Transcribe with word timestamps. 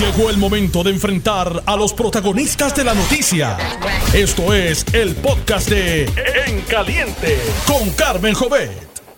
Llegó 0.00 0.30
el 0.30 0.38
momento 0.38 0.82
de 0.82 0.92
enfrentar 0.92 1.62
a 1.66 1.76
los 1.76 1.92
protagonistas 1.92 2.74
de 2.74 2.84
la 2.84 2.94
noticia. 2.94 3.58
Esto 4.14 4.54
es 4.54 4.82
el 4.94 5.14
podcast 5.14 5.68
de 5.68 6.04
En 6.46 6.62
Caliente 6.62 7.36
con 7.66 7.90
Carmen 7.90 8.32
Jovet. 8.32 8.70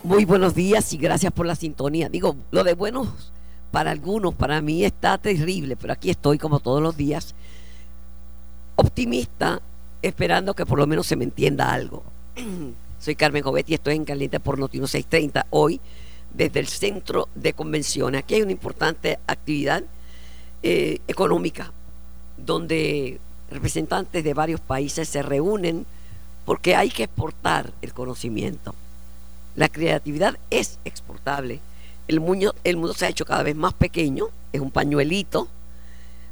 Muy 0.03 0.25
buenos 0.25 0.57
días 0.57 0.93
y 0.93 0.97
gracias 0.97 1.33
por 1.33 1.47
la 1.47 1.55
sintonía. 1.55 2.09
Digo, 2.09 2.35
lo 2.51 2.65
de 2.65 2.75
buenos 2.75 3.31
para 3.71 3.93
algunos, 3.93 4.35
para 4.35 4.61
mí 4.61 4.85
está 4.85 5.19
terrible, 5.19 5.77
pero 5.77 5.93
aquí 5.93 6.11
estoy 6.11 6.37
como 6.37 6.59
todos 6.59 6.83
los 6.83 6.97
días, 6.97 7.37
optimista, 8.75 9.63
esperando 10.03 10.53
que 10.53 10.67
por 10.67 10.81
lo 10.81 10.89
menos 10.89 11.07
se 11.07 11.15
me 11.15 11.23
entienda 11.23 11.73
algo. 11.73 12.03
Soy 12.99 13.15
Carmen 13.15 13.45
Jovet 13.45 13.71
y 13.71 13.75
estoy 13.75 13.95
en 13.95 14.05
Caliente 14.05 14.41
por 14.41 14.59
Notino 14.59 14.89
630 14.89 15.47
hoy 15.51 15.81
desde 16.35 16.59
el 16.59 16.67
centro 16.67 17.29
de 17.37 17.53
convenciones. 17.53 18.25
Aquí 18.25 18.35
hay 18.35 18.43
una 18.43 18.51
importante 18.51 19.21
actividad 19.29 19.85
eh, 20.63 21.01
económica 21.09 21.73
donde 22.37 23.21
representantes 23.51 24.25
de 24.25 24.35
varios 24.35 24.61
países 24.61 25.09
se 25.09 25.23
reúnen 25.23 25.87
porque 26.45 26.75
hay 26.75 26.91
que 26.91 27.05
exportar 27.05 27.73
el 27.83 27.93
conocimiento. 27.93 28.75
La 29.55 29.69
creatividad 29.69 30.39
es 30.51 30.79
exportable. 30.85 31.61
El 32.09 32.21
mundo, 32.21 32.55
el 32.65 32.77
mundo 32.77 32.95
se 32.95 33.07
ha 33.07 33.11
hecho 33.11 33.25
cada 33.25 33.43
vez 33.43 33.55
más 33.55 33.75
pequeño, 33.75 34.27
es 34.53 34.61
un 34.61 34.71
pañuelito. 34.71 35.49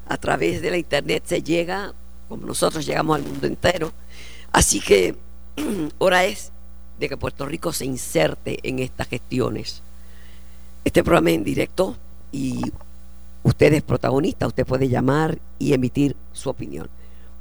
A 0.09 0.17
través 0.17 0.61
de 0.63 0.71
la 0.71 0.79
internet 0.79 1.23
se 1.27 1.43
llega, 1.43 1.93
como 2.29 2.47
nosotros 2.47 2.85
llegamos 2.85 3.17
al 3.17 3.23
mundo 3.23 3.47
entero. 3.47 3.93
Así 4.51 4.81
que 4.81 5.15
hora 5.99 6.25
es 6.25 6.51
de 6.99 7.09
que 7.09 7.17
Puerto 7.17 7.47
Rico 7.47 7.73
se 7.73 7.85
inserte 7.85 8.59
en 8.63 8.81
estas 8.81 9.07
gestiones. 9.07 9.83
Este 10.85 11.05
programa 11.05 11.31
es 11.31 11.37
en 11.37 11.45
directo 11.45 11.97
y 12.33 12.73
usted 13.43 13.73
es 13.73 13.83
protagonista, 13.83 14.47
usted 14.47 14.67
puede 14.67 14.89
llamar 14.89 15.39
y 15.59 15.73
emitir 15.73 16.17
su 16.33 16.51
opinión. 16.51 16.89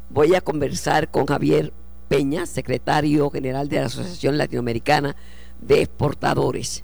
Voy 0.10 0.35
a 0.35 0.41
conversar 0.41 1.10
con 1.10 1.26
Javier 1.26 1.74
Peña, 2.07 2.46
secretario 2.46 3.29
general 3.29 3.70
de 3.70 3.79
la 3.79 3.85
Asociación 3.85 4.37
Latinoamericana 4.37 5.15
de 5.62 5.82
Exportadores 5.82 6.84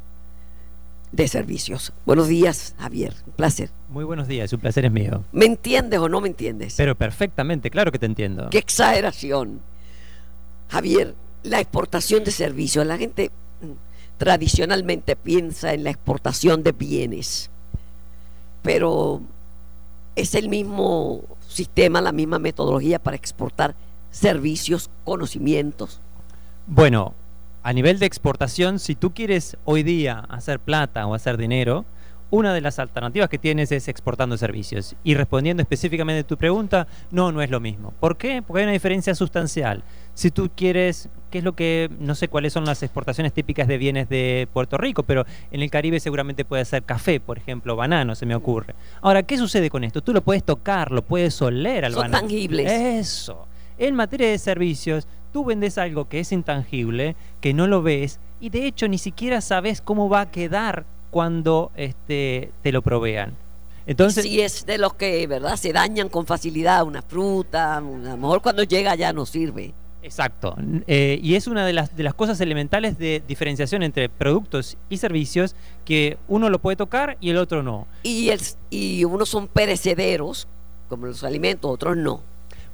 de 1.11 1.27
Servicios. 1.27 1.93
Buenos 2.05 2.27
días, 2.27 2.75
Javier. 2.77 3.13
Un 3.25 3.33
placer. 3.33 3.69
Muy 3.89 4.03
buenos 4.03 4.27
días, 4.27 4.51
un 4.53 4.59
placer 4.59 4.85
es 4.85 4.91
mío. 4.91 5.23
¿Me 5.31 5.45
entiendes 5.45 5.99
o 5.99 6.09
no 6.09 6.21
me 6.21 6.27
entiendes? 6.27 6.75
Pero 6.77 6.95
perfectamente, 6.95 7.71
claro 7.71 7.91
que 7.91 7.99
te 7.99 8.05
entiendo. 8.05 8.49
Qué 8.49 8.57
exageración. 8.57 9.61
Javier, 10.69 11.15
la 11.43 11.59
exportación 11.59 12.23
de 12.23 12.31
servicios. 12.31 12.85
La 12.85 12.97
gente 12.97 13.31
mm, 13.61 14.17
tradicionalmente 14.17 15.15
piensa 15.15 15.73
en 15.73 15.83
la 15.83 15.91
exportación 15.91 16.63
de 16.63 16.71
bienes, 16.73 17.49
pero 18.65 19.21
es 20.15 20.33
el 20.33 20.49
mismo 20.49 21.21
sistema, 21.47 22.01
la 22.01 22.11
misma 22.11 22.39
metodología 22.39 22.97
para 22.97 23.15
exportar 23.15 23.75
servicios, 24.09 24.89
conocimientos. 25.03 26.01
Bueno, 26.65 27.13
a 27.61 27.71
nivel 27.73 27.99
de 27.99 28.07
exportación, 28.07 28.79
si 28.79 28.95
tú 28.95 29.13
quieres 29.13 29.55
hoy 29.65 29.83
día 29.83 30.25
hacer 30.29 30.59
plata 30.59 31.05
o 31.05 31.13
hacer 31.13 31.37
dinero, 31.37 31.85
una 32.31 32.53
de 32.53 32.61
las 32.61 32.79
alternativas 32.79 33.29
que 33.29 33.37
tienes 33.37 33.71
es 33.71 33.87
exportando 33.87 34.37
servicios. 34.37 34.95
Y 35.03 35.15
respondiendo 35.15 35.61
específicamente 35.61 36.21
a 36.21 36.27
tu 36.27 36.37
pregunta, 36.37 36.87
no, 37.11 37.31
no 37.31 37.41
es 37.41 37.49
lo 37.49 37.59
mismo. 37.59 37.93
¿Por 37.99 38.17
qué? 38.17 38.41
Porque 38.41 38.61
hay 38.61 38.65
una 38.65 38.73
diferencia 38.73 39.15
sustancial. 39.15 39.83
Si 40.13 40.31
tú 40.31 40.49
quieres, 40.55 41.09
¿qué 41.29 41.39
es 41.39 41.43
lo 41.43 41.55
que, 41.55 41.89
no 41.99 42.15
sé 42.15 42.27
cuáles 42.27 42.53
son 42.53 42.65
las 42.65 42.81
exportaciones 42.83 43.33
típicas 43.33 43.67
de 43.67 43.77
bienes 43.77 44.09
de 44.09 44.47
Puerto 44.53 44.77
Rico, 44.77 45.03
pero 45.03 45.25
en 45.51 45.61
el 45.61 45.69
Caribe 45.69 45.99
seguramente 45.99 46.45
puede 46.45 46.65
ser 46.65 46.83
café, 46.83 47.19
por 47.19 47.37
ejemplo, 47.37 47.75
banano, 47.75 48.15
se 48.15 48.25
me 48.25 48.35
ocurre. 48.35 48.75
Ahora, 49.01 49.23
¿qué 49.23 49.37
sucede 49.37 49.69
con 49.69 49.83
esto? 49.83 50.01
Tú 50.01 50.13
lo 50.13 50.21
puedes 50.21 50.43
tocar, 50.43 50.91
lo 50.91 51.03
puedes 51.03 51.41
oler 51.41 51.85
al 51.85 51.93
Son 51.93 52.03
banano. 52.03 52.21
tangibles. 52.21 52.71
Eso. 52.71 53.47
En 53.77 53.93
materia 53.93 54.29
de 54.29 54.37
servicios, 54.37 55.07
tú 55.33 55.43
vendes 55.43 55.77
algo 55.77 56.07
que 56.07 56.21
es 56.21 56.31
intangible, 56.31 57.15
que 57.41 57.53
no 57.53 57.67
lo 57.67 57.81
ves, 57.81 58.19
y 58.39 58.49
de 58.49 58.67
hecho 58.67 58.87
ni 58.87 58.97
siquiera 58.97 59.41
sabes 59.41 59.81
cómo 59.81 60.07
va 60.07 60.21
a 60.21 60.31
quedar 60.31 60.85
cuando 61.15 61.71
este, 61.77 62.51
te 62.61 62.73
lo 62.73 62.81
provean. 62.81 63.37
Entonces, 63.87 64.25
si 64.25 64.41
es 64.41 64.65
de 64.65 64.77
los 64.77 64.95
que, 64.95 65.25
¿verdad? 65.27 65.55
Se 65.55 65.71
dañan 65.71 66.09
con 66.09 66.25
facilidad 66.25 66.83
una 66.83 67.01
fruta, 67.01 67.77
a 67.77 67.79
lo 67.79 68.17
mejor 68.17 68.41
cuando 68.41 68.63
llega 68.63 68.93
ya 68.95 69.13
no 69.13 69.25
sirve. 69.25 69.73
Exacto. 70.03 70.57
Eh, 70.87 71.17
y 71.23 71.35
es 71.35 71.47
una 71.47 71.65
de 71.65 71.71
las, 71.71 71.95
de 71.95 72.03
las 72.03 72.15
cosas 72.15 72.41
elementales 72.41 72.97
de 72.97 73.23
diferenciación 73.25 73.81
entre 73.81 74.09
productos 74.09 74.75
y 74.89 74.97
servicios 74.97 75.55
que 75.85 76.17
uno 76.27 76.49
lo 76.49 76.59
puede 76.59 76.75
tocar 76.75 77.15
y 77.21 77.29
el 77.29 77.37
otro 77.37 77.63
no. 77.63 77.87
Y, 78.03 78.27
el, 78.27 78.41
y 78.69 79.05
unos 79.05 79.29
son 79.29 79.47
perecederos, 79.47 80.49
como 80.89 81.05
los 81.05 81.23
alimentos, 81.23 81.71
otros 81.71 81.95
no. 81.95 82.23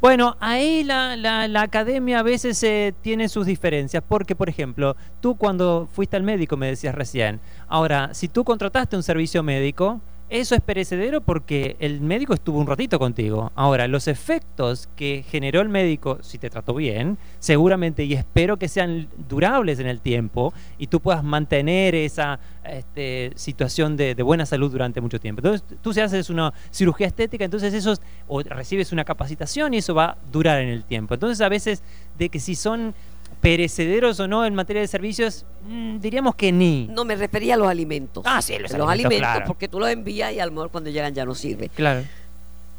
Bueno, 0.02 0.36
ahí 0.40 0.84
la, 0.84 1.16
la, 1.16 1.48
la 1.48 1.62
academia 1.62 2.22
a 2.22 2.24
veces 2.24 2.64
eh, 2.64 2.92
tiene 3.04 3.30
sus 3.30 3.46
diferencias, 3.46 4.04
porque 4.08 4.36
por 4.36 4.50
ejemplo, 4.50 4.96
tú 5.20 5.36
cuando 5.36 5.88
fuiste 5.94 6.18
al 6.18 6.24
médico 6.24 6.58
me 6.58 6.66
decías 6.66 6.96
recién, 6.96 7.40
ahora, 7.68 8.12
si 8.16 8.28
tú 8.28 8.44
contrataste 8.44 8.96
un 8.96 9.04
servicio 9.04 9.44
médico, 9.44 10.02
eso 10.32 10.56
es 10.56 10.62
perecedero 10.62 11.20
porque 11.20 11.76
el 11.80 12.00
médico 12.00 12.34
estuvo 12.34 12.58
un 12.58 12.66
ratito 12.66 12.98
contigo. 12.98 13.52
Ahora, 13.54 13.90
los 13.90 14.08
efectos 14.08 14.88
que 14.96 15.26
generó 15.28 15.60
el 15.60 15.68
médico, 15.68 16.20
si 16.22 16.38
te 16.38 16.50
trató 16.50 16.74
bien, 16.74 17.18
seguramente, 17.40 18.06
y 18.06 18.14
espero 18.14 18.56
que 18.58 18.70
sean 18.70 19.10
durables 19.28 19.80
en 19.80 19.88
el 19.88 20.00
tiempo, 20.00 20.54
y 20.78 20.88
tú 20.88 21.02
puedas 21.02 21.22
mantener 21.22 21.96
esa 21.96 22.40
este, 22.64 23.34
situación 23.36 23.98
de, 23.98 24.14
buena 24.24 24.46
salud 24.46 24.72
durante 24.72 25.02
mucho 25.02 25.20
tiempo. 25.20 25.42
Entonces, 25.42 25.68
tú 25.82 25.92
se 25.92 26.02
haces 26.02 26.30
una 26.30 26.54
cirugía 26.72 27.08
estética, 27.08 27.44
entonces 27.44 27.74
eso, 27.74 27.94
o 28.30 28.42
recibes 28.42 28.94
una 28.94 29.04
capacitación 29.04 29.74
y 29.74 29.80
eso 29.80 29.94
va 29.94 30.06
a 30.06 30.18
durar 30.32 30.62
en 30.62 30.70
el 30.70 30.86
tiempo. 30.86 31.14
Entonces, 31.14 31.42
a 31.42 31.50
veces, 31.50 31.84
de 32.18 32.30
que 32.30 32.40
si 32.40 32.56
son 32.56 32.96
perecederos 33.42 34.20
o 34.20 34.28
no 34.28 34.46
en 34.46 34.54
materia 34.54 34.82
de 34.82 34.88
servicios, 34.88 35.46
mmm, 35.68 35.98
diríamos 35.98 36.36
que 36.36 36.52
ni. 36.52 36.88
No, 36.88 37.04
me 37.04 37.16
refería 37.16 37.56
a 37.56 37.58
los 37.58 37.68
alimentos. 37.68 38.24
Ah, 38.26 38.42
sí, 38.42 38.54
los, 38.54 38.72
los 38.72 38.88
alimentos, 38.88 38.90
alimentos 38.90 39.32
claro. 39.32 39.46
porque 39.48 39.68
tú 39.68 39.80
los 39.80 39.90
envías 39.90 40.32
y 40.34 40.40
a 40.40 40.46
lo 40.46 40.52
mejor 40.52 40.70
cuando 40.70 40.90
llegan 40.90 41.14
ya 41.14 41.26
no 41.26 41.36
sirve. 41.36 41.70
Claro. 41.70 42.06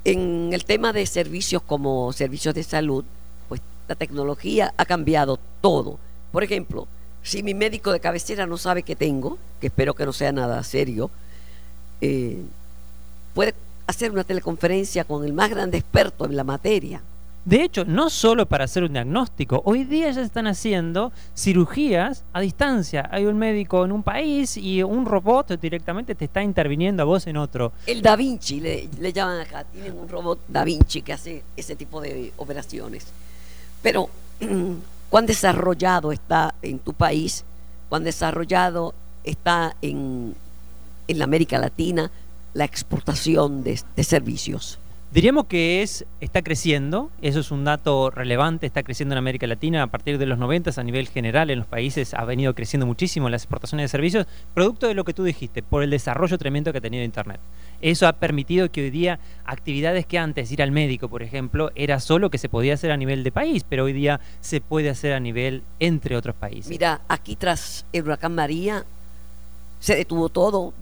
En 0.04 0.50
el 0.52 0.64
tema 0.64 0.92
de 0.92 1.04
servicios 1.06 1.62
como 1.62 2.12
servicios 2.12 2.54
de 2.54 2.62
salud, 2.62 3.04
pues 3.48 3.60
la 3.88 3.96
tecnología 3.96 4.72
ha 4.76 4.84
cambiado 4.84 5.38
todo. 5.60 5.98
Por 6.30 6.44
ejemplo, 6.44 6.86
si 7.22 7.42
mi 7.42 7.54
médico 7.54 7.92
de 7.92 8.00
cabecera 8.00 8.46
no 8.46 8.56
sabe 8.56 8.82
que 8.82 8.96
tengo, 8.96 9.38
que 9.60 9.66
espero 9.68 9.94
que 9.94 10.06
no 10.06 10.12
sea 10.12 10.32
nada 10.32 10.62
serio, 10.62 11.10
eh, 12.00 12.42
puede 13.34 13.54
hacer 13.86 14.10
una 14.10 14.24
teleconferencia 14.24 15.04
con 15.04 15.24
el 15.24 15.32
más 15.32 15.50
grande 15.50 15.78
experto 15.78 16.24
en 16.24 16.36
la 16.36 16.44
materia. 16.44 17.02
De 17.44 17.64
hecho, 17.64 17.84
no 17.84 18.08
solo 18.08 18.46
para 18.46 18.64
hacer 18.64 18.84
un 18.84 18.92
diagnóstico, 18.92 19.62
hoy 19.64 19.82
día 19.82 20.06
ya 20.06 20.14
se 20.14 20.22
están 20.22 20.46
haciendo 20.46 21.12
cirugías 21.36 22.22
a 22.32 22.40
distancia. 22.40 23.08
Hay 23.10 23.24
un 23.24 23.36
médico 23.36 23.84
en 23.84 23.90
un 23.90 24.04
país 24.04 24.56
y 24.56 24.80
un 24.84 25.04
robot 25.04 25.60
directamente 25.60 26.14
te 26.14 26.26
está 26.26 26.40
interviniendo 26.40 27.02
a 27.02 27.06
vos 27.06 27.26
en 27.26 27.36
otro. 27.36 27.72
El 27.86 28.00
Da 28.00 28.14
Vinci, 28.14 28.60
le, 28.60 29.12
llaman 29.12 29.40
acá, 29.40 29.64
tienen 29.64 29.98
un 29.98 30.08
robot 30.08 30.38
Da 30.46 30.62
Vinci 30.62 31.02
que 31.02 31.12
hace 31.12 31.42
ese 31.56 31.74
tipo 31.74 32.00
de 32.00 32.32
operaciones. 32.36 33.06
Pero, 33.82 34.08
¿cuán 35.10 35.26
desarrollado 35.26 36.12
está 36.12 36.54
en 36.62 36.78
tu 36.78 36.92
país? 36.92 37.44
¿Cuán 37.88 38.04
desarrollado 38.04 38.94
está 39.24 39.74
en, 39.82 40.36
en 41.08 41.18
la 41.18 41.24
América 41.24 41.58
Latina 41.58 42.08
la 42.54 42.64
exportación 42.64 43.64
de, 43.64 43.80
de 43.96 44.04
servicios? 44.04 44.78
Diríamos 45.12 45.44
que 45.44 45.82
es, 45.82 46.06
está 46.22 46.40
creciendo, 46.40 47.10
eso 47.20 47.40
es 47.40 47.50
un 47.50 47.64
dato 47.64 48.08
relevante, 48.08 48.64
está 48.64 48.82
creciendo 48.82 49.12
en 49.12 49.18
América 49.18 49.46
Latina 49.46 49.82
a 49.82 49.86
partir 49.88 50.16
de 50.16 50.24
los 50.24 50.38
90 50.38 50.70
a 50.74 50.82
nivel 50.82 51.06
general 51.06 51.50
en 51.50 51.58
los 51.58 51.68
países 51.68 52.14
ha 52.14 52.24
venido 52.24 52.54
creciendo 52.54 52.86
muchísimo 52.86 53.28
las 53.28 53.42
exportaciones 53.42 53.84
de 53.84 53.88
servicios, 53.88 54.26
producto 54.54 54.86
de 54.86 54.94
lo 54.94 55.04
que 55.04 55.12
tú 55.12 55.22
dijiste, 55.22 55.62
por 55.62 55.82
el 55.82 55.90
desarrollo 55.90 56.38
tremendo 56.38 56.72
que 56.72 56.78
ha 56.78 56.80
tenido 56.80 57.04
Internet. 57.04 57.40
Eso 57.82 58.08
ha 58.08 58.14
permitido 58.14 58.72
que 58.72 58.84
hoy 58.84 58.88
día 58.88 59.20
actividades 59.44 60.06
que 60.06 60.16
antes 60.16 60.50
ir 60.50 60.62
al 60.62 60.72
médico, 60.72 61.10
por 61.10 61.22
ejemplo, 61.22 61.72
era 61.74 62.00
solo 62.00 62.30
que 62.30 62.38
se 62.38 62.48
podía 62.48 62.72
hacer 62.72 62.90
a 62.90 62.96
nivel 62.96 63.22
de 63.22 63.32
país, 63.32 63.66
pero 63.68 63.84
hoy 63.84 63.92
día 63.92 64.18
se 64.40 64.62
puede 64.62 64.88
hacer 64.88 65.12
a 65.12 65.20
nivel 65.20 65.62
entre 65.78 66.16
otros 66.16 66.34
países. 66.36 66.70
Mira, 66.70 67.02
aquí 67.08 67.36
tras 67.36 67.84
el 67.92 68.04
huracán 68.04 68.34
María 68.34 68.86
se 69.78 69.94
detuvo 69.94 70.30
todo, 70.30 70.72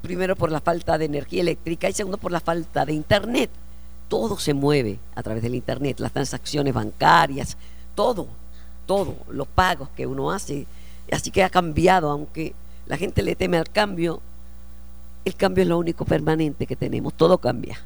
primero 0.00 0.36
por 0.36 0.50
la 0.50 0.62
falta 0.62 0.96
de 0.96 1.04
energía 1.04 1.42
eléctrica 1.42 1.86
y 1.90 1.92
segundo 1.92 2.16
por 2.16 2.32
la 2.32 2.40
falta 2.40 2.86
de 2.86 2.94
Internet 2.94 3.50
todo 4.08 4.38
se 4.38 4.54
mueve 4.54 4.98
a 5.14 5.22
través 5.22 5.42
del 5.42 5.54
Internet, 5.54 6.00
las 6.00 6.12
transacciones 6.12 6.74
bancarias, 6.74 7.56
todo, 7.94 8.26
todo, 8.86 9.16
los 9.28 9.48
pagos 9.48 9.88
que 9.96 10.06
uno 10.06 10.30
hace. 10.30 10.66
Así 11.10 11.30
que 11.30 11.42
ha 11.42 11.50
cambiado, 11.50 12.10
aunque 12.10 12.54
la 12.86 12.96
gente 12.96 13.22
le 13.22 13.34
teme 13.34 13.56
al 13.56 13.70
cambio, 13.70 14.20
el 15.24 15.34
cambio 15.34 15.62
es 15.62 15.68
lo 15.68 15.78
único 15.78 16.04
permanente 16.04 16.66
que 16.66 16.76
tenemos, 16.76 17.14
todo 17.14 17.38
cambia. 17.38 17.80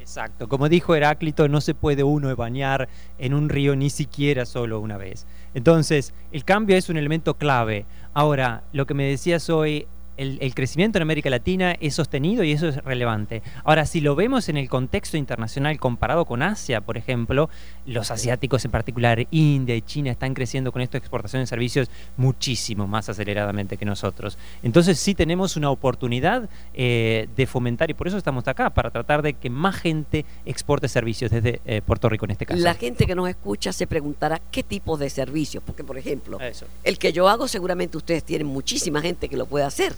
Exacto, 0.00 0.48
como 0.48 0.68
dijo 0.68 0.94
Heráclito, 0.94 1.46
no 1.46 1.60
se 1.60 1.72
puede 1.72 2.02
uno 2.02 2.34
bañar 2.34 2.88
en 3.18 3.32
un 3.32 3.48
río 3.48 3.76
ni 3.76 3.90
siquiera 3.90 4.44
solo 4.44 4.80
una 4.80 4.96
vez. 4.96 5.24
Entonces, 5.54 6.12
el 6.32 6.44
cambio 6.44 6.76
es 6.76 6.88
un 6.88 6.96
elemento 6.96 7.34
clave. 7.34 7.86
Ahora, 8.12 8.64
lo 8.72 8.86
que 8.86 8.94
me 8.94 9.04
decías 9.04 9.48
hoy 9.50 9.86
el, 10.20 10.38
el 10.40 10.54
crecimiento 10.54 10.98
en 10.98 11.02
América 11.02 11.30
Latina 11.30 11.72
es 11.80 11.94
sostenido 11.94 12.44
y 12.44 12.52
eso 12.52 12.68
es 12.68 12.76
relevante. 12.84 13.42
Ahora, 13.64 13.86
si 13.86 14.00
lo 14.00 14.14
vemos 14.14 14.48
en 14.50 14.58
el 14.58 14.68
contexto 14.68 15.16
internacional 15.16 15.80
comparado 15.80 16.26
con 16.26 16.42
Asia, 16.42 16.82
por 16.82 16.98
ejemplo, 16.98 17.48
los 17.86 18.10
asiáticos 18.10 18.64
en 18.66 18.70
particular, 18.70 19.26
India 19.30 19.74
y 19.74 19.82
China, 19.82 20.10
están 20.10 20.34
creciendo 20.34 20.72
con 20.72 20.82
esto 20.82 20.92
de 20.92 20.98
exportación 20.98 21.42
de 21.42 21.46
servicios 21.46 21.90
muchísimo 22.18 22.86
más 22.86 23.08
aceleradamente 23.08 23.78
que 23.78 23.86
nosotros. 23.86 24.36
Entonces 24.62 24.98
sí 24.98 25.14
tenemos 25.14 25.56
una 25.56 25.70
oportunidad 25.70 26.48
eh, 26.74 27.28
de 27.34 27.46
fomentar 27.46 27.90
y 27.90 27.94
por 27.94 28.06
eso 28.06 28.18
estamos 28.18 28.46
acá, 28.46 28.70
para 28.70 28.90
tratar 28.90 29.22
de 29.22 29.34
que 29.34 29.48
más 29.48 29.76
gente 29.76 30.26
exporte 30.44 30.88
servicios 30.88 31.30
desde 31.30 31.60
eh, 31.64 31.80
Puerto 31.80 32.08
Rico 32.10 32.26
en 32.26 32.32
este 32.32 32.44
caso. 32.44 32.60
La 32.60 32.74
gente 32.74 33.06
que 33.06 33.14
nos 33.14 33.28
escucha 33.28 33.72
se 33.72 33.86
preguntará 33.86 34.40
qué 34.50 34.62
tipo 34.62 34.98
de 34.98 35.08
servicios, 35.08 35.62
porque 35.64 35.82
por 35.82 35.96
ejemplo, 35.96 36.38
Eso. 36.40 36.66
el 36.84 36.98
que 36.98 37.12
yo 37.12 37.28
hago 37.28 37.48
seguramente 37.48 37.96
ustedes 37.96 38.22
tienen 38.22 38.46
muchísima 38.46 39.00
gente 39.00 39.28
que 39.28 39.36
lo 39.36 39.46
puede 39.46 39.64
hacer. 39.64 39.94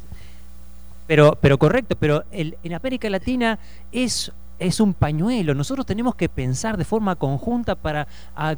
Pero, 1.06 1.37
pero 1.40 1.58
correcto, 1.58 1.96
pero 1.99 2.25
el- 2.31 2.56
en 2.62 2.75
América 2.75 3.10
Latina 3.10 3.58
es, 3.90 4.32
es 4.58 4.78
un 4.78 4.94
pañuelo. 4.94 5.54
Nosotros 5.54 5.84
tenemos 5.84 6.14
que 6.14 6.28
pensar 6.28 6.76
de 6.76 6.84
forma 6.84 7.16
conjunta 7.16 7.75
para 7.75 8.06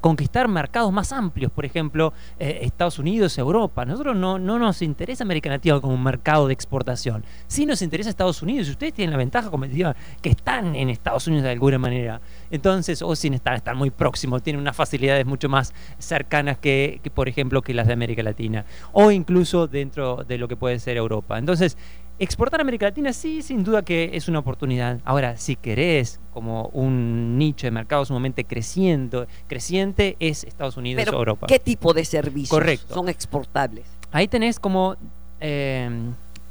conquistar 0.02 0.46
mercados 0.48 0.92
más 0.92 1.12
amplios, 1.12 1.50
por 1.50 1.64
ejemplo, 1.64 2.12
eh, 2.38 2.58
Estados 2.62 2.98
Unidos, 2.98 3.38
Europa. 3.38 3.86
Nosotros 3.86 4.14
no, 4.14 4.38
no 4.38 4.58
nos 4.58 4.82
interesa 4.82 5.24
América 5.24 5.48
Latina 5.48 5.80
como 5.80 5.94
un 5.94 6.02
mercado 6.02 6.46
de 6.46 6.52
exportación. 6.52 7.24
Sí 7.46 7.64
nos 7.64 7.80
interesa 7.80 8.10
Estados 8.10 8.42
Unidos. 8.42 8.68
Y 8.68 8.72
ustedes 8.72 8.92
tienen 8.92 9.12
la 9.12 9.16
ventaja 9.16 9.50
competitiva 9.50 9.96
que 10.20 10.28
están 10.28 10.76
en 10.76 10.90
Estados 10.90 11.26
Unidos 11.26 11.44
de 11.44 11.50
alguna 11.52 11.78
manera. 11.78 12.20
Entonces, 12.50 13.00
o 13.00 13.16
sin 13.16 13.32
estar, 13.32 13.54
están 13.54 13.78
muy 13.78 13.88
próximos, 13.90 14.42
tienen 14.42 14.60
unas 14.60 14.76
facilidades 14.76 15.24
mucho 15.24 15.48
más 15.48 15.72
cercanas 15.98 16.58
que, 16.58 17.00
que, 17.02 17.10
por 17.10 17.30
ejemplo, 17.30 17.62
que 17.62 17.72
las 17.72 17.86
de 17.86 17.94
América 17.94 18.22
Latina. 18.22 18.66
O 18.92 19.10
incluso 19.10 19.66
dentro 19.68 20.22
de 20.24 20.36
lo 20.36 20.48
que 20.48 20.56
puede 20.56 20.78
ser 20.80 20.98
Europa. 20.98 21.38
Entonces, 21.38 21.78
Exportar 22.18 22.60
a 22.60 22.62
América 22.62 22.86
Latina 22.86 23.12
sí, 23.12 23.42
sin 23.42 23.64
duda 23.64 23.82
que 23.82 24.10
es 24.14 24.28
una 24.28 24.38
oportunidad. 24.38 25.00
Ahora, 25.04 25.36
si 25.36 25.56
querés 25.56 26.20
como 26.32 26.68
un 26.68 27.36
nicho 27.38 27.66
de 27.66 27.72
mercado 27.72 28.04
sumamente 28.04 28.44
creciendo, 28.44 29.26
creciente, 29.48 30.16
es 30.20 30.44
Estados 30.44 30.76
Unidos 30.76 31.02
Pero, 31.04 31.16
o 31.16 31.20
Europa. 31.20 31.46
¿qué 31.48 31.58
tipo 31.58 31.92
de 31.92 32.04
servicios 32.04 32.50
Correcto. 32.50 32.94
son 32.94 33.08
exportables? 33.08 33.86
Ahí 34.12 34.28
tenés 34.28 34.60
como 34.60 34.94
eh, 35.40 35.90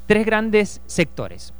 tres 0.05 0.25
grandes 0.25 0.81
sectores. 0.85 1.53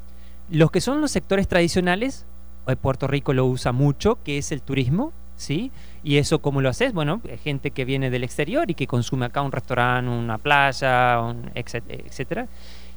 Los 0.50 0.70
que 0.70 0.82
son 0.82 1.00
los 1.00 1.12
sectores 1.12 1.48
tradicionales, 1.48 2.26
eh, 2.68 2.76
Puerto 2.76 3.08
Rico 3.08 3.32
lo 3.34 3.46
usa 3.46 3.72
mucho, 3.72 4.20
que 4.22 4.38
es 4.38 4.52
el 4.52 4.62
turismo, 4.62 5.14
¿sí? 5.38 5.72
Y 6.04 6.18
eso, 6.18 6.40
¿cómo 6.40 6.60
lo 6.60 6.68
haces? 6.68 6.92
Bueno, 6.92 7.22
eh, 7.24 7.38
gente 7.38 7.72
que 7.72 7.86
viene 7.86 8.10
del 8.10 8.26
exterior 8.26 8.70
y 8.70 8.74
que 8.76 8.86
consume 8.86 9.26
acá 9.28 9.42
un 9.42 9.54
restaurante, 9.54 10.12
una 10.12 10.38
playa, 10.38 11.22
un 11.22 11.46
etcét- 11.54 11.84
etcétera. 11.88 12.48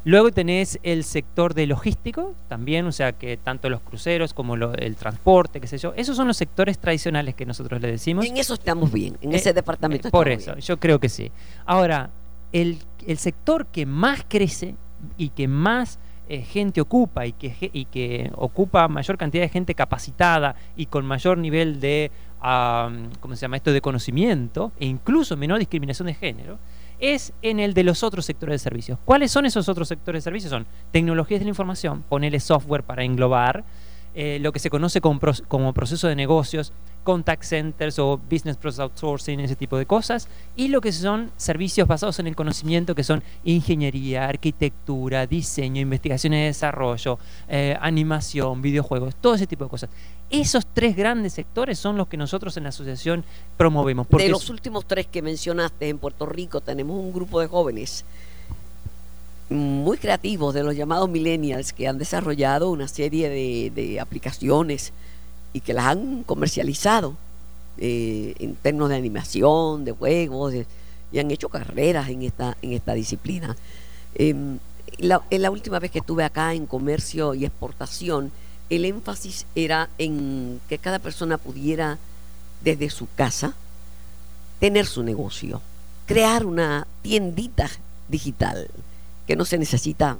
Luego 0.06 0.30
tenés 0.30 0.78
el 0.84 1.02
sector 1.02 1.52
de 1.52 1.66
logístico 1.66 2.36
también, 2.46 2.86
o 2.86 2.92
sea 2.92 3.10
que 3.10 3.36
tanto 3.36 3.68
los 3.68 3.80
cruceros 3.80 4.32
como 4.34 4.56
lo- 4.56 4.72
el 4.74 4.94
transporte, 4.94 5.60
qué 5.60 5.66
sé 5.66 5.78
yo, 5.78 5.94
esos 5.96 6.16
son 6.16 6.28
los 6.28 6.36
sectores 6.36 6.78
tradicionales 6.78 7.34
que 7.34 7.44
nosotros 7.44 7.80
le 7.82 7.90
decimos. 7.90 8.24
En 8.24 8.36
eso 8.36 8.54
estamos 8.54 8.92
bien, 8.92 9.16
en 9.20 9.32
Eh, 9.32 9.36
ese 9.38 9.52
departamento 9.52 10.06
eh, 10.06 10.10
por 10.12 10.28
estamos 10.28 10.42
eso, 10.44 10.52
bien. 10.54 10.64
yo 10.64 10.76
creo 10.78 11.00
que 11.00 11.08
sí. 11.08 11.32
Ahora, 11.64 12.10
el, 12.52 12.78
el 13.04 13.18
sector 13.18 13.66
que 13.66 13.84
más 13.84 14.24
crece 14.28 14.76
y 15.18 15.30
que 15.30 15.48
más 15.48 15.98
eh, 16.28 16.42
gente 16.42 16.80
ocupa 16.80 17.26
y 17.26 17.32
que, 17.32 17.70
y 17.72 17.86
que 17.86 18.30
ocupa 18.36 18.86
mayor 18.86 19.18
cantidad 19.18 19.42
de 19.42 19.48
gente 19.48 19.74
capacitada 19.74 20.54
y 20.76 20.86
con 20.86 21.04
mayor 21.04 21.36
nivel 21.36 21.80
de, 21.80 22.12
am, 22.40 23.10
¿cómo 23.18 23.34
se 23.34 23.40
llama 23.42 23.56
esto?, 23.56 23.72
de 23.72 23.80
conocimiento 23.80 24.70
e 24.78 24.86
incluso 24.86 25.36
menor 25.36 25.58
discriminación 25.58 26.06
de 26.06 26.14
género, 26.14 26.58
es 26.98 27.32
en 27.42 27.60
el 27.60 27.74
de 27.74 27.84
los 27.84 28.02
otros 28.02 28.24
sectores 28.24 28.54
de 28.54 28.58
servicios. 28.58 28.98
¿Cuáles 29.04 29.30
son 29.30 29.46
esos 29.46 29.68
otros 29.68 29.88
sectores 29.88 30.22
de 30.22 30.24
servicios? 30.24 30.50
Son 30.50 30.66
tecnologías 30.92 31.40
de 31.40 31.44
la 31.44 31.50
información, 31.50 32.02
ponerle 32.02 32.40
software 32.40 32.82
para 32.82 33.04
englobar, 33.04 33.64
eh, 34.14 34.38
lo 34.40 34.52
que 34.52 34.58
se 34.58 34.70
conoce 34.70 35.00
como, 35.00 35.72
proceso 35.74 36.08
de 36.08 36.16
negocios, 36.16 36.72
contact 37.06 37.44
centers 37.44 38.00
o 38.00 38.18
business 38.18 38.56
process 38.56 38.80
outsourcing, 38.80 39.38
ese 39.38 39.54
tipo 39.54 39.78
de 39.78 39.86
cosas, 39.86 40.26
y 40.56 40.66
lo 40.66 40.80
que 40.80 40.90
son 40.90 41.30
servicios 41.36 41.86
basados 41.86 42.18
en 42.18 42.26
el 42.26 42.34
conocimiento, 42.34 42.96
que 42.96 43.04
son 43.04 43.22
ingeniería, 43.44 44.28
arquitectura, 44.28 45.24
diseño, 45.24 45.80
investigación 45.80 46.34
y 46.34 46.46
desarrollo, 46.46 47.20
eh, 47.48 47.76
animación, 47.80 48.60
videojuegos, 48.60 49.14
todo 49.20 49.36
ese 49.36 49.46
tipo 49.46 49.62
de 49.62 49.70
cosas. 49.70 49.90
Esos 50.30 50.66
tres 50.66 50.96
grandes 50.96 51.34
sectores 51.34 51.78
son 51.78 51.96
los 51.96 52.08
que 52.08 52.16
nosotros 52.16 52.56
en 52.56 52.64
la 52.64 52.70
asociación 52.70 53.22
promovemos. 53.56 54.08
Porque 54.08 54.24
de 54.24 54.30
los 54.32 54.50
últimos 54.50 54.84
tres 54.84 55.06
que 55.06 55.22
mencionaste 55.22 55.88
en 55.88 55.98
Puerto 55.98 56.26
Rico, 56.26 56.60
tenemos 56.60 56.98
un 56.98 57.12
grupo 57.12 57.40
de 57.40 57.46
jóvenes 57.46 58.04
muy 59.48 59.96
creativos 59.96 60.52
de 60.54 60.64
los 60.64 60.74
llamados 60.74 61.08
millennials 61.08 61.72
que 61.72 61.86
han 61.86 61.98
desarrollado 61.98 62.68
una 62.68 62.88
serie 62.88 63.28
de, 63.28 63.70
de 63.72 64.00
aplicaciones 64.00 64.92
y 65.56 65.60
que 65.60 65.72
las 65.72 65.86
han 65.86 66.22
comercializado 66.24 67.16
eh, 67.78 68.34
en 68.40 68.56
términos 68.56 68.90
de 68.90 68.96
animación, 68.96 69.86
de 69.86 69.92
juegos, 69.92 70.52
y 71.10 71.18
han 71.18 71.30
hecho 71.30 71.48
carreras 71.48 72.10
en 72.10 72.20
esta, 72.20 72.58
en 72.60 72.74
esta 72.74 72.92
disciplina. 72.92 73.56
Em, 74.16 74.58
la, 74.98 75.22
en 75.30 75.40
la 75.40 75.50
última 75.50 75.78
vez 75.78 75.90
que 75.90 76.00
estuve 76.00 76.24
acá 76.24 76.52
en 76.52 76.66
comercio 76.66 77.32
y 77.32 77.46
exportación, 77.46 78.32
el 78.68 78.84
énfasis 78.84 79.46
era 79.54 79.88
en 79.96 80.60
que 80.68 80.76
cada 80.76 80.98
persona 80.98 81.38
pudiera 81.38 81.96
desde 82.62 82.90
su 82.90 83.08
casa 83.16 83.54
tener 84.60 84.84
su 84.84 85.02
negocio, 85.02 85.62
crear 86.04 86.44
una 86.44 86.86
tiendita 87.00 87.70
digital, 88.10 88.68
que 89.26 89.36
no 89.36 89.46
se 89.46 89.56
necesita 89.56 90.18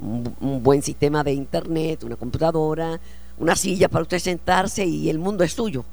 un 0.00 0.64
buen 0.64 0.82
sistema 0.82 1.22
de 1.22 1.32
internet, 1.32 2.02
una 2.02 2.16
computadora, 2.16 2.98
una 3.38 3.56
silla 3.56 3.88
para 3.88 4.02
usted 4.02 4.18
sentarse 4.18 4.84
y 4.84 5.10
el 5.10 5.18
mundo 5.18 5.44
es 5.44 5.52
suyo. 5.52 5.84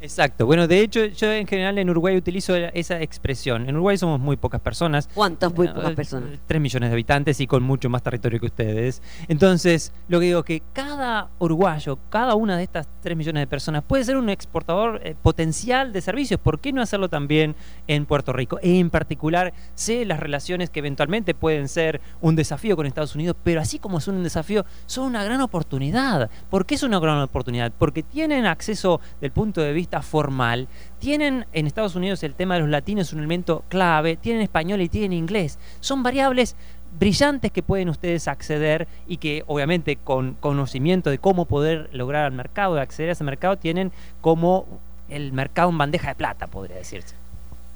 Exacto. 0.00 0.46
Bueno, 0.46 0.68
de 0.68 0.80
hecho, 0.80 1.04
yo 1.06 1.32
en 1.32 1.46
general 1.46 1.76
en 1.78 1.90
Uruguay 1.90 2.16
utilizo 2.16 2.54
esa 2.54 3.00
expresión. 3.02 3.68
En 3.68 3.74
Uruguay 3.74 3.98
somos 3.98 4.20
muy 4.20 4.36
pocas 4.36 4.60
personas. 4.60 5.08
¿Cuántas 5.12 5.52
muy 5.52 5.66
Eh, 5.66 5.72
pocas 5.74 5.92
personas? 5.92 6.30
3 6.46 6.60
millones 6.60 6.90
de 6.90 6.92
habitantes 6.94 7.40
y 7.40 7.46
con 7.46 7.62
mucho 7.62 7.90
más 7.90 8.02
territorio 8.02 8.38
que 8.38 8.46
ustedes. 8.46 9.02
Entonces, 9.26 9.92
lo 10.08 10.20
que 10.20 10.26
digo 10.26 10.42
que 10.44 10.62
cada 10.72 11.30
uruguayo, 11.40 11.98
cada 12.10 12.34
una 12.36 12.56
de 12.56 12.62
estas 12.62 12.86
3 13.02 13.16
millones 13.16 13.42
de 13.42 13.46
personas 13.48 13.82
puede 13.82 14.04
ser 14.04 14.16
un 14.16 14.28
exportador 14.28 15.00
eh, 15.02 15.16
potencial 15.20 15.92
de 15.92 16.00
servicios. 16.00 16.38
¿Por 16.38 16.60
qué 16.60 16.72
no 16.72 16.80
hacerlo 16.80 17.08
también 17.08 17.56
en 17.88 18.06
Puerto 18.06 18.32
Rico? 18.32 18.58
E 18.62 18.78
en 18.78 18.90
particular, 18.90 19.52
sé 19.74 20.04
las 20.04 20.20
relaciones 20.20 20.70
que 20.70 20.78
eventualmente 20.78 21.34
pueden 21.34 21.68
ser 21.68 22.00
un 22.20 22.36
desafío 22.36 22.76
con 22.76 22.86
Estados 22.86 23.14
Unidos, 23.14 23.36
pero 23.42 23.60
así 23.60 23.78
como 23.78 24.00
son 24.00 24.16
un 24.16 24.22
desafío, 24.22 24.64
son 24.86 25.06
una 25.06 25.24
gran 25.24 25.40
oportunidad. 25.40 26.30
¿Por 26.50 26.66
qué 26.66 26.76
es 26.76 26.82
una 26.84 27.00
gran 27.00 27.18
oportunidad? 27.18 27.72
Porque 27.76 28.02
tienen 28.04 28.46
acceso 28.46 29.00
del 29.20 29.32
punto 29.32 29.60
de 29.60 29.72
vista 29.72 29.87
formal, 30.02 30.68
tienen 30.98 31.46
en 31.52 31.66
Estados 31.66 31.96
Unidos 31.96 32.22
el 32.22 32.34
tema 32.34 32.54
de 32.54 32.60
los 32.60 32.68
latinos 32.68 33.12
un 33.12 33.20
elemento 33.20 33.64
clave, 33.68 34.16
tienen 34.16 34.42
español 34.42 34.80
y 34.80 34.88
tienen 34.88 35.12
inglés. 35.12 35.58
Son 35.80 36.02
variables 36.02 36.56
brillantes 36.98 37.52
que 37.52 37.62
pueden 37.62 37.88
ustedes 37.88 38.28
acceder 38.28 38.88
y 39.06 39.18
que 39.18 39.44
obviamente 39.46 39.96
con 39.96 40.34
conocimiento 40.34 41.10
de 41.10 41.18
cómo 41.18 41.44
poder 41.44 41.90
lograr 41.92 42.24
al 42.24 42.32
mercado, 42.32 42.74
de 42.74 42.82
acceder 42.82 43.10
a 43.10 43.12
ese 43.12 43.24
mercado, 43.24 43.56
tienen 43.56 43.92
como 44.20 44.66
el 45.08 45.32
mercado 45.32 45.70
en 45.70 45.78
bandeja 45.78 46.08
de 46.08 46.14
plata, 46.14 46.46
podría 46.46 46.76
decirse. 46.76 47.14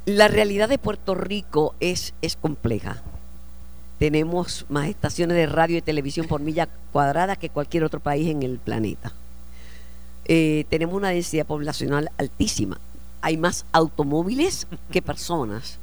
La 0.04 0.28
realidad 0.28 0.69
de 0.69 0.78
Puerto 0.78 1.14
Rico 1.14 1.75
es, 1.81 2.14
es 2.23 2.37
compleja. 2.37 3.02
Tenemos 3.99 4.66
más 4.69 4.88
estaciones 4.88 5.37
de 5.37 5.47
radio 5.47 5.78
y 5.78 5.83
televisión 5.83 6.26
por 6.26 6.40
milla 6.40 6.69
cuadrada 6.90 7.37
que 7.37 7.50
cualquier 7.50 7.85
otro 7.85 8.00
país 8.00 8.28
en 8.28 8.42
el 8.42 8.59
planeta. 8.59 9.12
Eh, 10.26 10.64
tenemos 10.70 10.94
una 10.94 11.10
densidad 11.10 11.46
poblacional 11.46 12.10
altísima. 12.18 12.78
Hay 13.20 13.36
más 13.36 13.64
automóviles 13.72 14.66
que 14.90 15.02
personas. 15.02 15.78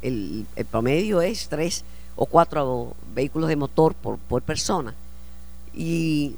El, 0.00 0.46
el 0.56 0.64
promedio 0.64 1.20
es 1.20 1.48
tres 1.48 1.84
o 2.16 2.26
cuatro 2.26 2.94
vehículos 3.14 3.48
de 3.48 3.56
motor 3.56 3.94
por, 3.94 4.18
por 4.18 4.42
persona. 4.42 4.94
Y 5.74 6.36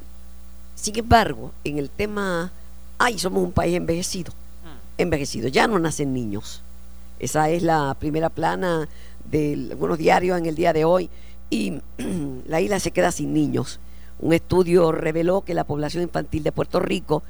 sin 0.74 0.98
embargo, 0.98 1.52
en 1.64 1.78
el 1.78 1.90
tema, 1.90 2.52
ay, 2.98 3.18
somos 3.18 3.42
un 3.42 3.52
país 3.52 3.74
envejecido 3.74 4.32
envejecido, 4.98 5.48
ya 5.48 5.66
no 5.66 5.78
nacen 5.78 6.12
niños. 6.12 6.62
Esa 7.18 7.48
es 7.50 7.62
la 7.62 7.96
primera 7.98 8.28
plana 8.28 8.88
de 9.30 9.54
algunos 9.70 9.98
diarios 9.98 10.38
en 10.38 10.46
el 10.46 10.54
día 10.54 10.72
de 10.72 10.84
hoy 10.84 11.10
y 11.50 11.80
la 12.46 12.60
isla 12.60 12.80
se 12.80 12.90
queda 12.90 13.12
sin 13.12 13.32
niños. 13.32 13.80
Un 14.20 14.32
estudio 14.32 14.92
reveló 14.92 15.42
que 15.42 15.54
la 15.54 15.64
población 15.64 16.02
infantil 16.02 16.42
de 16.42 16.52
Puerto 16.52 16.80
Rico 16.80 17.22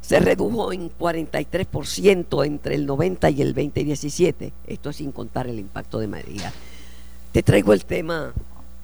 se 0.00 0.20
redujo 0.20 0.72
en 0.72 0.90
43% 0.90 2.46
entre 2.46 2.76
el 2.76 2.86
90 2.86 3.30
y 3.30 3.42
el 3.42 3.54
2017. 3.54 4.52
Esto 4.66 4.92
sin 4.92 5.10
contar 5.12 5.48
el 5.48 5.58
impacto 5.58 5.98
de 5.98 6.06
María. 6.06 6.52
Te 7.32 7.42
traigo 7.42 7.72
el 7.72 7.84
tema, 7.84 8.32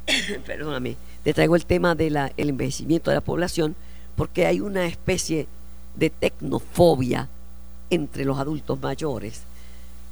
perdóname, 0.47 0.97
te 1.23 1.33
traigo 1.33 1.55
el 1.55 1.65
tema 1.65 1.95
del 1.95 2.19
envejecimiento 2.37 3.11
de 3.11 3.17
la 3.17 3.21
población 3.21 3.77
porque 4.17 4.47
hay 4.47 4.61
una 4.61 4.87
especie 4.87 5.47
de 5.95 6.11
tecnofobia 6.11 7.29
entre 7.91 8.25
los 8.25 8.39
adultos 8.39 8.81
mayores, 8.81 9.43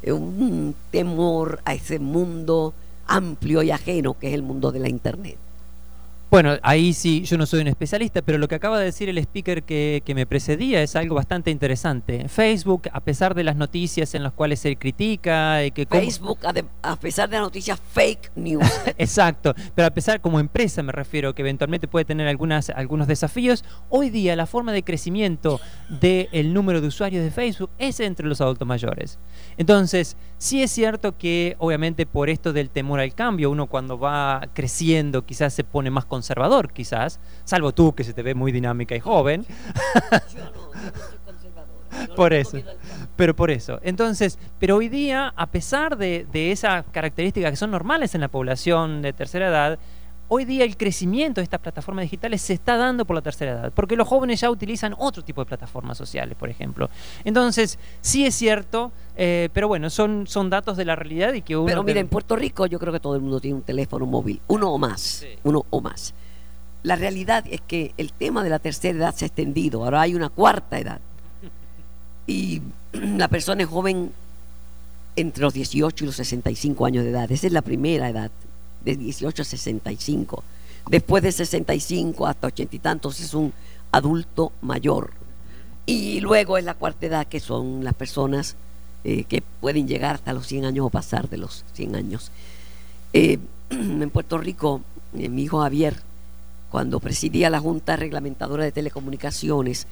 un 0.06 0.74
temor 0.90 1.60
a 1.64 1.74
ese 1.74 1.98
mundo 1.98 2.72
amplio 3.06 3.62
y 3.62 3.70
ajeno 3.70 4.18
que 4.18 4.28
es 4.28 4.34
el 4.34 4.42
mundo 4.42 4.70
de 4.70 4.78
la 4.78 4.88
internet. 4.88 5.36
Bueno, 6.30 6.56
ahí 6.62 6.92
sí, 6.92 7.22
yo 7.24 7.36
no 7.36 7.44
soy 7.44 7.60
un 7.60 7.66
especialista, 7.66 8.22
pero 8.22 8.38
lo 8.38 8.46
que 8.46 8.54
acaba 8.54 8.78
de 8.78 8.84
decir 8.84 9.08
el 9.08 9.18
speaker 9.18 9.64
que, 9.64 10.00
que, 10.04 10.14
me 10.14 10.26
precedía 10.26 10.80
es 10.80 10.94
algo 10.94 11.16
bastante 11.16 11.50
interesante. 11.50 12.28
Facebook, 12.28 12.82
a 12.92 13.00
pesar 13.00 13.34
de 13.34 13.42
las 13.42 13.56
noticias 13.56 14.14
en 14.14 14.22
las 14.22 14.32
cuales 14.32 14.60
se 14.60 14.76
critica... 14.76 15.64
Y 15.64 15.72
que 15.72 15.86
Facebook, 15.86 16.38
a 16.82 16.96
pesar 17.00 17.28
de 17.28 17.34
las 17.34 17.46
noticias 17.46 17.80
fake 17.80 18.30
news. 18.36 18.64
Exacto, 18.96 19.54
pero 19.74 19.88
a 19.88 19.90
pesar 19.90 20.20
como 20.20 20.38
empresa 20.38 20.84
me 20.84 20.92
refiero, 20.92 21.34
que 21.34 21.42
eventualmente 21.42 21.88
puede 21.88 22.04
tener 22.04 22.28
algunas, 22.28 22.70
algunos 22.70 23.08
desafíos, 23.08 23.64
hoy 23.88 24.08
día 24.08 24.36
la 24.36 24.46
forma 24.46 24.72
de 24.72 24.84
crecimiento 24.84 25.60
del 25.88 26.54
número 26.54 26.80
de 26.80 26.86
usuarios 26.86 27.24
de 27.24 27.32
Facebook 27.32 27.70
es 27.76 27.98
entre 27.98 28.28
los 28.28 28.40
adultos 28.40 28.68
mayores. 28.68 29.18
Entonces, 29.56 30.16
sí 30.38 30.62
es 30.62 30.70
cierto 30.70 31.18
que 31.18 31.56
obviamente 31.58 32.06
por 32.06 32.30
esto 32.30 32.52
del 32.52 32.70
temor 32.70 33.00
al 33.00 33.14
cambio, 33.16 33.50
uno 33.50 33.66
cuando 33.66 33.98
va 33.98 34.48
creciendo 34.54 35.26
quizás 35.26 35.52
se 35.52 35.64
pone 35.64 35.90
más 35.90 36.04
conservador, 36.20 36.70
quizás, 36.70 37.18
salvo 37.44 37.72
tú 37.72 37.94
que 37.94 38.04
se 38.04 38.12
te 38.12 38.22
ve 38.22 38.34
muy 38.34 38.52
dinámica 38.52 38.94
y 38.94 39.00
joven. 39.00 39.46
por 42.14 42.34
eso. 42.34 42.58
Pero 43.16 43.34
por 43.34 43.50
eso. 43.50 43.80
Entonces, 43.82 44.38
pero 44.58 44.76
hoy 44.76 44.90
día, 44.90 45.32
a 45.34 45.46
pesar 45.46 45.96
de, 45.96 46.26
de 46.30 46.52
esas 46.52 46.84
características 46.92 47.52
que 47.52 47.56
son 47.56 47.70
normales 47.70 48.14
en 48.14 48.20
la 48.20 48.28
población 48.28 49.00
de 49.00 49.14
tercera 49.14 49.48
edad, 49.48 49.78
hoy 50.32 50.44
día 50.44 50.64
el 50.64 50.76
crecimiento 50.76 51.40
de 51.40 51.42
estas 51.44 51.60
plataformas 51.60 52.04
digitales 52.04 52.40
se 52.40 52.52
está 52.54 52.76
dando 52.76 53.04
por 53.04 53.16
la 53.16 53.22
tercera 53.22 53.50
edad, 53.50 53.72
porque 53.74 53.96
los 53.96 54.06
jóvenes 54.06 54.40
ya 54.40 54.48
utilizan 54.48 54.94
otro 54.96 55.24
tipo 55.24 55.40
de 55.42 55.46
plataformas 55.46 55.98
sociales, 55.98 56.36
por 56.38 56.48
ejemplo. 56.48 56.88
Entonces, 57.24 57.78
sí 58.00 58.24
es 58.24 58.36
cierto, 58.36 58.92
eh, 59.16 59.48
pero 59.52 59.66
bueno, 59.66 59.90
son, 59.90 60.28
son 60.28 60.48
datos 60.48 60.76
de 60.76 60.84
la 60.84 60.94
realidad 60.94 61.34
y 61.34 61.42
que 61.42 61.56
uno... 61.56 61.66
Pero 61.66 61.82
mira, 61.82 61.98
en 61.98 62.06
Puerto 62.06 62.36
Rico 62.36 62.66
yo 62.66 62.78
creo 62.78 62.92
que 62.92 63.00
todo 63.00 63.16
el 63.16 63.20
mundo 63.20 63.40
tiene 63.40 63.56
un 63.56 63.62
teléfono 63.62 64.06
móvil, 64.06 64.40
uno 64.46 64.70
o 64.70 64.78
más, 64.78 65.26
uno 65.42 65.66
o 65.68 65.80
más. 65.80 66.14
La 66.84 66.94
realidad 66.94 67.44
es 67.50 67.60
que 67.60 67.92
el 67.96 68.12
tema 68.12 68.44
de 68.44 68.50
la 68.50 68.60
tercera 68.60 68.96
edad 68.96 69.14
se 69.14 69.24
ha 69.24 69.26
extendido, 69.26 69.84
ahora 69.84 70.02
hay 70.02 70.14
una 70.14 70.28
cuarta 70.28 70.78
edad. 70.78 71.00
Y 72.28 72.62
la 72.92 73.26
persona 73.26 73.64
es 73.64 73.68
joven 73.68 74.12
entre 75.16 75.42
los 75.42 75.52
18 75.54 76.04
y 76.04 76.06
los 76.06 76.14
65 76.14 76.86
años 76.86 77.02
de 77.02 77.10
edad, 77.10 77.30
esa 77.32 77.48
es 77.48 77.52
la 77.52 77.62
primera 77.62 78.08
edad 78.08 78.30
de 78.84 78.96
18 78.96 79.42
a 79.42 79.44
65. 79.44 80.44
Después 80.88 81.22
de 81.22 81.32
65 81.32 82.26
hasta 82.26 82.48
80 82.48 82.76
y 82.76 82.78
tantos 82.78 83.20
es 83.20 83.34
un 83.34 83.52
adulto 83.92 84.52
mayor. 84.62 85.12
Y 85.86 86.20
luego 86.20 86.58
es 86.58 86.64
la 86.64 86.74
cuarta 86.74 87.06
edad, 87.06 87.26
que 87.26 87.40
son 87.40 87.84
las 87.84 87.94
personas 87.94 88.56
eh, 89.04 89.24
que 89.24 89.42
pueden 89.60 89.88
llegar 89.88 90.16
hasta 90.16 90.32
los 90.32 90.46
100 90.46 90.66
años 90.66 90.86
o 90.86 90.90
pasar 90.90 91.28
de 91.28 91.38
los 91.38 91.64
100 91.72 91.96
años. 91.96 92.30
Eh, 93.12 93.38
en 93.70 94.10
Puerto 94.10 94.38
Rico, 94.38 94.82
eh, 95.16 95.28
mi 95.28 95.44
hijo 95.44 95.60
Javier, 95.60 95.96
cuando 96.70 97.00
presidía 97.00 97.50
la 97.50 97.60
Junta 97.60 97.96
Reglamentadora 97.96 98.64
de 98.64 98.72
Telecomunicaciones, 98.72 99.86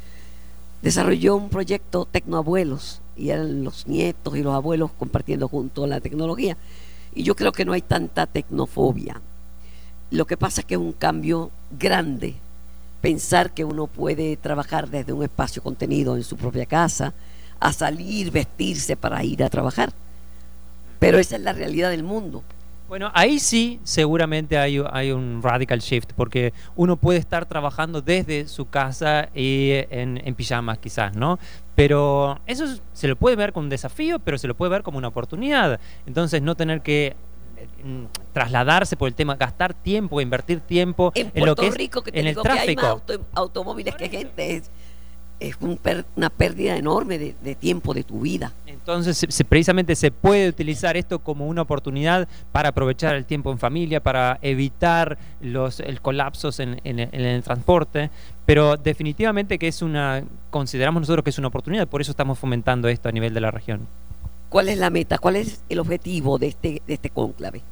desarrolló 0.83 1.37
un 1.37 1.49
proyecto 1.49 2.07
Tecnoabuelos, 2.11 3.01
y 3.17 3.31
eran 3.31 3.65
los 3.65 3.89
nietos 3.89 4.37
y 4.37 4.43
los 4.43 4.55
abuelos 4.55 4.93
compartiendo 4.93 5.49
juntos 5.49 5.89
la 5.89 6.01
tecnología. 6.01 6.57
Y 7.15 7.23
yo 7.23 7.35
creo 7.35 7.53
que 7.53 7.65
no 7.65 7.73
hay 7.73 7.83
tanta 7.83 8.27
tecnofobia. 8.27 9.21
Lo 10.11 10.27
que 10.27 10.37
pasa 10.37 10.61
es 10.61 10.67
que 10.67 10.75
es 10.75 10.81
un 10.81 10.93
cambio 10.93 11.51
grande 11.79 12.37
pensar 13.01 13.53
que 13.53 13.65
uno 13.65 13.87
puede 13.87 14.37
trabajar 14.37 14.89
desde 14.89 15.13
un 15.13 15.23
espacio 15.23 15.63
contenido 15.63 16.17
en 16.17 16.25
su 16.25 16.37
propia 16.37 16.67
casa 16.67 17.15
a 17.61 17.73
salir, 17.73 18.31
vestirse 18.31 18.97
para 18.97 19.23
ir 19.25 19.43
a 19.43 19.51
trabajar. 19.51 19.93
Pero 20.99 21.19
esa 21.19 21.37
es 21.37 21.43
la 21.43 21.53
realidad 21.53 21.91
del 21.91 22.03
mundo. 22.03 22.43
Bueno, 22.89 23.11
ahí 23.15 23.39
sí 23.39 23.81
seguramente 23.85 24.57
hay, 24.57 24.83
hay, 24.91 25.13
un 25.13 25.43
radical 25.43 25.81
shift, 25.81 26.13
porque 26.17 26.55
uno 26.75 26.97
puede 26.97 27.19
estar 27.19 27.45
trabajando 27.45 28.01
desde 28.01 28.49
su 28.49 28.69
casa 28.69 29.29
y 29.35 29.73
en, 29.91 30.21
en 30.25 30.35
pijamas 30.35 30.79
quizás, 30.79 31.15
¿no? 31.15 31.39
Pero 31.75 32.41
eso 32.47 32.65
se 32.93 33.07
lo 33.07 33.15
puede 33.15 33.37
ver 33.37 33.53
como 33.53 33.65
un 33.65 33.71
desafío, 33.71 34.19
pero 34.19 34.39
se 34.39 34.49
lo 34.49 34.57
puede 34.57 34.71
ver 34.71 34.83
como 34.83 34.99
una 34.99 35.09
oportunidad. 35.09 35.79
Entonces 36.07 36.43
no 36.43 36.57
tener 36.57 36.81
que 36.81 37.15
mm, 37.85 38.07
trasladarse 38.33 38.97
por 38.97 39.07
el 39.07 39.15
tema, 39.15 39.37
gastar 39.37 39.75
tiempo, 39.75 40.21
invertir 40.21 40.59
tiempo 40.59 41.13
en, 41.15 41.31
lo 41.47 41.55
que 41.55 41.71
Rico, 41.71 42.03
que 42.03 42.19
en 42.19 42.27
el 42.27 42.35
tráfico. 42.35 43.03
Que 43.07 43.13
hay 43.13 43.19
más 43.19 43.29
automóviles 43.35 43.95
que 43.95 44.09
gente. 44.09 44.63
Es, 45.41 45.57
es 45.57 45.57
un 45.61 45.77
per, 45.77 46.05
una 46.17 46.31
pérdida 46.31 46.77
enorme 46.77 47.19
de, 47.19 47.35
de, 47.43 47.55
tiempo 47.55 47.95
de 47.95 48.05
tu 48.05 48.21
vida. 48.21 48.53
Entonces, 48.67 49.27
se, 49.29 49.45
precisamente 49.45 49.95
se 49.97 50.11
puede 50.11 50.49
utilizar 50.49 50.97
esto 50.97 51.19
como 51.19 51.47
una 51.47 51.63
oportunidad 51.63 52.29
para 52.53 52.71
aprovechar 52.71 53.15
el 53.15 53.25
tiempo 53.25 53.53
en 53.53 53.59
familia, 53.59 54.01
para 54.03 54.39
evitar 54.43 55.19
los 55.41 55.81
el 55.81 56.01
colapsos 56.01 56.61
en, 56.61 56.81
en, 56.85 56.99
en, 56.99 57.15
el 57.15 57.43
transporte, 57.43 58.11
pero 58.47 58.77
definitivamente 58.77 59.59
que 59.59 59.69
es 59.69 59.83
una, 59.83 60.25
consideramos 60.51 61.01
nosotros 61.01 61.23
que 61.25 61.31
es 61.31 61.39
una 61.39 61.49
oportunidad, 61.49 61.87
por 61.87 62.01
eso 62.01 62.11
estamos 62.11 62.39
fomentando 62.39 62.89
esto 62.89 63.09
a 63.09 63.13
nivel 63.13 63.35
de 63.35 63.41
la 63.41 63.51
región. 63.51 63.87
¿Cuál 64.49 64.69
es 64.69 64.79
la 64.79 64.91
meta? 64.91 65.19
¿Cuál 65.19 65.37
es 65.37 65.63
el 65.69 65.79
objetivo 65.79 66.39
de 66.39 66.49
este, 66.49 66.83
de 66.87 66.95
este 66.95 67.11
cónclave? 67.11 67.63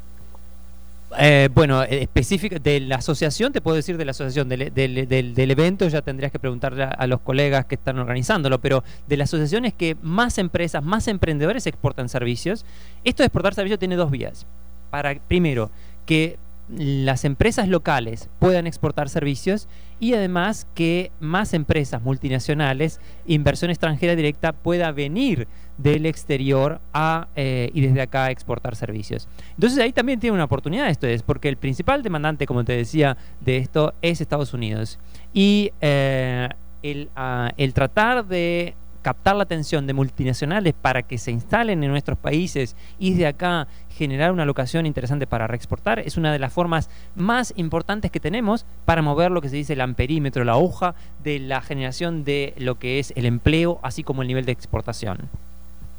Eh, 1.18 1.48
bueno, 1.54 1.84
específico 1.84 2.56
de 2.58 2.80
la 2.80 2.96
asociación, 2.96 3.52
te 3.52 3.60
puedo 3.60 3.76
decir 3.76 3.96
de 3.96 4.04
la 4.04 4.10
asociación, 4.10 4.48
del, 4.48 4.74
del, 4.74 5.08
del, 5.08 5.34
del, 5.34 5.50
evento 5.50 5.86
ya 5.88 6.02
tendrías 6.02 6.32
que 6.32 6.40
preguntarle 6.40 6.82
a, 6.82 6.88
a, 6.88 7.06
los 7.06 7.20
colegas 7.20 7.64
que 7.66 7.76
están 7.76 7.98
organizándolo, 7.98 8.60
pero 8.60 8.82
de 9.06 9.16
la 9.16 9.24
asociación 9.24 9.64
es 9.64 9.72
que 9.72 9.96
más 10.02 10.36
empresas, 10.38 10.82
más 10.82 11.06
emprendedores 11.06 11.66
exportan 11.66 12.08
servicios. 12.08 12.66
Esto 13.04 13.22
de 13.22 13.28
exportar 13.28 13.54
servicios 13.54 13.78
tiene 13.78 13.94
dos 13.94 14.10
vías. 14.10 14.46
Para, 14.90 15.14
primero, 15.14 15.70
que 16.06 16.38
las 16.68 17.24
empresas 17.24 17.68
locales 17.68 18.28
puedan 18.40 18.66
exportar 18.66 19.08
servicios 19.08 19.68
y 20.00 20.14
además 20.14 20.66
que 20.74 21.12
más 21.20 21.54
empresas 21.54 22.02
multinacionales, 22.02 23.00
inversión 23.26 23.70
extranjera 23.70 24.16
directa, 24.16 24.52
pueda 24.52 24.90
venir 24.90 25.46
del 25.78 26.06
exterior 26.06 26.80
a, 26.92 27.28
eh, 27.36 27.70
y 27.74 27.80
desde 27.80 28.00
acá 28.00 28.30
exportar 28.30 28.76
servicios. 28.76 29.28
Entonces 29.54 29.78
ahí 29.78 29.92
también 29.92 30.20
tiene 30.20 30.34
una 30.34 30.44
oportunidad 30.44 30.88
esto 30.88 31.06
es, 31.06 31.22
porque 31.22 31.48
el 31.48 31.56
principal 31.56 32.02
demandante, 32.02 32.46
como 32.46 32.64
te 32.64 32.74
decía, 32.74 33.16
de 33.40 33.58
esto 33.58 33.94
es 34.02 34.20
Estados 34.20 34.54
Unidos. 34.54 34.98
Y 35.32 35.72
eh, 35.80 36.48
el, 36.82 37.10
uh, 37.16 37.50
el 37.56 37.74
tratar 37.74 38.26
de 38.26 38.74
captar 39.06 39.36
la 39.36 39.44
atención 39.44 39.86
de 39.86 39.92
multinacionales 39.92 40.74
para 40.74 41.02
que 41.02 41.16
se 41.16 41.30
instalen 41.30 41.84
en 41.84 41.90
nuestros 41.92 42.18
países 42.18 42.74
y 42.98 43.14
de 43.14 43.28
acá 43.28 43.68
generar 43.90 44.32
una 44.32 44.44
locación 44.44 44.84
interesante 44.84 45.28
para 45.28 45.46
reexportar 45.46 46.00
es 46.00 46.16
una 46.16 46.32
de 46.32 46.40
las 46.40 46.52
formas 46.52 46.90
más 47.14 47.54
importantes 47.56 48.10
que 48.10 48.18
tenemos 48.18 48.66
para 48.84 49.02
mover 49.02 49.30
lo 49.30 49.40
que 49.40 49.48
se 49.48 49.54
dice 49.54 49.74
el 49.74 49.80
amperímetro, 49.80 50.42
la 50.42 50.56
hoja 50.56 50.96
de 51.22 51.38
la 51.38 51.60
generación 51.60 52.24
de 52.24 52.52
lo 52.58 52.80
que 52.80 52.98
es 52.98 53.12
el 53.14 53.26
empleo, 53.26 53.78
así 53.84 54.02
como 54.02 54.22
el 54.22 54.28
nivel 54.28 54.44
de 54.44 54.50
exportación. 54.50 55.28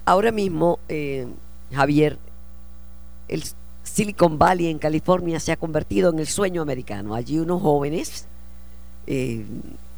Ahora 0.07 0.31
mismo, 0.31 0.79
eh, 0.87 1.27
Javier, 1.69 2.17
el 3.27 3.43
Silicon 3.83 4.39
Valley 4.39 4.67
en 4.67 4.79
California 4.79 5.37
se 5.37 5.51
ha 5.51 5.57
convertido 5.57 6.11
en 6.11 6.19
el 6.19 6.27
sueño 6.27 6.61
americano. 6.61 7.13
Allí 7.13 7.39
unos 7.39 7.61
jóvenes 7.61 8.25
eh, 9.05 9.45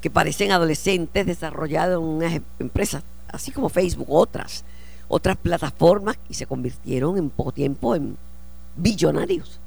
que 0.01 0.09
parecen 0.09 0.51
adolescentes 0.51 1.27
desarrollaron 1.27 2.03
unas 2.03 2.41
empresas, 2.57 3.03
así 3.27 3.51
como 3.51 3.69
Facebook, 3.69 4.07
otras, 4.09 4.65
otras 5.09 5.37
plataformas 5.37 6.17
y 6.27 6.33
se 6.33 6.47
convirtieron 6.47 7.15
en 7.19 7.29
poco 7.29 7.51
tiempo 7.51 7.93
en 7.93 8.17
billonarios. 8.77 9.59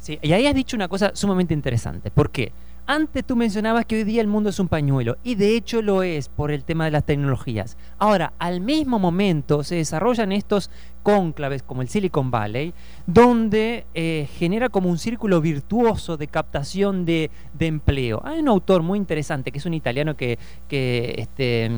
Sí, 0.00 0.18
y 0.22 0.32
ahí 0.32 0.46
has 0.46 0.54
dicho 0.54 0.76
una 0.76 0.88
cosa 0.88 1.10
sumamente 1.12 1.52
interesante. 1.52 2.10
¿Por 2.10 2.30
qué? 2.30 2.52
Antes 2.86 3.24
tú 3.24 3.34
mencionabas 3.34 3.86
que 3.86 3.96
hoy 3.96 4.04
día 4.04 4.20
el 4.20 4.26
mundo 4.26 4.50
es 4.50 4.58
un 4.58 4.68
pañuelo 4.68 5.16
y 5.24 5.36
de 5.36 5.56
hecho 5.56 5.80
lo 5.80 6.02
es 6.02 6.28
por 6.28 6.50
el 6.50 6.64
tema 6.64 6.84
de 6.84 6.90
las 6.90 7.02
tecnologías. 7.04 7.78
Ahora, 7.98 8.34
al 8.38 8.60
mismo 8.60 8.98
momento 8.98 9.64
se 9.64 9.76
desarrollan 9.76 10.32
estos 10.32 10.70
cónclaves 11.02 11.62
como 11.62 11.80
el 11.80 11.88
Silicon 11.88 12.30
Valley, 12.30 12.74
donde 13.06 13.86
eh, 13.94 14.28
genera 14.36 14.68
como 14.68 14.90
un 14.90 14.98
círculo 14.98 15.40
virtuoso 15.40 16.18
de 16.18 16.26
captación 16.26 17.06
de, 17.06 17.30
empleo. 17.58 18.20
Hay 18.22 18.40
un 18.40 18.48
autor 18.48 18.82
muy 18.82 18.98
interesante 18.98 19.50
que 19.50 19.58
es 19.60 19.64
un 19.64 19.72
italiano 19.72 20.14
que, 20.14 20.38
este, 20.68 21.70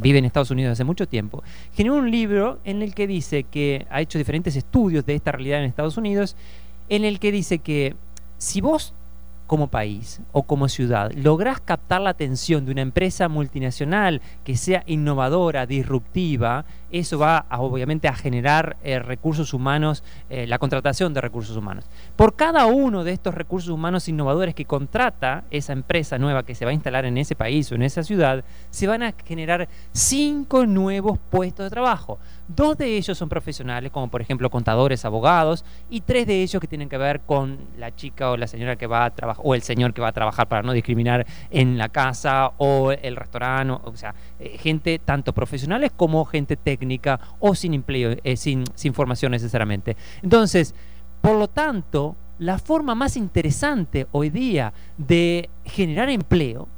vive 0.00 0.18
en 0.18 0.24
Estados 0.24 0.50
Unidos 0.50 0.72
hace 0.72 0.82
mucho 0.82 1.06
tiempo. 1.06 1.44
Generó 1.72 1.94
un 1.94 2.10
libro 2.10 2.58
en 2.64 2.82
el 2.82 2.96
que 2.96 3.06
dice 3.06 3.44
que 3.44 3.86
ha 3.90 4.00
hecho 4.00 4.18
diferentes 4.18 4.56
estudios 4.56 5.06
de 5.06 5.14
esta 5.14 5.30
realidad 5.30 5.60
en 5.60 5.66
Estados 5.66 5.96
Unidos, 5.96 6.34
en 6.88 7.04
el 7.04 7.20
que 7.20 7.30
dice 7.30 7.60
que 7.60 7.94
si 8.38 8.60
vos 8.60 8.94
como 9.48 9.68
país 9.68 10.20
o 10.30 10.44
como 10.44 10.68
ciudad 10.68 11.10
lográs 11.12 11.58
captar 11.60 12.02
la 12.02 12.10
atención 12.10 12.66
de 12.66 12.72
una 12.72 12.82
empresa 12.82 13.28
multinacional 13.28 14.20
que 14.44 14.56
sea 14.56 14.84
innovadora, 14.86 15.66
disruptiva, 15.66 16.66
eso 16.90 17.18
va 17.18 17.46
obviamente 17.50 18.08
a 18.08 18.14
generar 18.14 18.76
eh, 18.84 18.98
recursos 18.98 19.52
humanos, 19.54 20.04
eh, 20.30 20.46
la 20.46 20.58
contratación 20.58 21.14
de 21.14 21.22
recursos 21.22 21.56
humanos. 21.56 21.86
Por 22.14 22.36
cada 22.36 22.66
uno 22.66 23.04
de 23.04 23.12
estos 23.12 23.34
recursos 23.34 23.70
humanos 23.70 24.08
innovadores 24.08 24.54
que 24.54 24.66
contrata 24.66 25.44
esa 25.50 25.72
empresa 25.72 26.18
nueva 26.18 26.44
que 26.44 26.54
se 26.54 26.64
va 26.64 26.70
a 26.70 26.74
instalar 26.74 27.06
en 27.06 27.18
ese 27.18 27.34
país 27.34 27.72
o 27.72 27.74
en 27.74 27.82
esa 27.82 28.02
ciudad, 28.02 28.44
se 28.70 28.86
van 28.86 29.02
a 29.02 29.14
generar 29.24 29.68
cinco 29.92 30.66
nuevos 30.66 31.18
puestos 31.30 31.64
de 31.64 31.70
trabajo. 31.70 32.18
Dos 32.48 32.78
de 32.78 32.96
ellos 32.96 33.18
son 33.18 33.28
profesionales, 33.28 33.92
como 33.92 34.08
por 34.08 34.22
ejemplo 34.22 34.48
contadores, 34.48 35.04
abogados, 35.04 35.66
y 35.90 36.00
tres 36.00 36.26
de 36.26 36.42
ellos 36.42 36.60
que 36.60 36.66
tienen 36.66 36.88
que 36.88 36.96
ver 36.96 37.20
con 37.20 37.58
la 37.76 37.94
chica 37.94 38.30
o 38.30 38.38
la 38.38 38.46
señora 38.46 38.76
que 38.76 38.86
va 38.86 39.04
a 39.04 39.14
trabajar, 39.14 39.42
o 39.46 39.54
el 39.54 39.60
señor 39.60 39.92
que 39.92 40.00
va 40.00 40.08
a 40.08 40.12
trabajar 40.12 40.48
para 40.48 40.62
no 40.62 40.72
discriminar 40.72 41.26
en 41.50 41.76
la 41.76 41.90
casa 41.90 42.52
o 42.56 42.90
el 42.90 43.16
restaurante, 43.16 43.74
o 43.84 43.94
sea, 43.96 44.14
eh, 44.40 44.56
gente 44.58 44.98
tanto 44.98 45.34
profesionales 45.34 45.92
como 45.94 46.24
gente 46.24 46.56
técnica 46.56 47.20
o 47.38 47.54
sin 47.54 47.74
empleo, 47.74 48.16
eh, 48.24 48.36
sin, 48.38 48.64
sin 48.74 48.94
formación 48.94 49.32
necesariamente. 49.32 49.96
Entonces, 50.22 50.74
por 51.20 51.36
lo 51.36 51.48
tanto, 51.48 52.16
la 52.38 52.58
forma 52.58 52.94
más 52.94 53.16
interesante 53.16 54.06
hoy 54.12 54.30
día 54.30 54.72
de 54.96 55.50
generar 55.64 56.08
empleo 56.08 56.68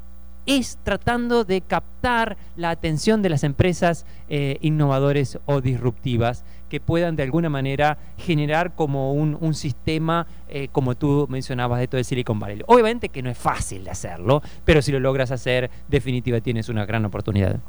es 0.59 0.79
tratando 0.83 1.45
de 1.45 1.61
captar 1.61 2.37
la 2.57 2.71
atención 2.71 3.23
de 3.23 3.29
las 3.29 3.45
empresas 3.45 4.05
eh, 4.29 4.59
innovadores 4.63 5.39
o 5.47 5.61
disruptivas 5.61 6.43
que 6.69 6.81
puedan 6.81 7.15
de 7.15 7.23
alguna 7.23 7.49
manera 7.49 7.99
generar 8.19 8.75
como 8.75 9.13
un, 9.13 9.55
sistema, 9.55 10.27
eh, 10.49 10.67
como 10.73 10.97
tú 10.97 11.27
mencionabas, 11.31 11.79
de 11.79 11.87
todo 11.87 11.99
el 12.01 12.05
Silicon 12.05 12.41
Valley. 12.41 12.63
Obviamente 12.67 13.11
que 13.11 13.23
no 13.23 13.31
es 13.31 13.39
fácil 13.39 13.85
de 13.85 13.91
hacerlo, 13.91 14.43
pero 14.65 14.83
si 14.83 14.91
lo 14.91 14.99
logras 14.99 15.31
hacer, 15.31 15.71
definitivamente 15.89 16.45
tienes 16.45 16.69
una 16.69 16.85
gran 16.85 17.05
oportunidad. 17.05 17.61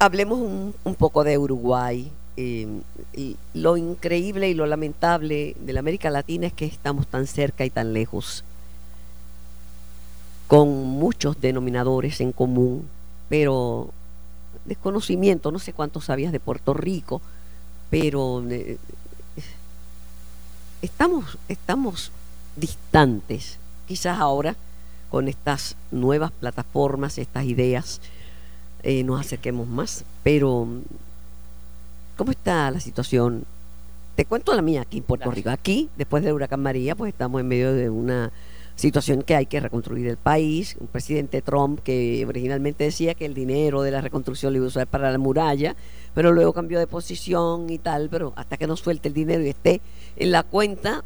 Hablemos 0.00 0.40
un, 0.40 0.94
poco 0.96 1.22
de 1.22 1.38
Uruguay. 1.38 2.10
Eh, 2.36 2.66
lo 3.54 3.76
increíble 3.76 4.50
y 4.50 4.54
lo 4.54 4.66
lamentable 4.66 5.56
de 5.58 5.72
la 5.72 5.80
América 5.80 6.10
Latina 6.10 6.48
es 6.48 6.52
que 6.52 6.66
estamos 6.66 7.06
tan 7.06 7.26
cerca 7.26 7.64
y 7.64 7.70
tan 7.70 7.92
lejos 7.92 8.44
con 10.46 10.68
muchos 10.68 11.40
denominadores 11.40 12.20
en 12.20 12.32
común, 12.32 12.88
pero 13.28 13.90
desconocimiento, 14.64 15.50
no 15.50 15.58
sé 15.58 15.72
cuánto 15.72 16.00
sabías 16.00 16.32
de 16.32 16.40
Puerto 16.40 16.74
Rico, 16.74 17.20
pero 17.90 18.44
eh, 18.50 18.78
estamos, 20.82 21.38
estamos 21.48 22.12
distantes, 22.56 23.58
quizás 23.86 24.18
ahora 24.18 24.56
con 25.10 25.28
estas 25.28 25.76
nuevas 25.90 26.32
plataformas, 26.32 27.18
estas 27.18 27.44
ideas, 27.44 28.00
eh, 28.82 29.02
nos 29.02 29.20
acerquemos 29.20 29.66
más, 29.66 30.04
pero 30.22 30.68
¿cómo 32.16 32.30
está 32.32 32.70
la 32.70 32.80
situación? 32.80 33.44
Te 34.14 34.24
cuento 34.24 34.54
la 34.54 34.62
mía 34.62 34.82
aquí 34.82 34.98
en 34.98 35.04
Puerto 35.04 35.30
Rico. 35.30 35.50
Aquí, 35.50 35.90
después 35.96 36.24
del 36.24 36.32
huracán 36.32 36.62
María, 36.62 36.94
pues 36.94 37.12
estamos 37.12 37.40
en 37.40 37.48
medio 37.48 37.74
de 37.74 37.90
una 37.90 38.32
situación 38.76 39.22
que 39.22 39.34
hay 39.34 39.46
que 39.46 39.58
reconstruir 39.58 40.06
el 40.06 40.18
país. 40.18 40.76
Un 40.78 40.86
presidente 40.86 41.42
Trump 41.42 41.80
que 41.82 42.24
originalmente 42.26 42.84
decía 42.84 43.14
que 43.14 43.26
el 43.26 43.34
dinero 43.34 43.82
de 43.82 43.90
la 43.90 44.00
reconstrucción 44.00 44.52
lo 44.52 44.58
iba 44.58 44.66
a 44.66 44.68
usar 44.68 44.86
para 44.86 45.10
la 45.10 45.18
muralla, 45.18 45.74
pero 46.14 46.32
luego 46.32 46.52
cambió 46.52 46.78
de 46.78 46.86
posición 46.86 47.68
y 47.70 47.78
tal, 47.78 48.08
pero 48.10 48.32
hasta 48.36 48.56
que 48.56 48.66
no 48.66 48.76
suelte 48.76 49.08
el 49.08 49.14
dinero 49.14 49.42
y 49.42 49.48
esté 49.48 49.80
en 50.16 50.30
la 50.30 50.42
cuenta, 50.42 51.02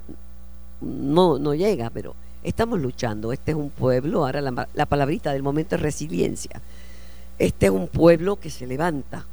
no, 0.80 1.38
no 1.38 1.54
llega, 1.54 1.90
pero 1.90 2.14
estamos 2.42 2.80
luchando. 2.80 3.32
Este 3.32 3.52
es 3.52 3.56
un 3.56 3.70
pueblo, 3.70 4.26
ahora 4.26 4.40
la, 4.40 4.68
la 4.74 4.86
palabrita 4.86 5.32
del 5.32 5.42
momento 5.42 5.76
es 5.76 5.82
resiliencia. 5.82 6.60
Este 7.38 7.66
es 7.66 7.72
un 7.72 7.88
pueblo 7.88 8.36
que 8.36 8.50
se 8.50 8.66
levanta, 8.66 9.24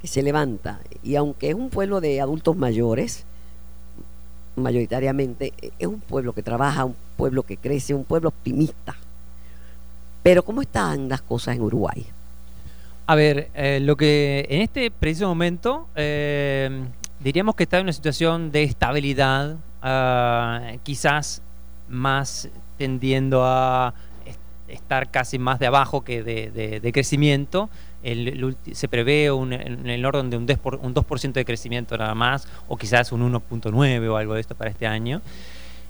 que 0.00 0.06
se 0.06 0.22
levanta, 0.22 0.80
y 1.02 1.16
aunque 1.16 1.48
es 1.48 1.54
un 1.54 1.70
pueblo 1.70 2.00
de 2.00 2.20
adultos 2.20 2.56
mayores, 2.56 3.24
mayoritariamente, 4.56 5.52
es 5.78 5.86
un 5.86 6.00
pueblo 6.00 6.32
que 6.32 6.42
trabaja, 6.42 6.84
un 6.84 6.96
pueblo 7.16 7.42
que 7.42 7.56
crece, 7.56 7.94
un 7.94 8.04
pueblo 8.04 8.30
optimista. 8.30 8.96
Pero 10.22 10.42
¿cómo 10.42 10.62
están 10.62 11.08
las 11.08 11.22
cosas 11.22 11.56
en 11.56 11.62
Uruguay? 11.62 12.06
A 13.06 13.14
ver, 13.14 13.50
eh, 13.54 13.78
lo 13.80 13.96
que 13.96 14.46
en 14.50 14.62
este 14.62 14.90
preciso 14.90 15.28
momento 15.28 15.88
eh, 15.94 16.84
diríamos 17.20 17.54
que 17.54 17.62
está 17.62 17.76
en 17.78 17.84
una 17.84 17.92
situación 17.92 18.50
de 18.50 18.64
estabilidad, 18.64 19.56
ah, 19.82 20.72
quizás 20.82 21.42
más 21.88 22.48
tendiendo 22.76 23.44
a 23.44 23.94
estar 24.68 25.10
casi 25.10 25.38
más 25.38 25.58
de 25.58 25.66
abajo 25.66 26.02
que 26.02 26.22
de, 26.22 26.92
crecimiento. 26.92 27.70
Se 28.72 28.88
prevé 28.88 29.30
un, 29.30 29.52
en 29.52 29.88
el 29.88 30.04
orden 30.04 30.30
de 30.30 30.36
un 30.36 30.46
2%, 30.46 30.78
un 30.80 30.94
2 30.94 31.32
de 31.32 31.44
crecimiento 31.44 31.96
nada 31.96 32.14
más, 32.14 32.46
o 32.68 32.76
quizás 32.76 33.12
un 33.12 33.32
1.9 33.32 34.08
o 34.08 34.16
algo 34.16 34.34
de 34.34 34.40
esto 34.40 34.54
para 34.54 34.70
este 34.70 34.86
año. 34.86 35.22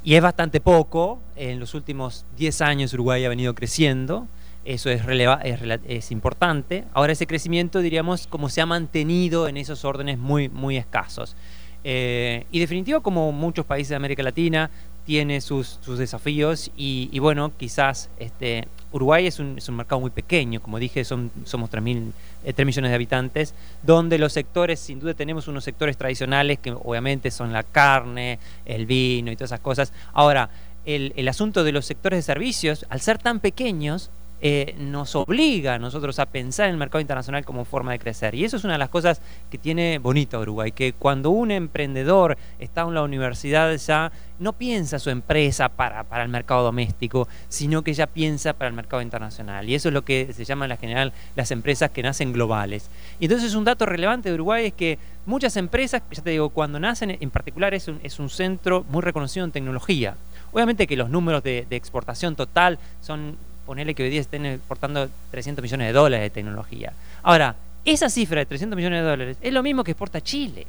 Y 0.05 0.15
es 0.15 0.23
bastante 0.23 0.61
poco. 0.61 1.21
En 1.35 1.59
los 1.59 1.75
últimos 1.75 2.25
10 2.37 2.61
años 2.63 2.95
Uruguay 2.95 3.25
ha 3.25 3.29
venido 3.29 3.55
creciendo. 3.55 4.29
Eso 4.65 4.89
es, 4.89 5.03
es, 5.07 5.61
es, 5.87 6.11
importante. 6.11 6.85
Ahora 6.95 7.13
ese 7.13 7.27
crecimiento, 7.27 7.81
diríamos, 7.81 8.27
como 8.27 8.49
se 8.49 8.61
ha 8.61 8.67
mantenido 8.67 9.49
en 9.49 9.57
esos 9.57 9.85
órdenes 9.85 10.19
muy, 10.19 10.49
muy 10.49 10.77
escasos. 10.77 11.37
Eh, 11.85 12.47
y 12.51 12.59
definitivo, 12.59 13.01
como 13.01 13.31
muchos 13.31 13.65
países 13.65 13.91
de 13.91 13.97
América 13.97 14.23
Latina, 14.23 14.71
tiene 15.05 15.41
sus, 15.41 15.79
sus 15.83 15.99
desafíos 15.99 16.73
y, 16.77 17.09
y, 17.13 17.21
bueno, 17.21 17.53
quizás 17.57 18.11
este, 18.19 18.67
Uruguay 18.97 19.27
es 19.27 19.39
un, 19.39 19.59
es 19.59 19.69
un, 19.69 19.77
mercado 19.77 20.01
muy 20.01 20.11
pequeño, 20.11 20.61
como 20.61 20.79
dije, 20.79 21.05
son, 21.05 21.31
somos 21.45 21.71
3, 21.71 21.83
mil, 21.83 22.13
3 22.43 22.59
eh, 22.59 22.65
millones 22.65 22.91
de 22.91 22.95
habitantes, 22.95 23.55
donde 23.83 24.19
los 24.19 24.33
sectores, 24.33 24.81
sin 24.81 25.01
duda 25.01 25.15
tenemos 25.15 25.49
unos 25.49 25.65
sectores 25.65 25.97
tradicionales 25.97 26.59
que 26.59 26.73
obviamente 26.73 27.31
son 27.31 27.53
la 27.53 27.63
carne, 27.63 28.39
el 28.65 28.87
vino 28.87 29.31
y 29.31 29.37
todas 29.37 29.51
esas 29.51 29.61
cosas. 29.61 29.93
Ahora, 30.13 30.51
el, 30.85 31.13
el 31.17 31.29
asunto 31.29 31.65
de 31.65 31.73
los 31.73 31.87
sectores 31.87 32.19
de 32.19 32.23
servicios, 32.23 32.87
al 32.89 33.01
ser 33.01 33.19
tan 33.19 33.41
pequeños, 33.41 34.11
eh, 34.41 34.75
nos 34.79 35.17
obliga 35.17 35.75
a 35.75 35.79
nosotros 35.79 36.19
a 36.19 36.27
pensar 36.27 36.67
en 36.67 36.73
el 36.73 36.77
mercado 36.77 37.01
internacional 37.01 37.45
como 37.45 37.65
forma 37.65 37.93
de 37.93 37.99
crecer. 37.99 38.35
Y 38.35 38.45
eso 38.45 38.57
es 38.57 38.65
una 38.65 38.75
de 38.75 38.79
las 38.79 38.91
cosas 38.91 39.23
que 39.51 39.57
tiene 39.57 39.99
bonito 39.99 40.39
Uruguay, 40.39 40.73
que 40.73 40.93
cuando 40.93 41.31
un 41.31 41.51
emprendedor 41.51 42.37
está 42.59 42.83
en 42.83 42.95
la 42.95 43.03
universidad 43.03 43.75
ya 43.77 44.13
no 44.39 44.53
piensa 44.53 44.99
su 44.99 45.09
empresa 45.09 45.71
para, 45.71 46.05
para 46.05 46.23
el 46.23 46.29
mercado 46.29 46.65
doméstico, 46.65 47.27
sino 47.49 47.83
que 47.83 47.95
ya 47.95 48.07
piensa 48.07 48.53
para 48.53 48.69
el 48.69 48.75
mercado 48.75 49.01
internacional. 49.01 49.69
Y 49.69 49.75
eso 49.75 49.89
es 49.89 49.95
lo 49.95 50.03
que 50.03 50.31
se 50.35 50.45
llama 50.45 50.67
en 50.67 50.71
la 50.71 50.77
general 50.77 51.13
las 51.35 51.51
empresas 51.51 51.91
que 51.91 52.03
nacen 52.03 52.33
globales. 52.33 52.91
Y 53.19 53.25
entonces 53.25 53.55
un 53.55 53.65
dato 53.65 53.87
relevante 53.87 54.29
de 54.29 54.35
Uruguay 54.35 54.67
es 54.67 54.75
que 54.75 54.99
muchas 55.25 55.57
empresas, 55.57 56.03
ya 56.11 56.23
te 56.23 56.31
digo, 56.31 56.51
cuando 56.51 56.79
nacen, 56.79 57.17
en 57.19 57.31
particular 57.31 57.73
es 57.73 57.89
un, 57.89 58.01
es 58.03 58.19
un 58.19 58.29
centro 58.29 58.85
muy 58.91 59.01
reconocido 59.01 59.47
en 59.47 59.53
tecnología. 59.53 60.17
Obviamente 60.53 60.87
que 60.87 60.97
los 60.97 61.09
números 61.09 61.43
de 61.43 61.67
exportación 61.71 62.37
total 62.37 62.79
son 63.01 63.37
ponerle 63.67 63.95
que 63.95 64.05
hoy 64.05 64.11
día 64.11 64.21
estén 64.21 64.47
exportando 64.47 65.09
300 65.31 65.63
millones 65.63 65.89
de 65.89 65.93
dólares 65.93 66.25
de 66.25 66.31
tecnología. 66.31 66.93
Ahora, 67.23 67.57
esa 67.85 68.09
cifra 68.09 68.41
de 68.41 68.47
300 68.47 68.77
millones 68.77 69.03
de 69.03 69.09
dólares 69.09 69.37
es 69.41 69.53
lo 69.53 69.63
mismo 69.63 69.85
que 69.85 69.91
exporta 69.91 70.21
Chile. 70.21 70.67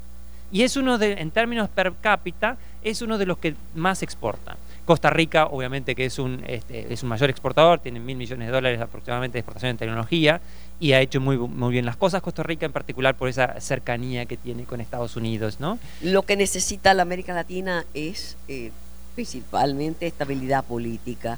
Y 0.51 0.63
es 0.63 0.77
uno 0.77 0.97
de, 0.97 1.13
en 1.13 1.31
términos 1.31 1.69
per 1.69 1.93
cápita, 1.99 2.57
es 2.81 3.01
uno 3.01 3.17
de 3.17 3.25
los 3.25 3.38
que 3.38 3.55
más 3.75 4.01
exporta. 4.01 4.57
Costa 4.86 5.10
Rica, 5.10 5.47
obviamente 5.47 5.95
que 5.95 6.05
es 6.05 6.17
un, 6.17 6.41
este, 6.47 6.93
es 6.93 7.03
un 7.03 7.10
mayor 7.10 7.29
exportador, 7.29 7.79
tiene 7.79 7.99
mil 7.99 8.15
millones 8.15 8.47
de 8.47 8.53
dólares 8.53 8.79
aproximadamente 8.79 9.33
de 9.33 9.39
exportación 9.39 9.71
en 9.71 9.77
tecnología 9.77 10.39
y 10.79 10.93
ha 10.93 11.01
hecho 11.01 11.19
muy, 11.19 11.38
muy 11.38 11.73
bien 11.73 11.86
las 11.86 11.97
cosas. 11.97 12.21
Costa 12.21 12.43
Rica 12.43 12.65
en 12.65 12.71
particular 12.71 13.15
por 13.15 13.27
esa 13.27 13.60
cercanía 13.60 14.25
que 14.25 14.38
tiene 14.38 14.63
con 14.63 14.79
Estados 14.79 15.17
Unidos. 15.17 15.60
¿no? 15.60 15.77
Lo 16.01 16.21
que 16.21 16.38
necesita 16.38 16.93
la 16.93 17.01
América 17.01 17.33
Latina 17.33 17.86
es 17.93 18.38
eh, 18.47 18.71
principalmente 19.15 20.07
estabilidad 20.07 20.63
política, 20.63 21.38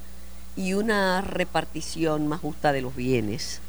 y 0.55 0.73
una 0.73 1.21
repartición 1.21 2.27
más 2.27 2.41
justa 2.41 2.71
de 2.71 2.81
los 2.81 2.95
bienes. 2.95 3.61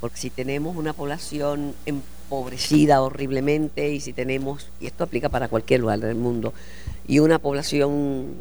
Porque 0.00 0.16
si 0.16 0.30
tenemos 0.30 0.76
una 0.76 0.92
población 0.92 1.74
empobrecida 1.86 3.00
horriblemente 3.02 3.90
y 3.92 4.00
si 4.00 4.12
tenemos, 4.12 4.68
y 4.80 4.86
esto 4.86 5.04
aplica 5.04 5.28
para 5.28 5.48
cualquier 5.48 5.80
lugar 5.80 6.00
del 6.00 6.16
mundo, 6.16 6.52
y 7.06 7.18
una 7.18 7.38
población 7.38 8.34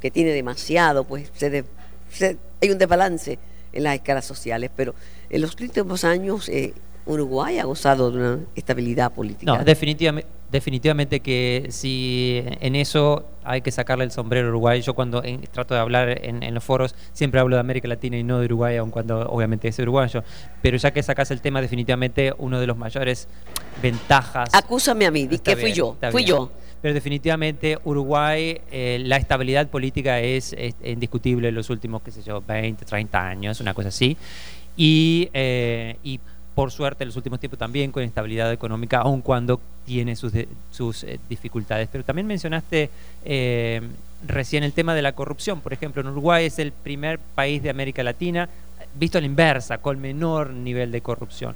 que 0.00 0.10
tiene 0.10 0.30
demasiado, 0.30 1.04
pues 1.04 1.30
se, 1.34 1.64
hay 2.60 2.70
un 2.70 2.78
desbalance 2.78 3.38
en 3.72 3.82
las 3.84 3.94
escalas 3.94 4.24
sociales, 4.24 4.70
pero 4.74 4.94
en 5.30 5.40
los 5.40 5.58
últimos 5.60 6.04
años 6.04 6.48
eh, 6.48 6.74
Uruguay 7.06 7.58
ha 7.58 7.64
gozado 7.64 8.10
de 8.10 8.18
una 8.18 8.38
estabilidad 8.54 9.12
política. 9.12 9.56
No, 9.56 9.64
definitivamente, 9.64 10.28
definitivamente 10.52 11.20
que 11.20 11.66
si 11.70 12.44
en 12.60 12.76
eso 12.76 13.24
hay 13.42 13.62
que 13.62 13.72
sacarle 13.72 14.04
el 14.04 14.12
sombrero 14.12 14.46
a 14.46 14.50
Uruguay. 14.50 14.82
Yo 14.82 14.94
cuando 14.94 15.22
trato 15.50 15.74
de 15.74 15.80
hablar 15.80 16.20
en, 16.22 16.54
los 16.54 16.62
foros 16.62 16.94
siempre 17.12 17.40
hablo 17.40 17.56
de 17.56 17.60
América 17.60 17.88
Latina 17.88 18.18
y 18.18 18.22
no 18.22 18.38
de 18.38 18.44
Uruguay, 18.44 18.76
aun 18.76 18.90
cuando 18.90 19.28
obviamente 19.28 19.66
es 19.68 19.78
uruguayo. 19.78 20.22
Pero 20.60 20.76
ya 20.76 20.92
que 20.92 21.02
sacas 21.02 21.30
el 21.30 21.40
tema, 21.40 21.60
definitivamente 21.60 22.32
uno 22.38 22.60
de 22.60 22.66
los 22.66 22.76
mayores 22.76 23.28
ventajas. 23.82 24.50
Acúsame 24.52 25.06
a 25.06 25.10
mí, 25.10 25.26
di 25.26 25.38
que 25.38 25.56
fui 25.56 25.72
yo, 25.72 25.96
fui 26.10 26.24
yo. 26.24 26.52
Pero 26.82 26.94
definitivamente 26.94 27.78
Uruguay, 27.84 28.60
eh, 28.70 29.00
la 29.04 29.16
estabilidad 29.16 29.68
política 29.68 30.20
es, 30.20 30.54
indiscutible 30.84 31.48
en 31.48 31.54
los 31.54 31.70
últimos, 31.70 32.02
qué 32.02 32.10
sé 32.10 32.22
yo, 32.22 32.42
20, 32.46 32.84
30 32.84 33.26
años, 33.26 33.60
una 33.60 33.72
cosa 33.72 33.88
así. 33.88 34.16
Y, 34.76 35.28
eh, 35.32 35.96
y 36.02 36.20
por 36.54 36.70
suerte 36.70 37.04
en 37.04 37.08
los 37.08 37.16
últimos 37.16 37.40
tiempos 37.40 37.58
también 37.58 37.92
con 37.92 38.02
estabilidad 38.02 38.52
económica, 38.52 38.98
aun 38.98 39.22
cuando 39.22 39.60
tiene 39.86 40.16
sus, 40.16 40.32
sus 40.70 41.04
eh, 41.04 41.18
dificultades. 41.28 41.88
Pero 41.90 42.04
también 42.04 42.26
mencionaste 42.26 42.90
eh, 43.24 43.80
recién 44.26 44.62
el 44.62 44.72
tema 44.72 44.94
de 44.94 45.02
la 45.02 45.12
corrupción. 45.12 45.60
Por 45.60 45.72
ejemplo, 45.72 46.02
en 46.02 46.08
Uruguay 46.08 46.46
es 46.46 46.58
el 46.58 46.72
primer 46.72 47.18
país 47.18 47.62
de 47.62 47.70
América 47.70 48.02
Latina, 48.02 48.48
visto 48.94 49.18
a 49.18 49.20
la 49.20 49.26
inversa, 49.26 49.78
con 49.78 50.00
menor 50.00 50.50
nivel 50.50 50.92
de 50.92 51.00
corrupción. 51.00 51.54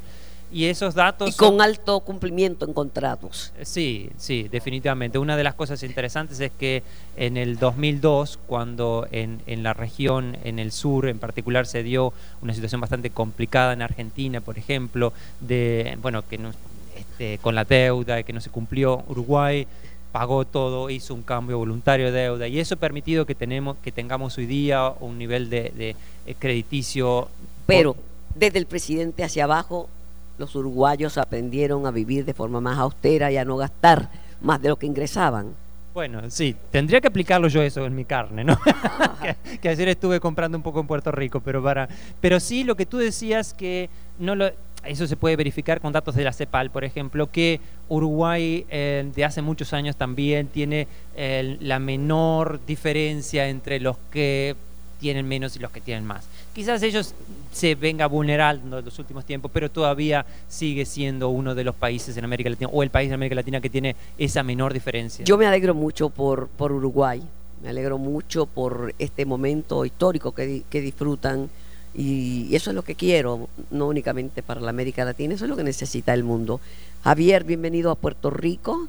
Y 0.53 0.67
esos 0.67 0.95
datos... 0.95 1.29
Y 1.29 1.33
con 1.33 1.61
alto 1.61 2.01
cumplimiento 2.01 2.67
en 2.67 2.73
contratos. 2.73 3.53
Sí, 3.63 4.11
sí, 4.17 4.49
definitivamente. 4.51 5.19
Una 5.19 5.37
de 5.37 5.45
las 5.45 5.55
cosas 5.55 5.83
interesantes 5.83 6.41
es 6.41 6.53
que 6.53 6.83
en 7.17 7.37
el 7.37 7.59
2002, 7.59 8.39
cuando 8.47 9.07
en, 9.11 9.41
en 9.47 9.63
la 9.63 9.75
región, 9.75 10.37
en 10.45 10.59
el 10.59 10.73
sur 10.73 11.09
en 11.09 11.19
particular, 11.19 11.67
se 11.67 11.83
dio 11.83 12.13
una 12.43 12.55
situación 12.55 12.81
bastante 12.81 13.11
complicada 13.11 13.73
en 13.73 13.83
Argentina, 13.83 14.41
por 14.41 14.59
ejemplo, 14.59 15.13
de, 15.41 15.99
bueno, 16.01 16.23
que 16.27 16.39
no, 16.39 16.53
este, 16.97 17.39
con 17.39 17.55
la 17.55 17.65
deuda, 17.65 18.23
que 18.23 18.33
no 18.33 18.41
se 18.41 18.51
cumplió, 18.51 19.05
Uruguay 19.09 19.67
pagó 20.13 20.47
todo, 20.47 20.89
hizo 20.89 21.13
un 21.13 21.23
cambio 21.23 21.59
voluntario 21.59 22.11
de 22.11 22.21
deuda 22.21 22.49
y 22.49 22.59
eso 22.59 22.77
ha 22.77 22.79
permitido 22.79 23.27
que, 23.27 23.35
tenemos, 23.35 23.77
que 23.83 23.93
tengamos 23.93 24.39
hoy 24.39 24.47
día 24.47 24.89
un 25.01 25.19
nivel 25.19 25.51
de, 25.51 25.73
de 25.77 25.97
eh, 26.25 26.35
crediticio. 26.39 27.29
Pero 27.67 27.97
desde 28.35 28.59
el 28.59 28.65
presidente 28.65 29.25
hacia 29.25 29.45
abajo 29.45 29.91
los 30.39 30.55
uruguayos 30.55 31.19
aprendieron 31.19 31.87
a 31.87 31.91
vivir 31.91 32.25
de 32.25 32.35
forma 32.35 32.61
más 32.61 32.79
austera 32.79 33.31
y 33.31 33.37
a 33.37 33.45
no 33.45 33.57
gastar 33.57 34.11
más 34.41 34.61
de 34.61 34.69
lo 34.69 34.77
que 34.77 34.87
ingresaban. 34.87 35.55
Bueno, 35.95 36.29
sí, 36.29 36.55
tendría 36.71 37.01
que 37.01 37.09
aplicarlo 37.09 37.49
yo 37.49 37.63
eso 37.63 37.87
en 37.87 37.95
mi 37.95 38.05
carne, 38.05 38.45
¿no? 38.45 38.59
que, 39.23 39.59
que, 39.59 39.69
ayer 39.69 39.89
estuve 39.89 40.21
comprando 40.21 40.59
un 40.59 40.63
poco 40.63 40.81
en 40.81 40.87
Puerto 40.87 41.11
Rico, 41.11 41.41
pero 41.41 41.63
para, 41.63 41.89
pero 42.21 42.39
sí 42.39 42.65
lo 42.65 42.77
que 42.77 42.85
tú 42.85 42.99
decías 42.99 43.55
que 43.55 43.89
no 44.19 44.35
lo, 44.35 44.51
eso 44.89 45.07
se 45.07 45.17
puede 45.17 45.37
verificar 45.37 45.81
con 45.81 45.93
datos 45.93 46.15
de 46.15 46.25
la 46.25 46.33
CEPAL, 46.33 46.71
por 46.71 46.85
ejemplo, 46.85 47.31
que 47.31 47.61
Uruguay 47.89 48.67
eh, 48.69 49.11
de 49.15 49.25
hace 49.25 49.43
muchos 49.43 49.73
años 49.73 49.97
también 49.97 50.49
tiene 50.49 50.89
eh, 51.17 51.57
la 51.61 51.79
menor 51.79 52.61
diferencia 52.67 53.49
entre 53.49 53.81
los 53.81 53.97
que 54.11 54.57
tienen 54.99 55.27
menos 55.27 55.57
y 55.57 55.59
los 55.59 55.71
que 55.71 55.81
tienen 55.81 56.05
más. 56.05 56.25
Quizás 56.55 56.83
ellos 56.83 57.15
se 57.53 57.75
venga 57.75 58.07
vulnerando 58.07 58.79
en 58.79 58.85
los 58.85 58.99
últimos 58.99 59.25
tiempos, 59.25 59.51
pero 59.53 59.71
todavía 59.71 60.27
sigue 60.49 60.85
siendo 60.85 61.29
uno 61.29 61.55
de 61.55 61.65
los 61.65 61.75
países 61.75 62.17
en 62.17 62.25
América 62.25 62.51
Latina, 62.51 62.71
o 62.73 62.83
el 62.83 62.91
país 62.91 63.09
de 63.09 63.15
América 63.15 63.37
Latina 63.37 63.61
que 63.61 63.71
tiene 63.71 63.97
esa 64.19 64.43
menor 64.43 64.73
diferencia. 64.73 65.25
Yo 65.25 65.39
me 65.39 65.47
alegro 65.47 65.75
mucho 65.75 66.11
por, 66.11 66.49
por 66.49 66.73
Uruguay, 66.73 67.23
me 67.63 67.69
alegro 67.69 67.99
mucho 67.99 68.47
por 68.47 68.95
este 68.99 69.25
momento 69.25 69.85
histórico 69.85 70.33
que, 70.33 70.63
que 70.69 70.81
disfrutan 70.81 71.49
y 71.95 72.55
eso 72.55 72.71
es 72.71 72.77
lo 72.77 72.83
que 72.83 72.95
quiero, 72.95 73.49
no 73.71 73.89
únicamente 73.89 74.43
para 74.43 74.61
la 74.61 74.69
América 74.69 75.05
Latina, 75.05 75.35
eso 75.35 75.45
es 75.47 75.49
lo 75.49 75.57
que 75.57 75.65
necesita 75.65 76.13
el 76.13 76.25
mundo. 76.25 76.61
Javier, 77.03 77.45
bienvenido 77.45 77.91
a 77.91 77.95
Puerto 77.95 78.29
Rico. 78.31 78.89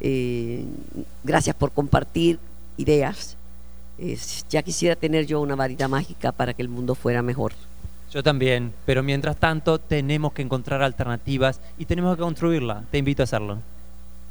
Eh, 0.00 0.64
gracias 1.22 1.56
por 1.56 1.70
compartir 1.70 2.38
ideas. 2.76 3.36
Eh, 3.98 4.18
ya 4.48 4.62
quisiera 4.62 4.96
tener 4.96 5.26
yo 5.26 5.40
una 5.40 5.54
varita 5.54 5.88
mágica 5.88 6.32
para 6.32 6.54
que 6.54 6.62
el 6.62 6.68
mundo 6.68 6.94
fuera 6.94 7.22
mejor. 7.22 7.52
Yo 8.12 8.22
también, 8.22 8.72
pero 8.86 9.02
mientras 9.02 9.36
tanto 9.36 9.78
tenemos 9.78 10.32
que 10.32 10.42
encontrar 10.42 10.82
alternativas 10.82 11.60
y 11.78 11.84
tenemos 11.84 12.16
que 12.16 12.22
construirla. 12.22 12.84
Te 12.90 12.98
invito 12.98 13.22
a 13.22 13.24
hacerlo. 13.24 13.58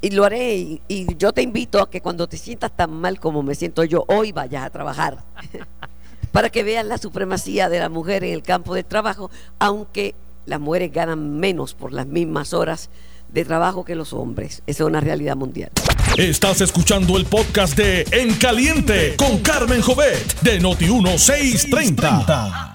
Y 0.02 0.12
lo 0.12 0.26
haré, 0.26 0.56
y, 0.56 0.82
y 0.88 1.15
yo 1.15 1.32
te 1.32 1.41
invito 1.41 1.82
a 1.82 1.89
que 1.89 2.02
cuando 2.02 2.28
te 2.28 2.38
sientas 2.38 2.71
tan 2.71 2.91
mal 2.91 3.19
como 3.19 3.41
me 3.41 3.56
siento 3.56 3.84
yo 3.84 4.04
hoy 4.08 4.32
vayas 4.32 4.65
a 4.65 4.69
trabajar. 4.69 5.19
para 6.34 6.49
que 6.49 6.63
vean 6.63 6.89
la 6.89 6.97
supremacía 6.97 7.69
de 7.69 7.80
la 7.80 7.89
mujer 7.89 8.23
en 8.23 8.34
el 8.34 8.41
campo 8.41 8.73
de 8.73 8.84
trabajo, 8.84 9.30
aunque 9.60 10.15
las 10.45 10.60
mujeres 10.60 10.91
ganan 10.91 11.39
menos 11.39 11.73
por 11.73 11.93
las 11.93 12.08
mismas 12.08 12.54
horas 12.54 12.89
de 13.34 13.43
trabajo 13.43 13.84
que 13.84 13.96
los 13.96 14.13
hombres. 14.13 14.62
Esa 14.67 14.84
es 14.84 14.88
una 14.88 15.02
realidad 15.02 15.36
mundial. 15.36 15.72
Estás 16.17 16.62
escuchando 16.62 17.17
el 17.17 17.26
podcast 17.26 17.76
de 17.76 18.06
En 18.12 18.36
Caliente 18.36 19.15
con 19.17 19.39
Carmen 19.39 19.82
Jovet 19.82 20.39
de 20.41 20.62
Noti1630. 20.62 22.74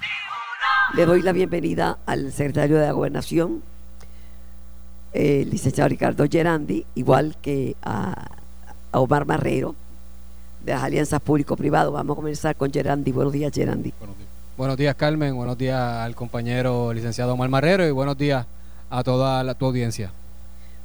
Le 0.95 1.05
doy 1.05 1.21
la 1.21 1.31
bienvenida 1.31 1.99
al 2.05 2.33
secretario 2.33 2.77
de 2.77 2.87
la 2.87 2.91
Gobernación, 2.91 3.63
el 5.13 5.49
licenciado 5.49 5.87
Ricardo 5.87 6.25
Gerandi, 6.29 6.85
igual 6.95 7.37
que 7.41 7.77
a, 7.81 8.27
a 8.91 8.99
Omar 8.99 9.25
Marrero 9.25 9.75
de 10.65 10.73
las 10.73 10.83
alianzas 10.83 11.21
público-privado. 11.21 11.93
Vamos 11.93 12.15
a 12.15 12.17
comenzar 12.17 12.57
con 12.57 12.73
Gerandi. 12.73 13.13
Buenos 13.13 13.31
días, 13.31 13.53
Gerandi. 13.53 13.93
Buenos 13.97 14.17
días. 14.17 14.29
buenos 14.57 14.75
días, 14.75 14.95
Carmen. 14.95 15.33
Buenos 15.35 15.57
días 15.57 15.79
al 15.79 16.15
compañero 16.15 16.91
licenciado 16.91 17.33
Omar 17.33 17.47
Marrero 17.47 17.87
y 17.87 17.91
buenos 17.91 18.17
días 18.17 18.45
a 18.89 19.03
toda 19.03 19.41
la, 19.43 19.53
tu 19.53 19.65
audiencia. 19.65 20.11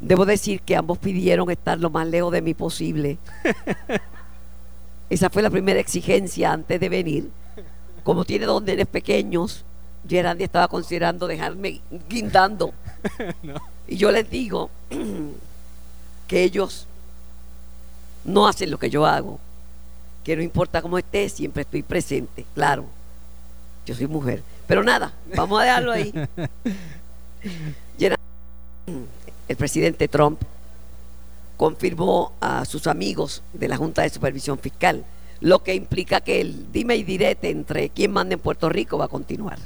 Debo 0.05 0.27
decir 0.27 0.61
que 0.61 0.77
ambos 0.77 0.99
pidieron 0.99 1.51
estar 1.51 1.79
lo 1.79 1.89
más 1.89 2.07
lejos 2.07 2.31
de 2.31 2.43
mí 2.43 2.53
posible. 2.53 3.17
Esa 5.09 5.31
fue 5.31 5.41
la 5.41 5.49
primera 5.49 5.81
exigencia 5.81 6.53
antes 6.53 6.79
de 6.79 6.89
venir. 6.91 7.31
Como 8.03 8.27
tiene 8.27 8.45
dos 8.45 8.63
nenes 8.63 8.87
pequeños, 8.87 9.65
Gerandi 10.07 10.45
estaba 10.45 10.69
considerando 10.69 11.27
dejarme 11.27 11.81
guindando. 12.09 12.75
no. 13.43 13.55
Y 13.89 13.97
yo 13.97 14.11
les 14.13 14.29
digo 14.29 14.71
que 16.29 16.45
ellos 16.45 16.87
no 18.25 18.47
hacen 18.47 18.71
lo 18.71 18.79
que 18.79 18.91
yo 18.91 19.07
hago 19.07 19.41
que 20.25 20.35
no 20.35 20.43
importa 20.43 20.81
cómo 20.81 20.99
esté, 20.99 21.29
siempre 21.29 21.63
estoy 21.63 21.83
presente, 21.83 22.47
claro. 22.55 22.87
Yo 23.85 23.95
soy 23.95 24.07
mujer. 24.07 24.43
Pero 24.67 24.83
nada, 24.83 25.13
vamos 25.37 25.61
a 25.61 25.65
dejarlo 25.65 25.93
ahí. 25.93 26.13
El 29.49 29.57
presidente 29.57 30.09
Trump 30.09 30.41
confirmó 31.57 32.33
a 32.41 32.65
sus 32.65 32.87
amigos 32.87 33.43
de 33.53 33.69
la 33.69 33.77
Junta 33.77 34.03
de 34.03 34.11
Supervisión 34.11 34.59
Fiscal, 34.59 35.05
lo 35.41 35.63
que 35.63 35.75
implica 35.75 36.21
que 36.21 36.41
el 36.41 36.73
dime 36.73 36.97
y 36.97 37.05
direte 37.05 37.51
entre 37.51 37.91
quién 37.91 38.13
manda 38.13 38.35
en 38.35 38.41
Puerto 38.41 38.69
Rico 38.69 38.99
va 38.99 39.07
a 39.07 39.09
continuar. 39.09 39.59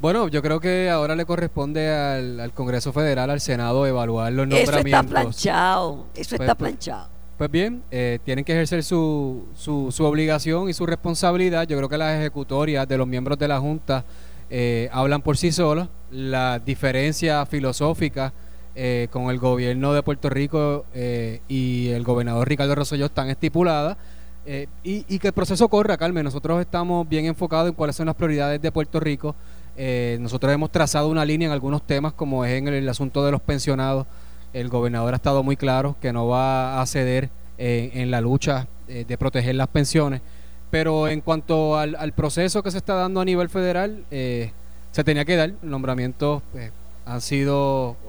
Bueno, 0.00 0.28
yo 0.28 0.42
creo 0.42 0.60
que 0.60 0.88
ahora 0.88 1.16
le 1.16 1.26
corresponde 1.26 1.90
al, 1.90 2.38
al 2.38 2.52
Congreso 2.52 2.92
Federal, 2.92 3.30
al 3.30 3.40
Senado, 3.40 3.84
evaluar 3.86 4.32
los 4.32 4.46
nombramientos. 4.46 4.78
Eso 4.80 4.86
está 4.86 5.02
planchado, 5.02 6.06
eso 6.14 6.34
está 6.36 6.54
pues, 6.54 6.56
planchado. 6.56 7.08
Pues 7.36 7.50
bien, 7.50 7.82
eh, 7.90 8.18
tienen 8.24 8.44
que 8.44 8.52
ejercer 8.52 8.84
su, 8.84 9.46
su, 9.56 9.90
su, 9.90 10.04
obligación 10.04 10.68
y 10.68 10.72
su 10.72 10.86
responsabilidad. 10.86 11.66
Yo 11.66 11.76
creo 11.76 11.88
que 11.88 11.98
las 11.98 12.16
ejecutorias 12.18 12.86
de 12.86 12.96
los 12.96 13.08
miembros 13.08 13.38
de 13.38 13.48
la 13.48 13.58
Junta 13.58 14.04
eh, 14.50 14.88
hablan 14.92 15.20
por 15.20 15.36
sí 15.36 15.50
solas. 15.50 15.88
Las 16.12 16.64
diferencias 16.64 17.48
filosóficas 17.48 18.32
eh, 18.78 19.08
con 19.10 19.30
el 19.30 19.38
gobierno 19.38 19.92
de 19.92 20.02
Puerto 20.02 20.30
Rico 20.30 20.86
eh, 20.94 21.40
y 21.48 21.88
el 21.88 22.04
gobernador 22.04 22.48
Ricardo 22.48 22.74
Rosselló 22.74 23.06
están 23.06 23.28
estipuladas. 23.28 23.96
Y, 24.82 25.04
y, 25.08 25.18
que 25.18 25.26
el 25.26 25.34
proceso 25.34 25.68
corra, 25.68 25.98
Carmen. 25.98 26.24
Nosotros 26.24 26.58
estamos 26.58 27.06
bien 27.06 27.26
enfocados 27.26 27.68
en 27.68 27.74
cuáles 27.74 27.96
son 27.96 28.06
las 28.06 28.14
prioridades 28.14 28.62
de 28.62 28.72
Puerto 28.72 28.98
Rico. 28.98 29.34
nosotros 29.76 30.50
hemos 30.50 30.72
trazado 30.72 31.10
una 31.10 31.22
línea 31.26 31.48
en 31.48 31.52
algunos 31.52 31.86
temas, 31.86 32.14
como 32.14 32.46
es 32.46 32.52
en 32.52 32.66
el, 32.68 32.88
asunto 32.88 33.22
de 33.26 33.30
los 33.30 33.42
pensionados 33.42 34.06
el 34.52 34.68
gobernador 34.68 35.12
ha 35.12 35.16
estado 35.16 35.42
muy 35.42 35.56
claro 35.56 35.96
que 36.00 36.12
no 36.12 36.26
va 36.26 36.80
a 36.80 36.86
ceder 36.86 37.30
eh, 37.58 37.90
en 37.94 38.10
la 38.10 38.20
lucha 38.20 38.66
eh, 38.88 39.04
de 39.06 39.18
proteger 39.18 39.54
las 39.54 39.68
pensiones. 39.68 40.20
Pero 40.70 41.08
en 41.08 41.20
cuanto 41.20 41.76
al, 41.78 41.96
al, 41.96 42.12
proceso 42.12 42.62
que 42.62 42.70
se 42.70 42.78
está 42.78 42.94
dando 42.94 43.20
a 43.20 43.24
nivel 43.24 43.48
federal, 43.48 44.04
eh, 44.10 44.52
se 44.92 45.02
tenía 45.02 45.24
que 45.24 45.36
dar. 45.36 45.52
Nombramientos 45.62 46.42
pues, 46.52 46.72
han 47.06 47.20
sido 47.20 47.96
eh, 48.02 48.07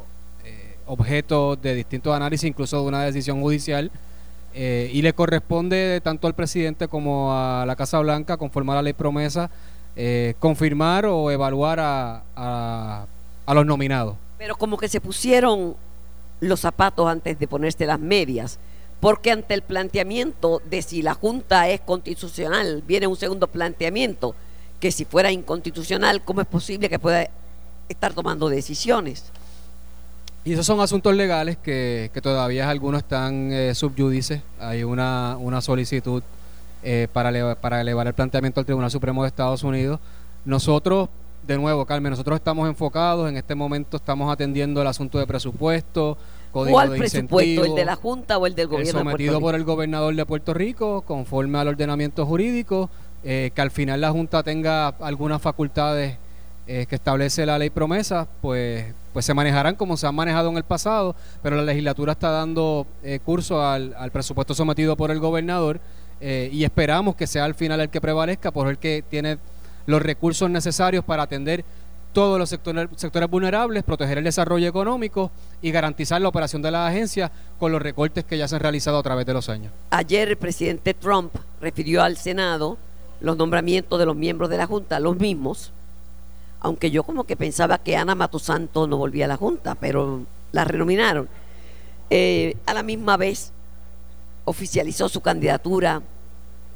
objeto 0.90 1.56
de 1.56 1.76
distintos 1.76 2.16
análisis, 2.16 2.50
incluso 2.50 2.82
de 2.82 2.88
una 2.88 3.04
decisión 3.04 3.42
judicial. 3.42 3.92
y 4.54 5.02
le 5.02 5.14
corresponde 5.14 6.02
tanto 6.02 6.26
al 6.28 6.34
presidente 6.34 6.88
como 6.88 7.32
a 7.32 7.64
la 7.68 7.76
Casa 7.76 8.00
Blanca, 8.00 8.38
conforme 8.38 8.72
a 8.72 8.76
la 8.76 8.82
ley 8.82 8.94
promesa, 8.94 9.50
confirmar 10.40 11.06
o 11.06 11.30
evaluar 11.30 11.80
a, 11.80 12.24
a, 12.36 13.06
a 13.46 13.54
los 13.54 13.66
nominados. 13.66 14.16
Pero 14.40 14.56
como 14.56 14.78
que 14.78 14.88
se 14.88 15.00
pusieron 15.00 15.76
los 16.40 16.62
zapatos 16.62 17.08
antes 17.08 17.38
de 17.38 17.48
ponerse 17.48 17.86
las 17.86 18.00
medias, 18.00 18.58
porque 19.00 19.32
ante 19.32 19.54
el 19.54 19.62
planteamiento 19.62 20.62
de 20.70 20.82
si 20.82 21.02
la 21.02 21.14
Junta 21.14 21.70
es 21.70 21.82
constitucional, 21.82 22.84
viene 22.88 23.08
un 23.08 23.16
segundo 23.16 23.48
planteamiento, 23.48 24.36
que 24.80 24.92
si 24.92 25.06
fuera 25.06 25.32
inconstitucional, 25.32 26.24
¿cómo 26.24 26.42
es 26.42 26.48
posible 26.48 26.90
que 26.90 26.98
pueda 26.98 27.30
estar 27.88 28.14
tomando 28.14 28.50
decisiones? 28.50 29.26
Y 30.46 30.54
esos 30.54 30.66
son 30.66 30.80
asuntos 30.80 31.14
legales 31.16 31.58
que, 31.58 32.12
que 32.14 32.22
todavía 32.22 32.70
algunos 32.70 33.02
están 33.02 33.52
eh, 33.52 33.76
subyudices. 33.76 34.42
Hay 34.60 34.84
una, 34.84 35.38
una 35.38 35.62
solicitud 35.62 36.24
eh, 36.82 37.08
para, 37.12 37.30
elevar, 37.30 37.58
para 37.58 37.82
elevar 37.82 38.08
el 38.08 38.14
planteamiento 38.14 38.60
al 38.60 38.66
Tribunal 38.66 38.90
Supremo 38.90 39.24
de 39.24 39.28
Estados 39.28 39.64
Unidos. 39.64 40.00
Nosotros 40.46 41.10
de 41.50 41.58
nuevo, 41.58 41.84
Carmen, 41.86 42.12
nosotros 42.12 42.36
estamos 42.36 42.70
enfocados, 42.70 43.28
en 43.28 43.36
este 43.36 43.56
momento 43.56 43.98
estamos 43.98 44.32
atendiendo 44.32 44.82
el 44.82 44.88
asunto 44.88 45.18
de 45.18 45.26
presupuesto, 45.26 46.16
código 46.52 46.76
¿Cuál 46.76 46.92
de 46.92 46.98
presupuesto? 47.00 47.66
¿El 47.66 47.76
de 47.76 47.86
la 47.86 47.96
Junta 47.96 48.38
o 48.38 48.46
el 48.46 48.54
del 48.54 48.68
gobierno? 48.68 49.00
El 49.00 49.06
sometido 49.06 49.40
por 49.40 49.56
el 49.56 49.64
gobernador 49.64 50.16
de 50.16 50.26
Puerto 50.28 50.54
Rico, 50.54 51.02
conforme 51.02 51.58
al 51.58 51.70
ordenamiento 51.70 52.24
jurídico, 52.26 52.92
eh, 53.24 53.50
que 53.56 53.62
al 53.62 53.72
final 53.72 54.00
la 54.00 54.12
Junta 54.12 54.44
tenga 54.44 54.90
algunas 54.90 55.42
facultades 55.42 56.18
eh, 56.68 56.86
que 56.88 56.96
establece 56.96 57.48
la 57.48 57.58
ley 57.58 57.72
promesa, 57.72 58.28
pues, 58.42 58.94
pues 59.14 59.26
se 59.26 59.34
manejarán 59.34 59.76
como 59.76 59.98
se 59.98 60.08
han 60.08 60.16
manejado 60.16 60.50
en 60.50 60.58
el 60.58 60.64
pasado, 60.64 61.16
pero 61.42 61.56
la 61.56 61.64
legislatura 61.64 62.14
está 62.14 62.32
dando 62.32 62.88
eh, 63.04 63.20
curso 63.24 63.66
al, 63.66 63.96
al, 63.98 64.12
presupuesto 64.12 64.54
sometido 64.54 64.96
por 64.96 65.12
el 65.12 65.20
gobernador 65.20 65.80
eh, 66.22 66.50
y 66.52 66.64
esperamos 66.64 67.16
que 67.16 67.28
sea 67.28 67.46
al 67.46 67.56
final 67.56 67.80
el 67.80 67.90
que 67.90 68.02
prevalezca, 68.02 68.52
por 68.52 68.68
el 68.68 68.78
que 68.78 69.04
tiene 69.08 69.38
los 69.86 70.02
recursos 70.02 70.50
necesarios 70.50 71.04
para 71.04 71.24
atender 71.24 71.64
todos 72.14 72.40
los 72.40 72.50
sectores, 72.50 72.90
sectores 72.96 73.30
vulnerables, 73.30 73.84
proteger 73.84 74.18
el 74.18 74.24
desarrollo 74.24 74.68
económico 74.68 75.32
y 75.62 75.72
garantizar 75.72 76.22
la 76.22 76.28
operación 76.28 76.62
de 76.62 76.72
la 76.72 76.88
agencia 76.88 77.32
con 77.60 77.72
los 77.72 77.82
recortes 77.82 78.26
que 78.26 78.38
ya 78.38 78.48
se 78.48 78.56
han 78.56 78.62
realizado 78.62 78.98
a 78.98 79.04
través 79.04 79.26
de 79.26 79.34
los 79.34 79.50
años. 79.50 79.72
Ayer 79.92 80.30
el 80.30 80.38
presidente 80.38 80.94
Trump 80.94 81.34
refirió 81.62 82.02
al 82.04 82.18
Senado 82.18 82.78
los 83.22 83.38
nombramientos 83.38 84.00
de 84.00 84.06
los 84.06 84.16
miembros 84.16 84.50
de 84.50 84.58
la 84.58 84.66
Junta, 84.66 85.00
los 85.00 85.18
mismos, 85.18 85.72
aunque 86.62 86.92
yo 86.92 87.04
como 87.04 87.24
que 87.24 87.36
pensaba 87.36 87.78
que 87.78 87.96
Ana 87.96 88.16
Matosanto 88.16 88.88
no 88.88 88.98
volvía 88.98 89.26
a 89.26 89.30
la 89.30 89.38
Junta, 89.38 89.76
pero 89.76 90.24
la 90.52 90.66
renominaron. 90.66 91.30
Eh, 92.10 92.56
a 92.66 92.74
la 92.74 92.84
misma 92.84 93.18
vez 93.18 93.52
oficializó 94.46 95.10
su 95.10 95.22
candidatura 95.22 96.02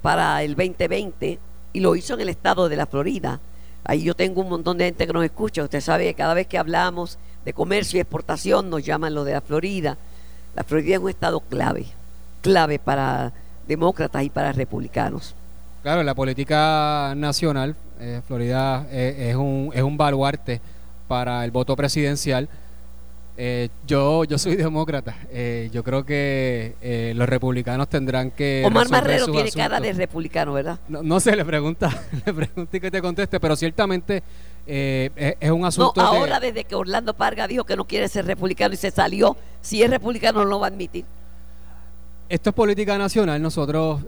para 0.02 0.44
el 0.44 0.56
2020 0.56 1.40
y 1.74 1.80
lo 1.80 1.96
hizo 1.96 2.14
en 2.14 2.22
el 2.22 2.30
estado 2.30 2.70
de 2.70 2.76
la 2.76 2.86
Florida. 2.86 3.40
Ahí 3.84 4.04
yo 4.04 4.16
tengo 4.16 4.42
un 4.42 4.50
montón 4.50 4.78
de 4.78 4.86
gente 4.86 5.08
que 5.08 5.14
nos 5.14 5.26
escucha. 5.26 5.64
Usted 5.64 5.82
sabe 5.82 6.06
que 6.06 6.14
cada 6.14 6.34
vez 6.34 6.48
que 6.48 6.58
hablamos 6.58 7.18
de 7.44 7.54
comercio 7.54 7.98
y 7.98 8.02
exportación 8.02 8.70
nos 8.70 8.86
llaman 8.86 9.14
lo 9.14 9.24
de 9.24 9.34
la 9.34 9.42
Florida. 9.42 9.98
La 10.56 10.64
Florida 10.64 10.96
es 10.96 11.02
un 11.02 11.10
estado 11.10 11.42
clave, 11.42 11.88
clave 12.42 12.80
para 12.80 13.34
demócratas 13.68 14.24
y 14.24 14.30
para 14.30 14.52
republicanos. 14.52 15.36
Claro, 15.84 16.02
la 16.02 16.16
política 16.16 17.14
nacional, 17.16 17.76
eh, 18.00 18.22
Florida 18.26 18.88
eh, 18.90 19.30
es, 19.30 19.36
un, 19.36 19.70
es 19.74 19.84
un 19.84 19.98
baluarte 19.98 20.62
para 21.08 21.44
el 21.44 21.52
voto 21.52 21.76
presidencial. 21.76 22.50
Eh, 23.36 23.70
yo, 23.88 24.24
yo 24.26 24.38
soy 24.38 24.56
demócrata. 24.56 25.16
Eh, 25.32 25.70
yo 25.74 25.84
creo 25.84 26.06
que 26.06 26.76
eh, 26.82 27.14
los 27.16 27.28
republicanos 27.28 27.90
tendrán 27.90 28.32
que. 28.32 28.64
Omar 28.66 28.90
Marrero 28.90 29.28
tiene 29.28 29.52
cara 29.52 29.80
de 29.80 29.94
republicano, 29.94 30.54
¿verdad? 30.54 30.80
No, 30.88 31.02
no 31.02 31.20
sé, 31.20 31.36
le 31.36 31.44
pregunta, 31.44 31.90
le 32.26 32.34
pregunta 32.34 32.78
y 32.78 32.80
que 32.80 32.92
te 32.92 33.02
conteste, 33.02 33.40
pero 33.40 33.56
ciertamente 33.56 34.22
es, 34.68 35.12
es, 35.40 35.52
un 35.52 35.66
asunto. 35.66 36.02
No, 36.02 36.08
ahora 36.08 36.40
desde 36.40 36.64
que 36.64 36.76
Orlando 36.76 37.16
Parga 37.16 37.48
dijo 37.48 37.64
que 37.64 37.76
no 37.76 37.86
quiere 37.86 38.08
ser 38.08 38.26
republicano 38.26 38.74
y 38.76 38.78
se 38.78 38.92
salió, 38.92 39.36
si 39.62 39.82
es 39.82 39.90
republicano 39.90 40.44
no 40.44 40.46
lo 40.46 40.60
va 40.60 40.68
a 40.68 40.70
admitir. 40.70 41.06
Esto 42.34 42.50
es 42.50 42.56
política 42.56 42.98
nacional, 42.98 43.40
nosotros 43.40 44.02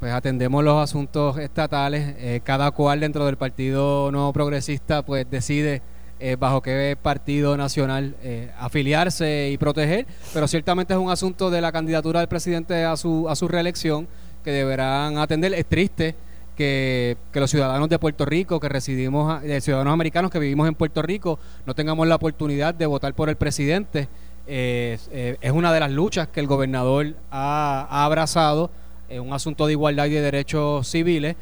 pues 0.00 0.12
atendemos 0.12 0.64
los 0.64 0.82
asuntos 0.82 1.38
estatales, 1.38 2.42
cada 2.42 2.72
cual 2.72 2.98
dentro 2.98 3.26
del 3.26 3.36
Partido 3.36 4.10
No 4.10 4.32
Progresista 4.32 5.04
pues 5.04 5.30
decide 5.30 5.80
eh, 6.18 6.34
bajo 6.36 6.62
qué 6.62 6.96
partido 7.00 7.56
nacional 7.56 8.16
eh, 8.24 8.50
afiliarse 8.58 9.50
y 9.52 9.56
proteger, 9.56 10.04
pero 10.32 10.48
ciertamente 10.48 10.94
es 10.94 10.98
un 10.98 11.10
asunto 11.10 11.48
de 11.48 11.60
la 11.60 11.70
candidatura 11.70 12.18
del 12.18 12.28
presidente 12.28 12.84
a 12.84 12.96
su, 12.96 13.28
a 13.28 13.36
su 13.36 13.46
reelección 13.46 14.08
que 14.42 14.50
deberán 14.50 15.18
atender. 15.18 15.54
Es 15.54 15.66
triste 15.66 16.16
que, 16.56 17.16
que 17.32 17.38
los 17.38 17.52
ciudadanos 17.52 17.88
de 17.88 18.00
Puerto 18.00 18.24
Rico, 18.24 18.58
que 18.58 18.68
residimos, 18.68 19.44
eh, 19.44 19.60
ciudadanos 19.60 19.92
americanos 19.92 20.32
que 20.32 20.40
vivimos 20.40 20.66
en 20.66 20.74
Puerto 20.74 21.02
Rico, 21.02 21.38
no 21.66 21.74
tengamos 21.74 22.08
la 22.08 22.16
oportunidad 22.16 22.74
de 22.74 22.86
votar 22.86 23.14
por 23.14 23.28
el 23.28 23.36
presidente. 23.36 24.08
Eh, 24.46 25.38
es 25.40 25.52
una 25.52 25.72
de 25.72 25.80
las 25.80 25.90
luchas 25.90 26.28
que 26.28 26.40
el 26.40 26.46
gobernador 26.46 27.14
ha, 27.30 27.86
ha 27.90 28.04
abrazado, 28.04 28.70
es 29.08 29.20
un 29.20 29.32
asunto 29.32 29.66
de 29.66 29.72
igualdad 29.72 30.06
y 30.06 30.10
de 30.10 30.20
derechos 30.20 30.86
civiles, 30.88 31.36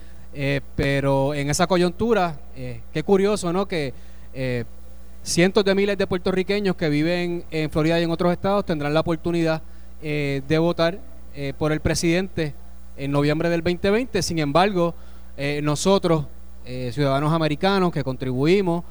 pero 0.75 1.35
en 1.35 1.51
esa 1.51 1.67
coyuntura, 1.67 2.41
qué 2.55 3.03
curioso, 3.03 3.53
¿no? 3.53 3.67
Que 3.67 3.93
eh, 4.35 4.65
cientos 5.23 5.65
de 5.65 5.75
miles 5.75 5.97
de 5.97 6.07
puertorriqueños 6.07 6.77
que 6.77 6.89
viven 6.89 7.45
en 7.51 7.71
Florida 7.71 8.01
y 8.01 8.03
en 8.03 8.11
otros 8.11 8.33
estados 8.33 8.65
tendrán 8.65 8.93
la 8.93 9.01
oportunidad 9.01 9.63
eh, 10.03 10.43
de 10.49 10.59
votar 10.59 10.99
eh, 11.35 11.53
por 11.57 11.71
el 11.73 11.81
presidente 11.81 12.55
en 12.97 13.13
noviembre 13.13 13.49
del 13.49 13.63
2020. 13.63 14.21
Sin 14.23 14.39
embargo, 14.39 14.95
eh, 15.37 15.61
nosotros, 15.63 16.27
ciudadanos 16.93 17.33
americanos 17.33 17.91
que 17.91 18.05
contribuimos, 18.05 18.85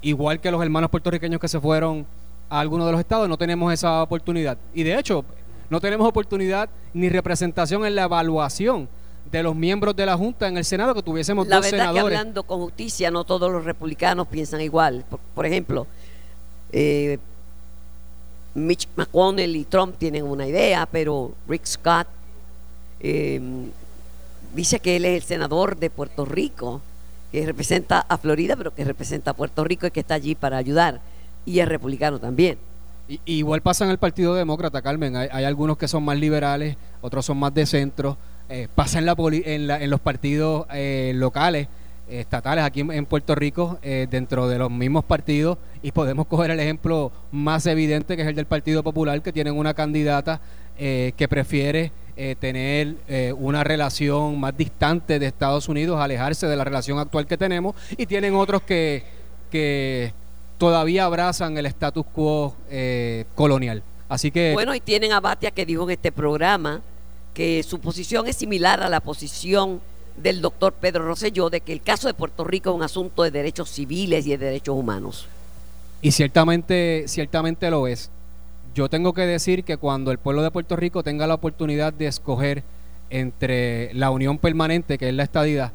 igual 0.00 0.38
que 0.40 0.48
los 0.52 0.62
hermanos 0.62 0.90
puertorriqueños 0.90 1.40
que 1.40 1.48
se 1.48 1.58
fueron 1.58 2.06
a 2.48 2.60
algunos 2.60 2.86
de 2.86 2.92
los 2.92 3.00
estados, 3.00 3.28
no 3.28 3.36
tenemos 3.36 3.72
esa 3.72 4.02
oportunidad. 4.02 4.58
Y 4.74 4.82
de 4.82 4.98
hecho, 4.98 5.24
no 5.70 5.80
tenemos 5.80 6.08
oportunidad 6.08 6.68
ni 6.92 7.08
representación 7.08 7.84
en 7.86 7.94
la 7.94 8.04
evaluación 8.04 8.88
de 9.30 9.42
los 9.42 9.56
miembros 9.56 9.96
de 9.96 10.06
la 10.06 10.16
Junta 10.16 10.46
en 10.46 10.56
el 10.56 10.64
Senado 10.64 10.94
que 10.94 11.02
tuviésemos 11.02 11.46
la 11.48 11.56
dos 11.56 11.64
verdad 11.64 11.78
senadores. 11.78 12.12
que 12.12 12.18
hablando 12.18 12.42
con 12.44 12.60
justicia, 12.60 13.10
no 13.10 13.24
todos 13.24 13.50
los 13.50 13.64
republicanos 13.64 14.28
piensan 14.28 14.60
igual. 14.60 15.04
Por, 15.08 15.18
por 15.34 15.46
ejemplo, 15.46 15.86
eh, 16.70 17.18
Mitch 18.54 18.88
McConnell 18.96 19.56
y 19.56 19.64
Trump 19.64 19.96
tienen 19.98 20.24
una 20.24 20.46
idea, 20.46 20.86
pero 20.86 21.32
Rick 21.48 21.64
Scott 21.66 22.06
eh, 23.00 23.40
dice 24.54 24.78
que 24.78 24.96
él 24.96 25.04
es 25.04 25.16
el 25.16 25.22
senador 25.22 25.76
de 25.76 25.90
Puerto 25.90 26.24
Rico, 26.24 26.80
que 27.32 27.44
representa 27.44 28.00
a 28.00 28.16
Florida, 28.16 28.54
pero 28.56 28.74
que 28.74 28.84
representa 28.84 29.32
a 29.32 29.34
Puerto 29.34 29.64
Rico 29.64 29.86
y 29.86 29.90
que 29.90 30.00
está 30.00 30.14
allí 30.14 30.34
para 30.34 30.56
ayudar. 30.56 31.00
Y 31.44 31.58
es 31.58 31.68
republicano 31.68 32.18
también. 32.18 32.58
Y, 33.08 33.20
igual 33.26 33.60
pasa 33.60 33.84
en 33.84 33.90
el 33.90 33.98
Partido 33.98 34.34
Demócrata, 34.34 34.80
Carmen. 34.82 35.16
Hay, 35.16 35.44
algunos 35.44 35.76
que 35.76 35.88
son 35.88 36.04
más 36.04 36.18
liberales, 36.18 36.76
otros 37.02 37.26
son 37.26 37.38
más 37.38 37.52
de 37.52 37.66
centro 37.66 38.16
eh, 38.48 38.68
pasa 38.74 38.98
en, 38.98 39.06
la, 39.06 39.16
en, 39.18 39.66
la, 39.66 39.82
en, 39.82 39.88
los 39.88 40.00
partidos 40.00 40.66
eh, 40.74 41.12
locales, 41.14 41.66
eh, 42.08 42.20
estatales 42.20 42.62
aquí 42.62 42.80
en, 42.80 43.06
Puerto 43.06 43.34
Rico, 43.34 43.78
eh, 43.82 44.06
dentro 44.10 44.48
de 44.48 44.58
los 44.58 44.70
mismos 44.70 45.04
partidos, 45.04 45.56
y 45.82 45.92
podemos 45.92 46.26
coger 46.26 46.50
el 46.50 46.60
ejemplo 46.60 47.10
más 47.32 47.66
evidente 47.66 48.16
que 48.16 48.22
es 48.22 48.28
el 48.28 48.34
del 48.34 48.46
Partido 48.46 48.82
Popular, 48.82 49.22
que 49.22 49.32
tienen 49.32 49.56
una 49.56 49.74
candidata 49.74 50.40
que 50.76 51.28
prefiere 51.30 51.92
tener 52.40 52.96
una 53.38 53.62
relación 53.62 54.40
más 54.40 54.56
distante 54.56 55.20
de 55.20 55.26
Estados 55.26 55.68
Unidos, 55.68 56.00
alejarse 56.00 56.48
de 56.48 56.56
la 56.56 56.64
relación 56.64 56.98
actual 56.98 57.28
que 57.28 57.36
tenemos, 57.36 57.76
y 57.96 58.06
tienen 58.06 58.34
otros 58.34 58.62
que, 58.62 59.04
que 59.52 60.12
todavía 60.64 61.04
abrazan 61.04 61.58
el 61.58 61.66
status 61.66 62.06
quo 62.06 62.56
colonial. 63.34 63.82
Así 64.08 64.30
que... 64.30 64.54
Bueno, 64.54 64.74
y 64.74 64.80
tienen 64.80 65.12
a 65.12 65.20
Batia 65.20 65.50
que 65.50 65.66
dijo 65.66 65.84
en 65.84 65.90
este 65.90 66.10
programa 66.10 66.80
que 67.34 67.62
su 67.62 67.80
posición 67.80 68.26
es 68.26 68.36
similar 68.36 68.82
a 68.82 68.88
la 68.88 69.00
posición 69.00 69.82
del 70.16 70.40
doctor 70.40 70.72
Pedro 70.72 71.04
Rosselló 71.04 71.50
de 71.50 71.60
que 71.60 71.74
el 71.74 71.82
caso 71.82 72.06
de 72.06 72.14
Puerto 72.14 72.44
Rico 72.44 72.70
es 72.70 72.76
un 72.76 72.82
asunto 72.82 73.24
de 73.24 73.30
derechos 73.30 73.68
civiles 73.68 74.26
y 74.26 74.30
de 74.30 74.38
derechos 74.38 74.74
humanos. 74.74 75.26
Y 76.00 76.12
ciertamente, 76.12 77.04
ciertamente 77.08 77.70
lo 77.70 77.86
es. 77.86 78.10
Yo 78.74 78.88
tengo 78.88 79.12
que 79.12 79.22
decir 79.22 79.64
que 79.64 79.76
cuando 79.76 80.12
el 80.12 80.18
pueblo 80.18 80.42
de 80.42 80.50
Puerto 80.50 80.76
Rico 80.76 81.02
tenga 81.02 81.26
la 81.26 81.34
oportunidad 81.34 81.92
de 81.92 82.06
escoger 82.06 82.62
entre 83.10 83.92
la 83.92 84.10
unión 84.10 84.38
permanente, 84.38 84.96
que 84.96 85.10
es 85.10 85.14
la 85.14 85.24
estadidad, 85.24 85.72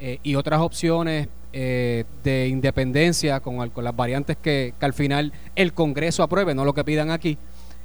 eh, 0.00 0.18
y 0.24 0.34
otras 0.34 0.60
opciones 0.60 1.28
eh, 1.52 2.04
de 2.24 2.48
independencia 2.48 3.40
con, 3.40 3.68
con 3.70 3.84
las 3.84 3.94
variantes 3.94 4.36
que, 4.36 4.74
al 4.80 4.92
final 4.92 5.32
el 5.54 5.72
Congreso 5.72 6.22
apruebe, 6.22 6.54
no 6.54 6.64
lo 6.64 6.74
que 6.74 6.84
pidan 6.84 7.10
aquí, 7.10 7.38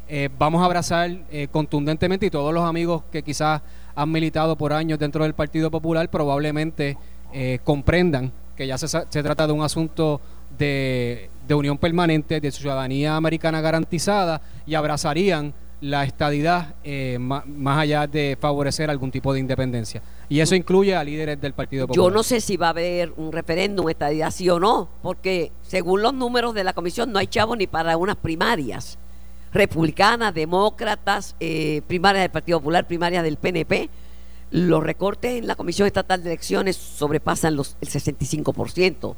eh, 0.10 0.30
vamos 0.38 0.62
a 0.62 0.66
abrazar 0.66 1.10
eh, 1.32 1.48
contundentemente 1.52 2.26
y 2.26 2.30
todos 2.30 2.54
los 2.54 2.64
amigos 2.64 3.04
que 3.12 3.24
quizás 3.24 3.62
han 3.94 4.12
militado 4.12 4.56
por 4.56 4.72
años 4.72 5.00
dentro 5.00 5.24
del 5.24 5.34
Partido 5.34 5.70
Popular 5.70 6.10
probablemente 6.10 6.98
eh, 7.34 7.60
comprendan 7.64 8.32
que 8.56 8.68
ya 8.68 8.78
se, 8.78 8.88
se, 8.88 9.24
trata 9.24 9.46
de 9.46 9.54
un 9.54 9.62
asunto 9.62 10.22
de, 10.58 11.30
de 11.48 11.54
unión 11.54 11.78
permanente, 11.78 12.40
de 12.40 12.52
ciudadanía 12.52 13.16
americana 13.16 13.62
garantizada 13.62 14.42
y 14.66 14.76
abrazarían 14.76 15.54
la 15.82 16.04
estadidad 16.04 16.76
eh, 16.84 17.18
más, 17.20 17.44
allá 17.78 18.08
de 18.08 18.38
favorecer 18.40 18.90
algún 18.90 19.12
tipo 19.12 19.34
de 19.34 19.40
independencia. 19.40 20.02
Y 20.30 20.42
eso 20.42 20.56
incluye 20.56 20.96
a 20.96 21.04
líderes 21.04 21.40
del 21.40 21.54
Partido 21.54 21.88
Popular. 21.88 22.10
Yo 22.10 22.14
no 22.14 22.22
sé 22.22 22.42
si 22.42 22.58
va 22.58 22.68
a 22.68 22.70
haber 22.72 23.14
un 23.16 23.32
referéndum, 23.32 23.88
estadidad 23.90 24.32
sí 24.32 24.50
o 24.50 24.60
no, 24.60 24.90
porque 25.02 25.52
según 25.62 26.02
los 26.02 26.14
números 26.14 26.54
de 26.54 26.66
la 26.66 26.74
comisión 26.74 27.12
no 27.12 27.20
hay 27.20 27.28
chavos 27.28 27.58
ni 27.58 27.68
para 27.68 27.96
unas 27.96 28.18
primarias 28.18 28.98
republicanas, 29.54 30.34
demócratas, 30.34 31.36
eh, 31.40 31.82
primarias 31.88 32.24
del 32.24 32.32
Partido 32.32 32.60
Popular, 32.60 32.86
primarias 32.86 33.24
del 33.24 33.38
PNP. 33.38 33.90
Los 34.52 34.84
recortes 34.84 35.40
en 35.40 35.48
la 35.48 35.56
Comisión 35.56 35.88
Estatal 35.88 36.24
de 36.24 36.30
Elecciones 36.30 36.76
sobrepasan 36.76 37.56
los, 37.56 37.78
el 37.82 37.88
65%. 37.88 39.16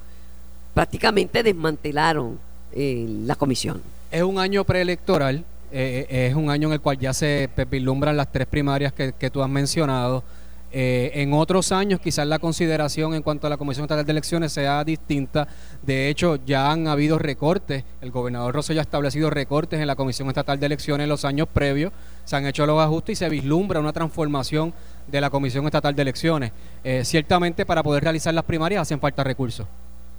Prácticamente 0.73 1.43
desmantelaron 1.43 2.39
eh, 2.71 3.05
la 3.25 3.35
comisión. 3.35 3.81
Es 4.11 4.23
un 4.23 4.39
año 4.39 4.63
preelectoral, 4.63 5.43
eh, 5.71 6.05
es 6.09 6.35
un 6.35 6.49
año 6.49 6.67
en 6.67 6.75
el 6.75 6.81
cual 6.81 6.97
ya 6.99 7.13
se 7.13 7.49
vislumbran 7.69 8.15
las 8.15 8.31
tres 8.31 8.47
primarias 8.47 8.93
que, 8.93 9.13
que 9.13 9.29
tú 9.29 9.41
has 9.41 9.49
mencionado. 9.49 10.23
Eh, 10.71 11.11
en 11.15 11.33
otros 11.33 11.71
años 11.71 11.99
quizás 11.99 12.27
la 12.27 12.37
consideración 12.37 13.15
en 13.15 13.23
cuanto 13.23 13.47
a 13.47 13.49
la 13.49 13.57
Comisión 13.57 13.85
Estatal 13.85 14.05
de 14.05 14.11
Elecciones 14.11 14.53
sea 14.53 14.83
distinta. 14.83 15.47
De 15.81 16.09
hecho, 16.09 16.37
ya 16.45 16.71
han 16.71 16.87
habido 16.87 17.17
recortes. 17.17 17.83
El 18.01 18.11
gobernador 18.11 18.53
Rosselló 18.53 18.79
ha 18.79 18.83
establecido 18.83 19.29
recortes 19.29 19.79
en 19.79 19.87
la 19.87 19.95
Comisión 19.95 20.27
Estatal 20.27 20.59
de 20.59 20.65
Elecciones 20.67 21.05
en 21.05 21.09
los 21.09 21.25
años 21.25 21.47
previos. 21.51 21.91
Se 22.25 22.35
han 22.35 22.45
hecho 22.45 22.65
los 22.65 22.79
ajustes 22.79 23.13
y 23.13 23.15
se 23.15 23.29
vislumbra 23.29 23.79
una 23.79 23.93
transformación 23.93 24.73
de 25.07 25.21
la 25.21 25.29
Comisión 25.29 25.65
Estatal 25.65 25.95
de 25.95 26.01
Elecciones. 26.01 26.51
Eh, 26.83 27.03
ciertamente 27.03 27.65
para 27.65 27.81
poder 27.81 28.03
realizar 28.03 28.33
las 28.33 28.43
primarias 28.43 28.83
hacen 28.83 28.99
falta 28.99 29.23
recursos. 29.23 29.65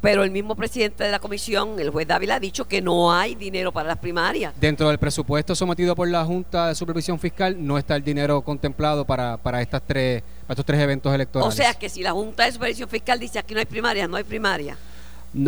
Pero 0.01 0.25
el 0.25 0.31
mismo 0.31 0.57
presidente 0.57 1.05
de 1.05 1.11
la 1.11 1.19
comisión, 1.19 1.79
el 1.79 1.91
juez 1.91 2.09
Dávila, 2.09 2.37
ha 2.37 2.41
dicho 2.41 2.67
que 2.67 2.81
no 2.81 3.13
hay 3.13 3.35
dinero 3.35 3.71
para 3.71 3.89
las 3.89 3.99
primarias. 3.99 4.55
Dentro 4.59 4.89
del 4.89 4.97
presupuesto 4.97 5.55
sometido 5.55 5.95
por 5.95 6.09
la 6.09 6.25
Junta 6.25 6.69
de 6.69 6.75
Supervisión 6.75 7.19
Fiscal 7.19 7.55
no 7.59 7.77
está 7.77 7.97
el 7.97 8.03
dinero 8.03 8.41
contemplado 8.41 9.05
para, 9.05 9.37
para, 9.37 9.61
estas 9.61 9.83
tres, 9.87 10.23
para 10.51 10.55
estos 10.55 10.67
tres 10.67 10.81
eventos 10.81 11.15
electorales. 11.15 11.55
O 11.55 11.57
sea 11.57 11.75
que 11.75 11.89
si 11.89 12.03
la 12.03 12.11
Junta 12.11 12.45
de 12.45 12.51
Supervisión 12.51 12.89
Fiscal 12.89 13.21
dice 13.21 13.39
aquí 13.39 13.55
no 13.55 13.61
hay 13.61 13.67
primarias, 13.67 14.09
no 14.09 14.17
hay 14.17 14.25
primarias. 14.25 14.77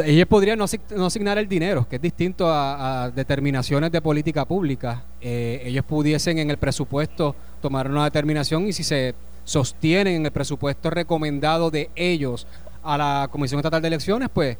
Ellos 0.04 0.28
podrían 0.28 0.56
no, 0.56 0.66
asignar 1.04 1.38
el 1.38 1.48
dinero, 1.48 1.88
que 1.90 1.96
es 1.96 2.02
distinto 2.02 2.46
a, 2.48 3.10
determinaciones 3.12 3.90
de 3.90 4.00
política 4.00 4.44
pública. 4.44 5.02
Eh, 5.20 5.60
ellos 5.64 5.84
pudiesen 5.84 6.38
en 6.38 6.50
el 6.50 6.56
presupuesto 6.56 7.34
tomar 7.60 7.90
una 7.90 8.04
determinación 8.04 8.68
y 8.68 8.72
si 8.72 8.84
se 8.84 9.16
sostienen 9.44 10.14
en 10.14 10.26
el 10.26 10.30
presupuesto 10.30 10.88
recomendado 10.88 11.72
de 11.72 11.90
ellos 11.96 12.46
a 12.84 12.96
la 12.96 13.28
Comisión 13.28 13.58
Estatal 13.58 13.82
de 13.82 13.88
Elecciones, 13.88 14.28
pues 14.32 14.56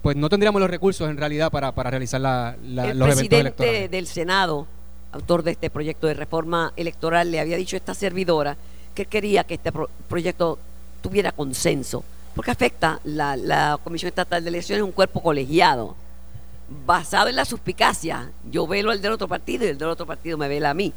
pues 0.00 0.16
no 0.16 0.30
tendríamos 0.30 0.58
los 0.58 0.70
recursos 0.70 1.10
en 1.10 1.18
realidad 1.18 1.50
para, 1.50 1.70
para 1.72 1.90
realizar 1.90 2.18
la, 2.18 2.56
los 2.62 2.86
eventos 2.86 2.98
electorales. 2.98 3.44
El 3.44 3.52
presidente 3.52 3.88
del 3.90 4.06
Senado, 4.06 4.66
autor 5.12 5.42
de 5.42 5.50
este 5.50 5.68
proyecto 5.68 6.06
de 6.06 6.14
reforma 6.14 6.72
electoral, 6.76 7.30
le 7.30 7.40
había 7.40 7.58
dicho 7.58 7.76
a 7.76 7.78
esta 7.78 7.92
servidora 7.92 8.56
que 8.92 9.06
quería 9.06 9.44
que 9.44 9.54
este 9.54 9.72
proyecto 10.08 10.58
tuviera 11.00 11.32
consenso, 11.32 12.04
porque 12.34 12.50
afecta 12.50 13.00
la, 13.04 13.36
la 13.36 13.78
Comisión 13.82 14.08
Estatal 14.08 14.42
de 14.42 14.50
Elecciones, 14.50 14.84
un 14.84 14.92
cuerpo 14.92 15.22
colegiado, 15.22 15.96
basado 16.86 17.28
en 17.28 17.36
la 17.36 17.44
suspicacia. 17.44 18.30
Yo 18.50 18.66
velo 18.66 18.90
al 18.90 19.02
del 19.02 19.12
otro 19.12 19.28
partido 19.28 19.64
y 19.64 19.68
el 19.68 19.78
del 19.78 19.88
otro 19.88 20.06
partido 20.06 20.38
me 20.38 20.48
vela 20.48 20.70
a 20.70 20.74
mí. 20.74 20.92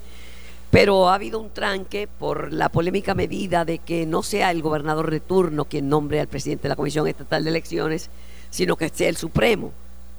Pero 0.72 1.10
ha 1.10 1.16
habido 1.16 1.40
un 1.40 1.52
tranque 1.52 2.08
por 2.08 2.52
la 2.52 2.70
polémica 2.70 3.14
medida 3.14 3.66
de 3.66 3.80
que 3.80 4.06
no 4.06 4.24
sea 4.24 4.52
el 4.52 4.62
gobernador 4.62 5.12
de 5.12 5.20
turno 5.20 5.66
quien 5.66 5.90
nombre 5.90 6.20
al 6.20 6.28
presidente 6.28 6.64
de 6.64 6.70
la 6.70 6.76
Comisión 6.76 7.08
Estatal 7.08 7.44
de 7.44 7.50
Elecciones, 7.50 8.10
sino 8.50 8.76
que 8.76 8.90
sea 8.90 9.10
el 9.10 9.18
Supremo. 9.18 9.72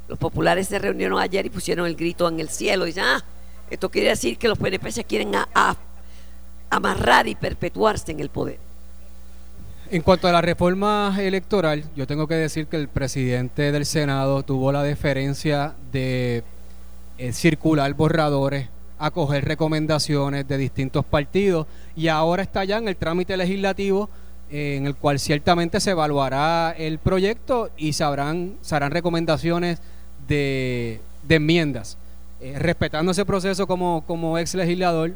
Los 0.09 0.19
populares 0.19 0.69
se 0.69 0.79
reunieron 0.79 1.19
ayer 1.19 1.47
y 1.47 1.51
pusieron 1.51 1.87
el 1.87 1.97
grito 1.97 2.29
en 2.29 2.41
el 2.41 2.49
cielo. 2.49 2.85
Y 2.85 2.89
dicen, 2.89 3.05
ah, 3.05 3.25
esto 3.71 3.91
quiere 3.91 4.11
decir 4.11 4.39
que 4.39 4.49
los 4.49 4.59
PNP 4.59 4.93
se 4.93 5.05
quieren 5.05 5.33
amarrar 6.70 7.26
y 7.29 7.35
perpetuarse 7.35 8.12
en 8.12 8.20
el 8.20 8.29
poder. 8.29 8.59
En 9.88 10.02
cuanto 10.02 10.26
a 10.26 10.33
la 10.33 10.40
reforma 10.40 11.16
electoral, 11.16 11.85
yo 11.94 12.09
tengo 12.09 12.26
que 12.26 12.35
decir 12.35 12.66
que 12.66 12.76
el 12.76 12.88
presidente 12.88 13.70
del 13.70 13.87
Senado 13.87 14.42
tuvo 14.42 14.72
la 14.72 14.83
deferencia 14.83 15.74
de 15.92 16.42
eh, 17.18 17.33
circular 17.33 17.94
borradores 17.94 18.68
acoger 18.98 19.44
recomendaciones 19.44 20.48
de 20.48 20.59
distintos 20.59 21.05
partidos 21.05 21.66
y 21.94 22.09
ahora 22.09 22.42
está 22.42 22.64
ya 22.64 22.79
en 22.79 22.88
el 22.88 22.96
trámite 22.96 23.37
legislativo 23.37 24.11
eh, 24.50 24.76
en 24.76 24.87
el 24.87 24.96
cual 24.96 25.20
ciertamente 25.20 25.79
se 25.79 25.92
evaluará 25.92 26.74
el 26.76 26.98
proyecto 26.98 27.70
y 27.76 27.92
se, 27.92 28.02
harán 28.02 28.57
recomendaciones 28.90 29.81
de, 30.26 31.00
enmiendas. 31.29 31.96
Eh, 32.40 32.59
respetando 32.59 33.12
ese 33.12 33.24
proceso 33.24 33.68
como, 33.68 34.02
como 34.05 34.37
ex 34.37 34.55
legislador, 34.55 35.12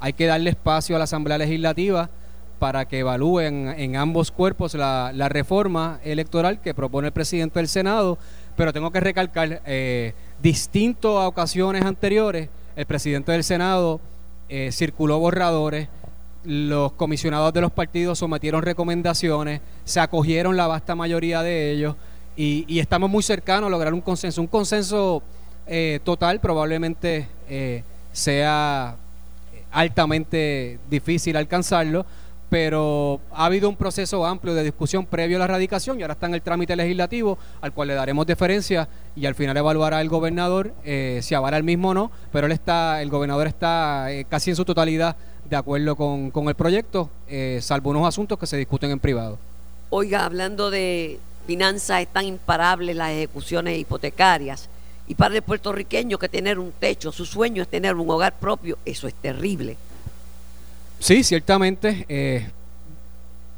hay 0.00 0.12
que 0.12 0.26
darle 0.26 0.50
espacio 0.50 0.96
a 0.96 0.98
la 0.98 1.04
Asamblea 1.04 1.38
Legislativa 1.38 2.10
para 2.58 2.86
que 2.86 2.98
evalúen 2.98 3.68
en 3.76 3.96
ambos 3.96 4.30
cuerpos 4.30 4.74
la, 4.74 5.28
reforma 5.28 6.00
electoral 6.04 6.60
que 6.60 6.74
propone 6.74 7.08
el 7.08 7.12
presidente 7.12 7.58
del 7.58 7.68
Senado, 7.68 8.18
pero 8.56 8.72
tengo 8.72 8.90
que 8.90 9.00
recalcar, 9.00 9.62
distinto 10.42 11.18
a 11.18 11.28
ocasiones 11.28 11.84
anteriores, 11.84 12.48
el 12.76 12.86
presidente 12.86 13.32
del 13.32 13.44
Senado 13.44 14.00
eh, 14.48 14.72
circuló 14.72 15.18
borradores, 15.20 15.88
los 16.42 16.92
comisionados 16.92 17.52
de 17.52 17.60
los 17.60 17.70
partidos 17.70 18.18
sometieron 18.18 18.62
recomendaciones, 18.62 19.60
se 19.84 20.00
acogieron 20.00 20.56
la 20.56 20.66
vasta 20.66 20.96
mayoría 20.96 21.42
de 21.42 21.70
ellos 21.70 21.94
y, 22.36 22.80
estamos 22.80 23.10
muy 23.10 23.22
cercanos 23.22 23.68
a 23.68 23.70
lograr 23.70 23.92
un 23.92 24.00
consenso. 24.00 24.40
Un 24.40 24.46
consenso 24.46 25.22
eh, 25.66 26.00
total 26.02 26.40
probablemente 26.40 27.28
eh, 27.48 27.84
sea 28.12 28.96
altamente 29.70 30.78
difícil 30.88 31.36
alcanzarlo, 31.36 32.04
pero 32.50 33.20
ha 33.32 33.46
habido 33.46 33.68
un 33.68 33.76
proceso 33.76 34.26
amplio 34.26 34.54
de 34.54 34.64
discusión 34.64 35.06
previo 35.06 35.36
a 35.36 35.40
la 35.40 35.46
radicación 35.46 35.98
y 35.98 36.02
ahora 36.02 36.14
está 36.14 36.26
en 36.26 36.34
el 36.34 36.42
trámite 36.42 36.74
legislativo 36.74 37.38
al 37.60 37.72
cual 37.72 37.88
le 37.88 37.94
daremos 37.94 38.26
deferencia 38.26 38.88
y 39.14 39.26
al 39.26 39.36
final 39.36 39.56
evaluará 39.56 40.00
el 40.00 40.08
gobernador 40.08 40.74
eh, 40.84 41.20
si 41.22 41.34
avala 41.34 41.56
el 41.56 41.62
mismo 41.62 41.90
o 41.90 41.94
no, 41.94 42.10
pero 42.32 42.46
él 42.46 42.52
está, 42.52 43.00
el 43.02 43.08
gobernador 43.08 43.46
está 43.46 44.12
eh, 44.12 44.26
casi 44.28 44.50
en 44.50 44.56
su 44.56 44.64
totalidad 44.64 45.16
de 45.48 45.56
acuerdo 45.56 45.96
con, 45.96 46.48
el 46.48 46.54
proyecto, 46.54 47.10
eh, 47.28 47.58
salvo 47.60 47.90
unos 47.90 48.06
asuntos 48.06 48.38
que 48.38 48.46
se 48.46 48.56
discuten 48.56 48.90
en 48.90 49.00
privado. 49.00 49.38
Oiga, 49.90 50.24
hablando 50.24 50.70
de 50.70 51.18
finanzas, 51.46 52.02
están 52.02 52.24
imparables 52.24 52.94
las 52.94 53.10
ejecuciones 53.10 53.76
hipotecarias. 53.76 54.69
Y 55.10 55.16
para 55.16 55.34
el 55.34 55.42
puertorriqueño 55.42 56.20
que 56.20 56.28
tener 56.28 56.60
un 56.60 56.70
techo, 56.70 57.10
su 57.10 57.26
sueño 57.26 57.62
es 57.64 57.68
tener 57.68 57.96
un 57.96 58.08
hogar 58.08 58.38
propio, 58.38 58.78
eso 58.84 59.08
es 59.08 59.14
terrible. 59.14 59.76
Sí, 61.00 61.24
ciertamente. 61.24 62.06
Eh, 62.08 62.48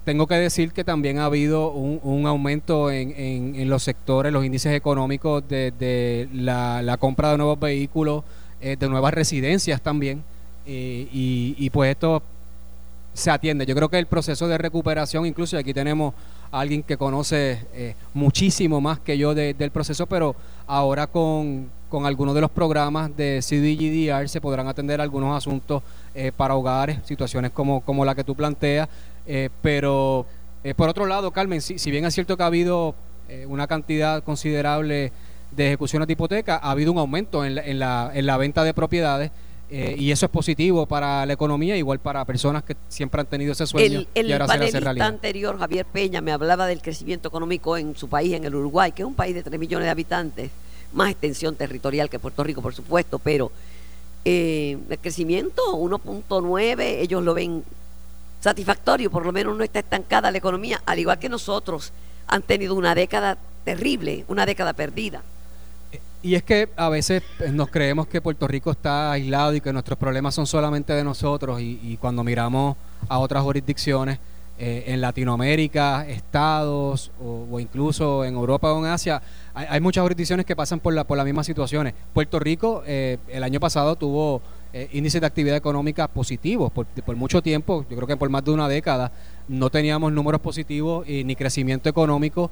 tengo 0.07 0.27
que 0.27 0.37
decir 0.37 0.73
que 0.73 0.83
también 0.83 1.19
ha 1.19 1.27
habido 1.27 1.71
un, 1.71 2.27
aumento 2.27 2.91
en, 2.91 3.13
en, 3.55 3.69
los 3.69 3.83
sectores, 3.83 4.33
los 4.33 4.47
índices 4.47 4.75
económicos 4.75 5.47
de, 5.47 6.27
la, 6.33 6.97
compra 6.99 7.33
de 7.33 7.37
nuevos 7.37 7.61
vehículos, 7.61 8.25
eh, 8.63 8.79
de 8.81 8.89
nuevas 8.89 9.13
residencias 9.13 9.83
también. 9.83 10.25
Eh, 10.65 11.07
y, 11.13 11.69
pues 11.69 11.91
esto 11.91 12.23
se 13.13 13.31
atiende. 13.31 13.67
Yo 13.67 13.75
creo 13.75 13.91
que 13.91 13.99
el 13.99 14.07
proceso 14.07 14.49
de 14.49 14.57
recuperación, 14.57 15.27
incluso 15.27 15.59
aquí 15.59 15.75
tenemos 15.75 16.15
a 16.51 16.61
alguien 16.61 16.83
que 16.83 16.97
conoce 16.97 17.99
muchísimo 18.15 18.81
más 18.81 19.01
que 19.01 19.19
yo 19.19 19.35
del 19.35 19.71
proceso, 19.71 20.07
pero 20.07 20.35
ahora 20.67 21.07
con, 21.07 21.71
con 21.89 22.07
algunos 22.07 22.35
de 22.35 22.41
los 22.41 22.51
programas 22.51 23.15
de 23.17 23.41
CDGDR 23.43 24.27
se 24.27 24.41
podrán 24.41 24.67
atender 24.67 25.01
algunos 25.01 25.37
asuntos 25.37 25.83
eh, 26.15 26.33
para 26.35 26.55
hogares, 26.55 26.99
situaciones 27.05 27.51
como, 27.51 27.83
como 27.83 28.05
la 28.05 28.15
que 28.15 28.25
tú 28.25 28.35
planteas. 28.35 28.89
Eh, 29.27 29.51
pero 29.61 30.25
eh, 30.65 30.75
por 30.75 30.89
otro 30.89 31.05
lado, 31.05 31.31
Carmen, 31.33 31.61
si, 31.61 31.79
si, 31.79 31.91
bien 31.91 32.07
es 32.07 32.15
cierto 32.15 32.37
que 32.37 32.43
ha 32.43 32.47
habido 32.47 32.95
una 33.49 33.67
cantidad 33.67 34.23
considerable 34.23 35.11
de 35.51 35.67
ejecuciones 35.69 36.07
de 36.07 36.13
hipoteca, 36.13 36.57
ha 36.57 36.71
habido 36.71 36.93
un 36.93 36.99
aumento 36.99 37.47
en 37.47 37.55
la, 37.55 37.63
en 37.63 37.79
la, 37.79 38.11
en 38.13 38.27
la 38.27 38.37
venta 38.37 38.63
de 38.63 38.75
propiedades. 38.75 39.31
Y 39.73 40.11
eso 40.11 40.27
es 40.27 40.31
positivo 40.31 40.87
para 40.87 41.25
la 41.25 41.33
economía, 41.33 41.77
igual 41.77 41.99
para 41.99 42.25
personas 42.25 42.63
que 42.63 42.77
siempre 42.89 43.21
han 43.23 43.27
tenido 43.27 43.53
ese 43.53 43.67
sueño. 43.67 44.05
El, 44.15 44.31
el 44.31 44.39
panelista 44.39 45.07
anterior, 45.07 45.59
Javier 45.59 45.87
Peña, 45.87 46.21
me 46.21 46.31
hablaba 46.33 46.67
del 46.67 46.83
crecimiento 46.83 47.29
económico 47.29 47.77
en 47.77 47.97
su 47.97 48.09
país, 48.09 48.35
en 48.35 48.45
el 48.45 48.55
Uruguay, 48.55 48.93
que 48.93 49.03
es 49.03 49.07
un 49.09 49.15
país 49.15 49.35
de 49.35 49.43
3 49.43 49.59
millones 49.59 49.87
de 49.87 49.91
habitantes, 49.91 50.51
más 50.93 51.11
extensión 51.11 51.57
territorial 51.57 52.11
que 52.11 52.19
Puerto 52.19 52.45
Rico, 52.45 52.61
por 52.61 52.75
supuesto, 52.75 53.19
pero 53.19 53.51
eh, 54.25 54.79
el 54.89 54.99
crecimiento 54.99 55.63
1.9, 55.75 56.81
ellos 57.01 57.23
lo 57.23 57.35
ven 57.35 57.65
satisfactorio, 58.41 59.11
por 59.11 59.25
lo 59.25 59.33
menos 59.33 59.57
no 59.57 59.65
está 59.65 59.79
estancada 59.79 60.31
la 60.31 60.39
economía, 60.39 60.83
al 60.85 60.99
igual 60.99 61.19
que 61.19 61.29
nosotros 61.29 61.93
han 62.27 62.43
tenido 62.43 62.75
una 62.75 62.95
década 62.95 63.39
terrible, 63.65 64.25
una 64.29 64.47
década 64.47 64.73
perdida. 64.73 65.23
Y 66.23 66.37
es 66.37 66.45
que 66.45 66.69
a 66.77 66.89
veces 66.89 67.23
eh, 67.41 67.51
nos 67.51 67.69
creemos 67.69 68.07
que 68.07 68.21
Puerto 68.21 68.47
Rico 68.47 68.71
está 68.71 69.11
aislado 69.13 69.55
y 69.55 69.61
que 69.61 69.73
nuestros 69.73 69.99
problemas 69.99 70.35
son 70.35 70.47
solamente 70.47 70.93
de 70.93 71.03
nosotros 71.03 71.61
y 71.61 71.97
cuando 72.01 72.23
miramos 72.23 72.77
a 73.09 73.19
otras 73.19 73.43
jurisdicciones, 73.43 74.19
eh, 74.65 74.93
en 74.93 75.01
Latinoamérica, 75.01 76.07
estados 76.07 77.11
o, 77.21 77.59
incluso 77.59 78.25
en 78.25 78.35
Europa 78.35 78.73
o 78.73 78.79
en 78.79 78.93
Asia, 78.93 79.21
hay, 79.55 79.81
muchas 79.81 80.03
jurisdicciones 80.03 80.47
que 80.47 80.55
pasan 80.55 80.79
por, 80.79 80.95
la, 80.95 81.05
por 81.05 81.17
las 81.17 81.27
mismas 81.27 81.47
situaciones. 81.47 81.95
Puerto 82.13 82.39
Rico 82.39 82.85
eh, 82.87 83.19
el 83.29 83.43
año 83.43 83.59
pasado 83.59 83.97
tuvo 83.97 84.41
eh, 84.73 84.89
índices 84.93 85.21
de 85.21 85.27
actividad 85.27 85.57
económica 85.57 86.07
positivos 86.07 86.71
por, 86.71 86.87
por, 86.87 87.17
mucho 87.17 87.43
tiempo, 87.43 87.85
yo 87.91 87.97
creo 87.97 88.07
que 88.07 88.17
por 88.17 88.29
más 88.29 88.45
de 88.45 88.53
una 88.53 88.69
década 88.69 89.11
no 89.49 89.69
teníamos 89.69 90.13
números 90.13 90.41
positivos 90.41 91.07
ni 91.09 91.35
crecimiento 91.35 91.89
económico. 91.89 92.49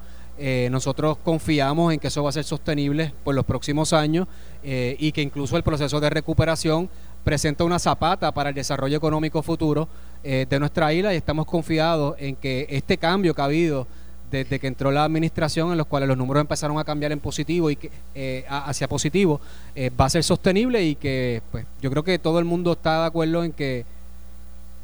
Nosotros 0.71 1.17
confiamos 1.23 1.93
en 1.93 1.99
que 1.99 2.07
eso 2.07 2.23
va 2.23 2.29
a 2.29 2.33
ser 2.33 2.43
sostenible 2.43 3.13
por 3.23 3.35
los 3.35 3.45
próximos 3.45 3.93
años 3.93 4.27
y 4.63 5.11
que 5.11 5.21
incluso 5.21 5.55
el 5.55 5.61
proceso 5.61 5.99
de 5.99 6.09
recuperación 6.09 6.89
presenta 7.23 7.63
una 7.63 7.79
zapata 7.79 8.31
para 8.31 8.49
el 8.49 8.55
desarrollo 8.55 8.97
económico 8.97 9.41
futuro 9.41 9.87
eh, 10.23 10.45
de 10.49 10.59
nuestra 10.59 10.91
isla 10.93 11.13
y 11.13 11.17
estamos 11.17 11.45
confiados 11.45 12.15
en 12.19 12.35
que 12.35 12.67
este 12.69 12.97
cambio 12.97 13.33
que 13.33 13.41
ha 13.41 13.45
habido 13.45 13.87
desde 14.29 14.59
que 14.59 14.67
entró 14.67 14.91
la 14.91 15.03
administración, 15.03 15.71
en 15.71 15.77
los 15.77 15.87
cuales 15.87 16.07
los 16.07 16.17
números 16.17 16.39
empezaron 16.41 16.79
a 16.79 16.85
cambiar 16.85 17.11
en 17.11 17.19
positivo 17.19 17.69
y 17.69 17.75
que 17.75 17.91
eh, 18.15 18.45
hacia 18.47 18.87
positivo, 18.87 19.41
eh, 19.75 19.89
va 19.89 20.05
a 20.05 20.09
ser 20.09 20.23
sostenible 20.23 20.81
y 20.83 20.95
que 20.95 21.41
pues 21.51 21.65
yo 21.81 21.89
creo 21.91 22.03
que 22.03 22.17
todo 22.17 22.39
el 22.39 22.45
mundo 22.45 22.71
está 22.71 23.01
de 23.01 23.07
acuerdo 23.07 23.43
en 23.43 23.51
que 23.51 23.85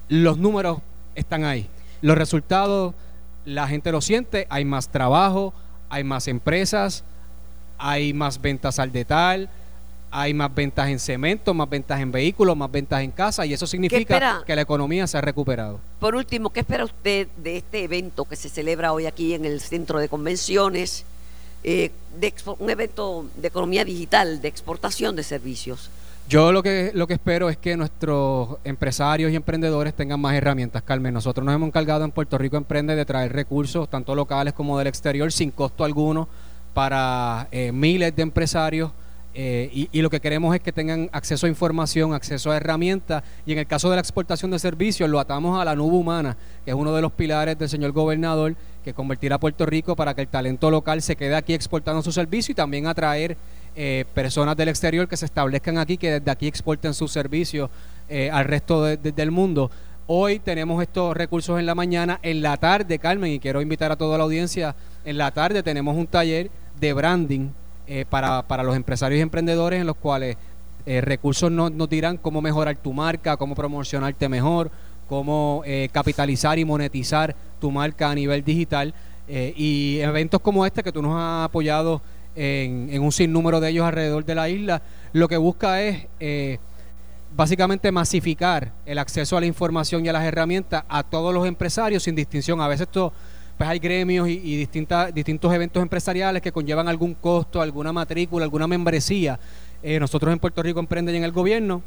los 0.09 0.37
números 0.37 0.79
están 1.15 1.45
ahí. 1.45 1.67
Los 2.01 2.17
resultados, 2.17 2.93
la 3.47 3.67
gente 3.67 3.91
lo 3.91 4.01
siente, 4.01 4.45
hay 4.49 4.65
más 4.65 4.89
trabajo, 4.89 5.53
hay 5.89 6.03
más 6.03 6.27
empresas, 6.27 7.03
hay 7.77 8.13
más 8.13 8.41
ventas 8.41 8.79
al 8.79 8.91
detalle 8.91 9.47
hay 10.09 10.33
más 10.33 10.55
ventas 10.55 10.87
en 10.87 10.99
cemento, 10.99 11.53
más 11.53 11.69
ventas 11.69 11.99
en 11.99 12.13
vehículos, 12.13 12.55
más 12.55 12.71
ventas 12.71 13.03
en 13.03 13.11
casa 13.11 13.45
y 13.45 13.51
eso 13.51 13.67
significa 13.67 14.41
que 14.45 14.55
la 14.55 14.61
economía 14.61 15.05
se 15.05 15.17
ha 15.17 15.21
recuperado. 15.21 15.81
Por 15.99 16.15
último, 16.15 16.49
¿qué 16.49 16.61
espera 16.61 16.85
usted 16.85 17.27
de 17.35 17.57
este 17.57 17.83
evento 17.83 18.23
que 18.23 18.37
se 18.37 18.47
celebra 18.47 18.93
hoy 18.93 19.05
aquí 19.05 19.33
en 19.33 19.43
el 19.43 19.59
centro 19.59 19.99
de 19.99 20.07
convenciones? 20.07 21.05
eh, 21.63 21.91
de 22.19 22.33
un 22.59 22.69
evento 22.69 23.25
de 23.35 23.47
economía 23.47 23.83
digital, 23.83 24.41
de 24.41 24.47
exportación 24.47 25.15
de 25.15 25.23
servicios. 25.23 25.89
Yo 26.29 26.51
lo 26.51 26.61
que, 26.61 26.91
lo 26.93 27.07
que 27.07 27.13
espero 27.13 27.47
es 27.47 27.55
que 27.55 27.77
nuestros 27.77 28.57
empresarios 28.65 29.31
y 29.31 29.37
emprendedores 29.37 29.93
tengan 29.93 30.19
más 30.19 30.35
herramientas, 30.35 30.83
Carmen. 30.83 31.13
Nosotros 31.13 31.45
nos 31.45 31.55
hemos 31.55 31.67
encargado 31.67 32.03
en 32.03 32.11
Puerto 32.11 32.37
Rico 32.37 32.57
Emprende 32.57 32.97
de 32.97 33.05
traer 33.05 33.31
recursos, 33.31 33.89
tanto 33.89 34.13
locales 34.13 34.53
como 34.53 34.77
del 34.77 34.87
exterior, 34.87 35.31
sin 35.31 35.51
costo 35.51 35.85
alguno, 35.85 36.27
para 36.73 37.47
eh, 37.51 37.71
miles 37.71 38.13
de 38.13 38.23
empresarios 38.23 38.91
eh, 39.39 39.87
y, 39.91 40.01
lo 40.01 40.09
que 40.09 40.19
queremos 40.19 40.55
es 40.55 40.61
que 40.61 40.71
tengan 40.71 41.11
acceso 41.13 41.45
a 41.45 41.49
información, 41.49 42.15
acceso 42.15 42.49
a 42.49 42.57
herramientas 42.57 43.21
y 43.45 43.51
en 43.51 43.59
el 43.59 43.67
caso 43.67 43.87
de 43.87 43.95
la 43.95 43.99
exportación 43.99 44.49
de 44.49 44.57
servicios 44.57 45.07
lo 45.07 45.19
atamos 45.19 45.61
a 45.61 45.63
la 45.63 45.75
nube 45.75 45.95
humana, 45.95 46.35
que 46.65 46.71
es 46.71 46.75
uno 46.75 46.91
de 46.91 47.03
los 47.03 47.11
pilares 47.11 47.55
del 47.55 47.69
señor 47.69 47.91
gobernador, 47.91 48.55
que 48.83 48.95
convertirá 48.95 49.35
a 49.35 49.39
Puerto 49.39 49.67
Rico 49.67 49.95
para 49.95 50.15
que 50.15 50.21
el 50.21 50.27
talento 50.27 50.71
local 50.71 51.03
se 51.03 51.15
quede 51.15 51.35
aquí 51.35 51.53
exportando 51.53 52.01
su 52.01 52.11
servicio 52.11 52.53
y 52.53 52.55
también 52.55 52.87
atraer 52.87 53.37
eh, 53.79 54.05
personas 54.15 54.57
del 54.57 54.69
exterior 54.69 55.07
que 55.07 55.15
se 55.15 55.25
establezcan 55.25 55.77
aquí, 55.77 55.97
que 55.97 56.13
desde 56.13 56.31
aquí 56.31 56.47
exporten 56.47 56.95
sus 56.95 57.11
servicios 57.11 57.69
eh, 58.09 58.27
al 58.31 58.45
resto 58.45 58.83
del 58.83 59.29
mundo. 59.29 59.69
Hoy 60.07 60.39
tenemos 60.39 60.81
estos 60.81 61.15
recursos 61.15 61.59
en 61.59 61.67
la 61.67 61.75
mañana, 61.75 62.19
en 62.23 62.41
la 62.41 62.57
tarde, 62.57 62.97
Carmen, 62.97 63.33
y 63.33 63.39
quiero 63.39 63.61
invitar 63.61 63.91
a 63.91 63.95
toda 63.95 64.17
la 64.17 64.23
audiencia, 64.23 64.75
en 65.05 65.19
la 65.19 65.29
tarde 65.29 65.61
tenemos 65.61 65.95
un 65.95 66.07
taller 66.07 66.49
de 66.79 66.91
branding 66.91 67.49
eh, 67.85 68.03
para, 68.09 68.41
para, 68.47 68.63
los 68.63 68.75
empresarios 68.75 69.19
y 69.19 69.21
emprendedores 69.21 69.79
en 69.79 69.85
los 69.85 69.97
cuales 69.97 70.37
recursos 70.87 71.51
nos, 71.51 71.71
nos, 71.71 71.87
dirán 71.87 72.17
cómo 72.17 72.41
mejorar 72.41 72.77
tu 72.77 72.93
marca, 72.93 73.37
cómo 73.37 73.53
promocionarte 73.53 74.27
mejor, 74.27 74.71
cómo 75.07 75.61
eh, 75.67 75.89
capitalizar 75.91 76.57
y 76.57 76.65
monetizar 76.65 77.35
tu 77.59 77.69
marca 77.69 78.09
a 78.09 78.15
nivel 78.15 78.43
digital. 78.43 78.91
y 79.27 79.99
eventos 79.99 80.41
como 80.41 80.65
este 80.65 80.81
que 80.81 80.91
tú 80.91 81.03
nos 81.03 81.15
has 81.15 81.45
apoyado 81.45 82.01
en, 82.37 82.89
en, 82.91 83.01
un 83.01 83.11
sinnúmero 83.11 83.59
de 83.59 83.69
ellos 83.69 83.85
alrededor 83.85 84.23
de 84.23 84.35
la 84.35 84.47
isla, 84.47 84.81
lo 85.11 85.27
que 85.27 85.37
busca 85.37 85.81
es 85.81 86.07
básicamente 87.35 87.91
masificar 87.91 88.71
el 88.85 88.97
acceso 88.97 89.37
a 89.37 89.39
la 89.39 89.45
información 89.45 90.05
y 90.05 90.09
a 90.09 90.13
las 90.13 90.23
herramientas 90.23 90.83
a 90.87 91.03
todos 91.03 91.33
los 91.33 91.47
empresarios 91.47 92.03
sin 92.03 92.15
distinción. 92.15 92.61
A 92.61 92.67
veces 92.67 92.87
esto 92.87 93.13
pues 93.57 93.69
hay 93.69 93.79
gremios 93.79 94.29
y, 94.29 94.55
distintas, 94.55 95.13
distintos 95.13 95.51
eventos 95.51 95.81
empresariales 95.81 96.41
que 96.41 96.51
conllevan 96.51 96.87
algún 96.87 97.15
costo, 97.15 97.59
alguna 97.59 97.91
matrícula, 97.91 98.43
alguna 98.43 98.67
membresía. 98.67 99.39
Eh, 99.81 99.99
nosotros 99.99 100.31
en 100.31 100.39
Puerto 100.39 100.61
Rico 100.61 100.79
Emprende 100.79 101.11
y 101.11 101.17
en 101.17 101.23
el 101.23 101.31
gobierno 101.31 101.81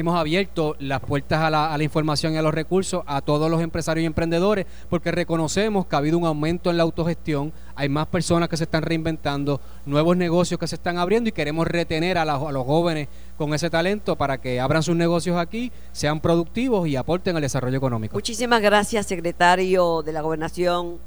hemos 0.00 0.18
abierto 0.18 0.76
las 0.78 1.00
puertas 1.00 1.40
a 1.40 1.50
la, 1.50 1.82
información 1.82 2.34
y 2.34 2.36
a 2.36 2.42
los 2.42 2.54
recursos 2.54 3.02
a 3.06 3.20
todos 3.20 3.50
los 3.50 3.60
empresarios 3.62 4.02
y 4.02 4.06
emprendedores 4.06 4.66
porque 4.88 5.10
reconocemos 5.10 5.86
que 5.86 5.96
ha 5.96 5.98
habido 5.98 6.18
un 6.18 6.26
aumento 6.26 6.70
en 6.70 6.76
la 6.76 6.82
autogestión, 6.82 7.52
hay 7.74 7.88
más 7.88 8.06
personas 8.06 8.48
que 8.48 8.56
se 8.56 8.64
están 8.64 8.82
reinventando, 8.82 9.60
nuevos 9.86 10.16
negocios 10.16 10.58
que 10.58 10.66
se 10.66 10.76
están 10.76 10.98
abriendo 10.98 11.28
y 11.28 11.32
queremos 11.32 11.66
retener 11.66 12.18
a, 12.18 12.22
a 12.22 12.52
los 12.52 12.64
jóvenes 12.64 13.08
con 13.36 13.54
ese 13.54 13.70
talento 13.70 14.16
para 14.16 14.38
que 14.38 14.60
abran 14.60 14.82
sus 14.82 14.96
negocios 14.96 15.36
aquí, 15.36 15.72
sean 15.92 16.20
productivos 16.20 16.88
y 16.88 16.96
aporten 16.96 17.36
al 17.36 17.42
desarrollo 17.42 17.76
económico. 17.76 18.14
Muchísimas 18.14 18.60
gracias, 18.60 19.06
secretario 19.06 20.02
de 20.02 20.12
la 20.12 20.20
Gobernación, 20.20 20.98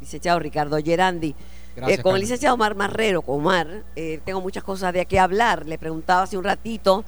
licenciado 0.00 0.38
Ricardo 0.38 0.78
Gerandi. 0.82 1.34
Eh, 1.76 1.98
con 1.98 2.14
el 2.14 2.20
licenciado 2.20 2.54
Omar 2.56 2.74
Marrero, 2.74 3.22
con 3.22 3.36
Omar, 3.36 3.84
eh, 3.96 4.20
tengo 4.24 4.40
muchas 4.40 4.64
cosas 4.64 4.92
de 4.92 5.06
qué 5.06 5.18
hablar. 5.18 5.66
Le 5.66 5.78
preguntaba 5.78 6.22
hace 6.22 6.36
un 6.36 6.44
ratito 6.44 7.04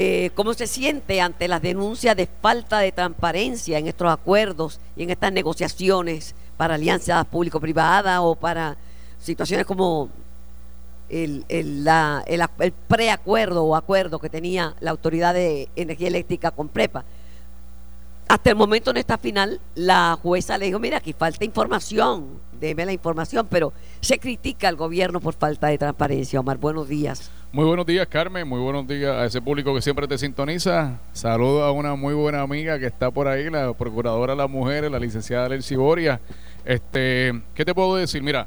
eh, 0.00 0.30
cómo 0.36 0.54
se 0.54 0.68
siente 0.68 1.20
ante 1.20 1.48
las 1.48 1.60
denuncias 1.60 2.14
de 2.14 2.28
falta 2.40 2.78
de 2.78 2.92
transparencia 2.92 3.78
en 3.78 3.88
estos 3.88 4.08
acuerdos 4.08 4.78
y 4.94 5.02
en 5.02 5.10
estas 5.10 5.32
negociaciones 5.32 6.36
para 6.56 6.76
alianzas 6.76 7.26
público-privadas 7.26 8.20
o 8.22 8.36
para 8.36 8.76
situaciones 9.18 9.66
como 9.66 10.08
el, 11.08 11.44
el, 11.48 11.84
el, 12.28 12.72
preacuerdo 12.86 13.64
o 13.64 13.74
acuerdo 13.74 14.20
que 14.20 14.30
tenía 14.30 14.76
la 14.78 14.92
Autoridad 14.92 15.34
de 15.34 15.68
Energía 15.74 16.06
Eléctrica 16.06 16.52
con 16.52 16.68
PREPA. 16.68 17.04
Hasta 18.28 18.50
el 18.50 18.54
momento 18.54 18.92
en 18.92 18.98
esta 18.98 19.18
final, 19.18 19.60
la 19.74 20.16
jueza 20.22 20.58
le 20.58 20.66
dijo, 20.66 20.78
mira, 20.78 20.98
aquí 20.98 21.12
falta 21.12 21.44
información, 21.44 22.38
deme 22.58 22.84
la 22.84 22.92
información, 22.92 23.46
pero 23.50 23.72
se 24.00 24.18
critica 24.18 24.68
al 24.68 24.76
gobierno 24.76 25.20
por 25.20 25.34
falta 25.34 25.68
de 25.68 25.78
transparencia. 25.78 26.40
Omar, 26.40 26.58
buenos 26.58 26.88
días. 26.88 27.30
Muy 27.50 27.64
buenos 27.64 27.86
días, 27.86 28.06
Carmen. 28.06 28.46
Muy 28.46 28.60
buenos 28.60 28.86
días 28.86 29.16
a 29.16 29.24
ese 29.24 29.40
público 29.40 29.74
que 29.74 29.80
siempre 29.80 30.06
te 30.06 30.18
sintoniza. 30.18 30.98
Saludo 31.14 31.64
a 31.64 31.72
una 31.72 31.94
muy 31.94 32.12
buena 32.12 32.42
amiga 32.42 32.78
que 32.78 32.86
está 32.86 33.10
por 33.10 33.26
ahí, 33.26 33.48
la 33.48 33.72
procuradora 33.72 34.34
de 34.34 34.36
las 34.36 34.50
mujeres, 34.50 34.90
la 34.90 34.98
licenciada 34.98 35.48
Lelci 35.48 35.74
Boria. 35.74 36.20
Este, 36.64 37.32
¿Qué 37.54 37.64
te 37.64 37.74
puedo 37.74 37.96
decir? 37.96 38.22
Mira, 38.22 38.46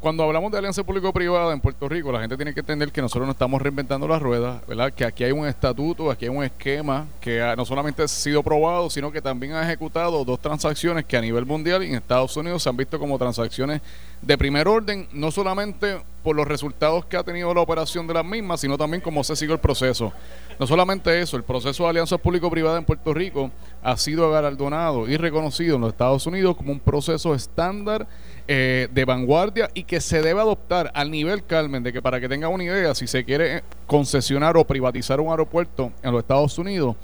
cuando 0.00 0.22
hablamos 0.22 0.50
de 0.50 0.56
alianza 0.56 0.82
público-privada 0.82 1.52
en 1.52 1.60
Puerto 1.60 1.86
Rico, 1.86 2.10
la 2.10 2.20
gente 2.20 2.34
tiene 2.34 2.54
que 2.54 2.60
entender 2.60 2.90
que 2.90 3.02
nosotros 3.02 3.26
no 3.26 3.32
estamos 3.32 3.60
reinventando 3.60 4.08
las 4.08 4.22
ruedas, 4.22 4.66
¿verdad? 4.66 4.90
Que 4.92 5.04
aquí 5.04 5.24
hay 5.24 5.32
un 5.32 5.46
estatuto, 5.46 6.10
aquí 6.10 6.24
hay 6.24 6.30
un 6.30 6.42
esquema 6.42 7.06
que 7.20 7.52
no 7.54 7.66
solamente 7.66 8.02
ha 8.02 8.08
sido 8.08 8.42
probado, 8.42 8.88
sino 8.88 9.12
que 9.12 9.20
también 9.20 9.52
ha 9.52 9.62
ejecutado 9.62 10.24
dos 10.24 10.40
transacciones 10.40 11.04
que 11.04 11.18
a 11.18 11.20
nivel 11.20 11.44
mundial 11.44 11.84
y 11.84 11.88
en 11.88 11.96
Estados 11.96 12.34
Unidos 12.36 12.62
se 12.62 12.70
han 12.70 12.78
visto 12.78 12.98
como 12.98 13.18
transacciones 13.18 13.82
de 14.22 14.38
primer 14.38 14.68
orden, 14.68 15.06
no 15.12 15.30
solamente 15.30 16.00
por 16.22 16.36
los 16.36 16.46
resultados 16.46 17.04
que 17.06 17.16
ha 17.16 17.22
tenido 17.22 17.52
la 17.52 17.60
operación 17.60 18.06
de 18.06 18.14
las 18.14 18.24
mismas, 18.24 18.60
sino 18.60 18.76
también 18.78 19.02
cómo 19.02 19.22
se 19.24 19.36
sigue 19.36 19.52
el 19.52 19.58
proceso. 19.58 20.12
No 20.58 20.66
solamente 20.66 21.20
eso, 21.20 21.36
el 21.36 21.42
proceso 21.42 21.84
de 21.84 21.90
alianza 21.90 22.18
público-privada 22.18 22.78
en 22.78 22.84
Puerto 22.84 23.14
Rico 23.14 23.50
ha 23.82 23.96
sido 23.96 24.30
galardonado 24.30 25.08
y 25.08 25.16
reconocido 25.16 25.76
en 25.76 25.82
los 25.82 25.92
Estados 25.92 26.26
Unidos 26.26 26.56
como 26.56 26.72
un 26.72 26.80
proceso 26.80 27.34
estándar 27.34 28.06
eh, 28.48 28.88
de 28.90 29.04
vanguardia 29.04 29.70
y 29.74 29.84
que 29.84 30.00
se 30.00 30.22
debe 30.22 30.40
adoptar 30.40 30.90
al 30.94 31.10
nivel, 31.10 31.44
Carmen, 31.44 31.82
de 31.82 31.92
que 31.92 32.02
para 32.02 32.20
que 32.20 32.28
tenga 32.28 32.48
una 32.48 32.64
idea, 32.64 32.94
si 32.94 33.06
se 33.06 33.24
quiere 33.24 33.62
concesionar 33.86 34.56
o 34.56 34.64
privatizar 34.64 35.20
un 35.20 35.30
aeropuerto 35.30 35.92
en 36.02 36.12
los 36.12 36.22
Estados 36.22 36.58
Unidos, 36.58 36.96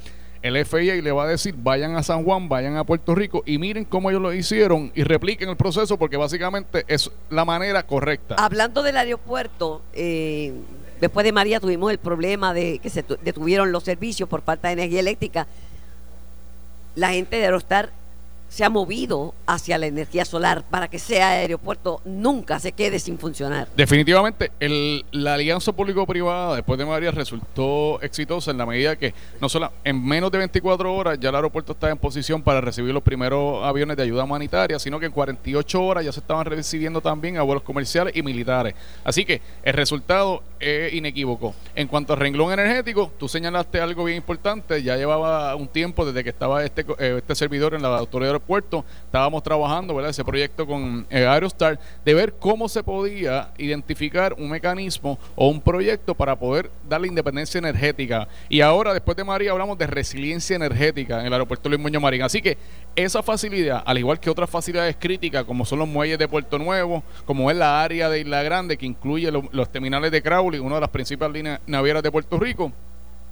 el 0.42 0.64
FIA 0.64 0.94
le 0.96 1.12
va 1.12 1.24
a 1.24 1.26
decir 1.26 1.54
vayan 1.56 1.96
a 1.96 2.02
San 2.02 2.24
Juan, 2.24 2.48
vayan 2.48 2.76
a 2.76 2.84
Puerto 2.84 3.14
Rico 3.14 3.42
y 3.46 3.58
miren 3.58 3.84
cómo 3.84 4.10
ellos 4.10 4.22
lo 4.22 4.32
hicieron 4.32 4.92
y 4.94 5.02
repliquen 5.02 5.48
el 5.48 5.56
proceso 5.56 5.98
porque 5.98 6.16
básicamente 6.16 6.84
es 6.88 7.10
la 7.30 7.44
manera 7.44 7.84
correcta. 7.84 8.36
Hablando 8.38 8.82
del 8.82 8.96
aeropuerto, 8.96 9.82
eh, 9.92 10.52
después 11.00 11.24
de 11.24 11.32
María 11.32 11.58
tuvimos 11.60 11.90
el 11.90 11.98
problema 11.98 12.54
de 12.54 12.78
que 12.78 12.90
se 12.90 13.04
detuvieron 13.22 13.72
los 13.72 13.82
servicios 13.82 14.28
por 14.28 14.42
falta 14.42 14.68
de 14.68 14.74
energía 14.74 15.00
eléctrica. 15.00 15.46
La 16.94 17.10
gente 17.10 17.36
de 17.36 17.44
Aerostar 17.44 17.92
se 18.56 18.64
ha 18.64 18.70
movido 18.70 19.34
hacia 19.44 19.76
la 19.76 19.84
energía 19.84 20.24
solar 20.24 20.64
para 20.70 20.88
que 20.88 20.96
ese 20.96 21.20
aeropuerto 21.20 22.00
nunca 22.06 22.58
se 22.58 22.72
quede 22.72 22.98
sin 22.98 23.18
funcionar. 23.18 23.68
Definitivamente, 23.76 24.50
el, 24.60 25.04
la 25.10 25.34
alianza 25.34 25.72
público-privada 25.72 26.54
después 26.54 26.78
de 26.78 26.86
María 26.86 27.10
resultó 27.10 28.00
exitosa 28.00 28.52
en 28.52 28.56
la 28.56 28.64
medida 28.64 28.96
que 28.96 29.12
no 29.42 29.50
solo 29.50 29.70
en 29.84 30.02
menos 30.02 30.32
de 30.32 30.38
24 30.38 30.94
horas 30.94 31.18
ya 31.20 31.28
el 31.28 31.34
aeropuerto 31.34 31.72
está 31.72 31.90
en 31.90 31.98
posición 31.98 32.40
para 32.40 32.62
recibir 32.62 32.94
los 32.94 33.02
primeros 33.02 33.62
aviones 33.62 33.94
de 33.94 34.04
ayuda 34.04 34.24
humanitaria, 34.24 34.78
sino 34.78 34.98
que 34.98 35.04
en 35.04 35.12
48 35.12 35.84
horas 35.84 36.06
ya 36.06 36.12
se 36.12 36.20
estaban 36.20 36.46
recibiendo 36.46 37.02
también 37.02 37.36
a 37.36 37.42
vuelos 37.42 37.62
comerciales 37.62 38.16
y 38.16 38.22
militares. 38.22 38.74
Así 39.04 39.26
que 39.26 39.42
el 39.64 39.74
resultado 39.74 40.42
es 40.60 40.94
inequívoco. 40.94 41.54
En 41.74 41.88
cuanto 41.88 42.14
al 42.14 42.20
renglón 42.20 42.54
energético, 42.54 43.12
tú 43.18 43.28
señalaste 43.28 43.82
algo 43.82 44.04
bien 44.04 44.16
importante, 44.16 44.82
ya 44.82 44.96
llevaba 44.96 45.54
un 45.56 45.68
tiempo 45.68 46.06
desde 46.06 46.24
que 46.24 46.30
estaba 46.30 46.64
este, 46.64 46.86
eh, 46.98 47.16
este 47.18 47.34
servidor 47.34 47.74
en 47.74 47.82
la 47.82 47.98
autoridad 47.98 48.45
estábamos 49.04 49.42
trabajando 49.42 49.94
¿verdad? 49.94 50.10
ese 50.10 50.24
proyecto 50.24 50.66
con 50.66 51.06
eh, 51.10 51.26
Aerostar, 51.26 51.78
de 52.04 52.14
ver 52.14 52.34
cómo 52.34 52.68
se 52.68 52.82
podía 52.82 53.50
identificar 53.58 54.34
un 54.38 54.50
mecanismo 54.50 55.18
o 55.34 55.48
un 55.48 55.60
proyecto 55.60 56.14
para 56.14 56.36
poder 56.38 56.70
darle 56.88 57.08
independencia 57.08 57.58
energética. 57.58 58.28
Y 58.48 58.60
ahora, 58.60 58.92
después 58.92 59.16
de 59.16 59.24
María, 59.24 59.52
hablamos 59.52 59.78
de 59.78 59.86
resiliencia 59.86 60.56
energética 60.56 61.20
en 61.20 61.26
el 61.26 61.32
aeropuerto 61.32 61.68
Luis 61.68 61.80
Muñoz 61.80 62.02
Marín. 62.02 62.22
Así 62.22 62.40
que 62.40 62.56
esa 62.94 63.22
facilidad, 63.22 63.82
al 63.84 63.98
igual 63.98 64.20
que 64.20 64.30
otras 64.30 64.48
facilidades 64.48 64.96
críticas, 64.98 65.44
como 65.44 65.64
son 65.64 65.78
los 65.80 65.88
muelles 65.88 66.18
de 66.18 66.28
Puerto 66.28 66.58
Nuevo, 66.58 67.02
como 67.24 67.50
es 67.50 67.56
la 67.56 67.82
área 67.82 68.08
de 68.08 68.20
Isla 68.20 68.42
Grande, 68.42 68.76
que 68.76 68.86
incluye 68.86 69.30
los 69.30 69.70
terminales 69.70 70.10
de 70.10 70.22
Crowley, 70.22 70.60
una 70.60 70.76
de 70.76 70.80
las 70.82 70.90
principales 70.90 71.34
líneas 71.34 71.60
navieras 71.66 72.02
de 72.02 72.10
Puerto 72.10 72.38
Rico, 72.38 72.72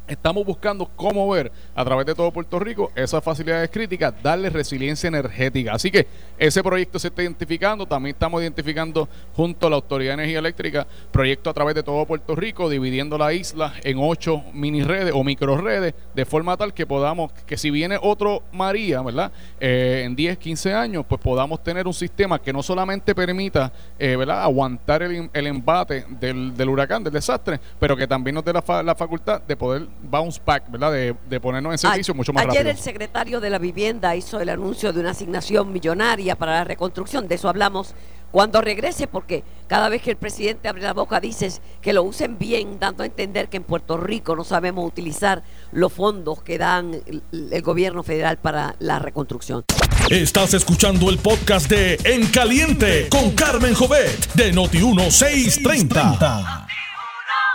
Estamos 0.07 0.45
buscando 0.45 0.91
cómo 0.97 1.27
ver 1.31 1.51
a 1.75 1.83
través 1.83 2.05
de 2.05 2.15
todo 2.15 2.31
Puerto 2.31 2.59
Rico 2.59 2.93
esas 2.95 3.25
facilidades 3.25 3.71
críticas, 3.71 4.13
darle 4.23 4.51
resiliencia 4.51 5.09
energética. 5.09 5.73
Así 5.73 5.91
que 5.91 6.07
ese 6.37 6.63
proyecto 6.63 6.99
se 6.99 7.09
está 7.09 7.23
identificando, 7.23 7.87
también 7.87 8.15
estamos 8.15 8.43
identificando 8.43 9.09
junto 9.35 9.67
a 9.67 9.71
la 9.71 9.77
Autoridad 9.77 10.11
de 10.11 10.25
Energía 10.25 10.41
Eléctrica 10.41 10.87
proyectos 11.11 11.51
a 11.51 11.55
través 11.55 11.75
de 11.75 11.83
todo 11.83 12.05
Puerto 12.05 12.37
Rico, 12.37 12.69
dividiendo 12.69 13.17
la 13.17 13.33
isla 13.33 13.73
en 13.83 13.97
ocho 13.99 14.43
mini 14.53 14.83
redes 14.83 15.15
o 15.17 15.25
micro 15.25 15.57
redes, 15.57 15.95
de 16.15 16.25
forma 16.27 16.55
tal 16.59 16.75
que 16.75 16.87
podamos, 16.87 17.33
que 17.47 17.57
si 17.57 17.71
viene 17.71 17.99
otro 18.03 18.43
María, 18.53 19.01
¿verdad? 19.01 19.33
Eh, 19.59 20.03
en 20.05 20.15
10, 20.15 20.37
15 20.37 20.75
años, 20.75 21.07
pues 21.09 21.19
podamos 21.19 21.63
tener 21.65 21.87
un 21.87 21.95
sistema 21.95 22.39
que 22.39 22.53
no 22.53 22.63
solamente 22.63 23.15
permita, 23.15 23.73
eh, 23.99 24.17
¿verdad?, 24.17 24.43
aguantar 24.43 25.03
el, 25.03 25.31
el 25.33 25.47
embate 25.47 26.05
del, 26.21 26.55
del, 26.55 26.69
huracán, 26.69 27.03
del 27.03 27.15
desastre, 27.15 27.59
pero 27.81 27.97
que 27.97 28.07
también 28.07 28.35
nos 28.35 28.45
dé 28.45 28.53
la, 28.53 28.83
la 28.83 28.95
facultad 28.95 29.41
de 29.41 29.57
poder 29.57 29.94
bounce 30.03 30.41
back, 30.45 30.71
¿verdad? 30.71 30.93
De, 30.93 31.15
de 31.29 31.41
ponernos 31.41 31.73
en 31.73 31.79
servicio 31.79 32.15
mucho 32.15 32.33
más 32.33 32.43
ayer 32.43 32.49
rápido. 32.49 32.61
Ayer 32.63 32.77
el 32.77 32.83
secretario 32.83 33.41
de 33.41 33.51
la 33.51 33.59
Vivienda 33.59 34.15
hizo 34.17 34.41
el 34.41 34.49
anuncio 34.49 34.93
de 34.93 35.01
una 35.01 35.11
asignación 35.11 35.73
millonaria 35.73 36.37
para 36.37 36.53
la 36.53 36.65
reconstrucción. 36.65 37.29
De 37.29 37.37
eso 37.37 37.49
hablamos 37.49 37.95
cuando 38.35 38.61
regrese, 38.61 39.07
porque 39.07 39.45
cada 39.69 39.89
vez 39.89 40.03
que 40.03 40.11
el 40.11 40.17
presidente 40.17 40.69
abre 40.69 40.83
la 40.83 40.93
boca 40.93 41.21
dices 41.21 41.63
que 41.81 41.93
lo 41.93 42.03
usen 42.03 42.37
bien, 42.37 42.81
dando 42.81 43.05
a 43.05 43.07
entender 43.07 43.49
que 43.49 43.59
en 43.59 43.63
Puerto 43.63 43.97
Rico 43.97 44.35
no 44.35 44.43
sabemos 44.43 44.85
utilizar 44.85 45.45
los 45.71 45.93
fondos 45.93 46.43
que 46.43 46.59
dan 46.59 47.01
el, 47.07 47.23
el 47.33 47.63
gobierno 47.63 48.03
federal 48.03 48.39
para 48.39 48.75
la 48.81 48.99
reconstrucción. 48.99 49.65
Estás 50.11 50.53
escuchando 50.53 51.11
el 51.11 51.19
podcast 51.19 51.71
de 51.71 51.97
En 52.03 52.27
Caliente 52.27 53.09
con 53.09 53.31
Carmen 53.37 53.73
Jovet 53.73 54.35
de 54.35 54.53
Noti1630. 54.53 56.67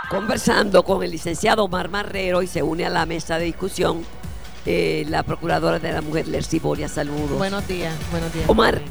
Conversando 0.09 0.83
con 0.83 1.03
el 1.03 1.11
licenciado 1.11 1.65
Omar 1.65 1.89
Marrero 1.89 2.41
y 2.41 2.47
se 2.47 2.63
une 2.63 2.83
a 2.83 2.89
la 2.89 3.05
mesa 3.05 3.37
de 3.37 3.45
discusión 3.45 4.03
eh, 4.65 5.05
la 5.07 5.21
procuradora 5.21 5.77
de 5.77 5.91
la 5.91 6.01
mujer, 6.01 6.27
Lercy 6.27 6.57
Boria. 6.57 6.87
Saludos. 6.87 7.37
Buenos 7.37 7.67
días, 7.67 7.95
buenos 8.09 8.33
días. 8.33 8.49
Omar, 8.49 8.81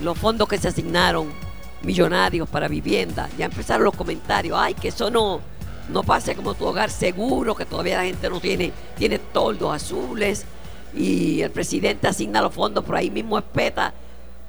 los 0.00 0.16
fondos 0.16 0.46
que 0.46 0.56
se 0.58 0.68
asignaron 0.68 1.32
millonarios 1.82 2.48
para 2.48 2.68
vivienda, 2.68 3.28
ya 3.36 3.46
empezaron 3.46 3.82
los 3.82 3.96
comentarios, 3.96 4.56
ay, 4.56 4.74
que 4.74 4.88
eso 4.88 5.10
no, 5.10 5.40
no 5.88 6.04
pase 6.04 6.36
como 6.36 6.54
tu 6.54 6.66
hogar 6.66 6.88
seguro, 6.88 7.56
que 7.56 7.64
todavía 7.64 7.96
la 7.96 8.04
gente 8.04 8.30
no 8.30 8.38
tiene, 8.38 8.72
tiene 8.96 9.18
toldos 9.18 9.74
azules 9.74 10.44
y 10.94 11.42
el 11.42 11.50
presidente 11.50 12.06
asigna 12.06 12.40
los 12.40 12.54
fondos, 12.54 12.84
por 12.84 12.94
ahí 12.94 13.10
mismo 13.10 13.36
espeta 13.38 13.92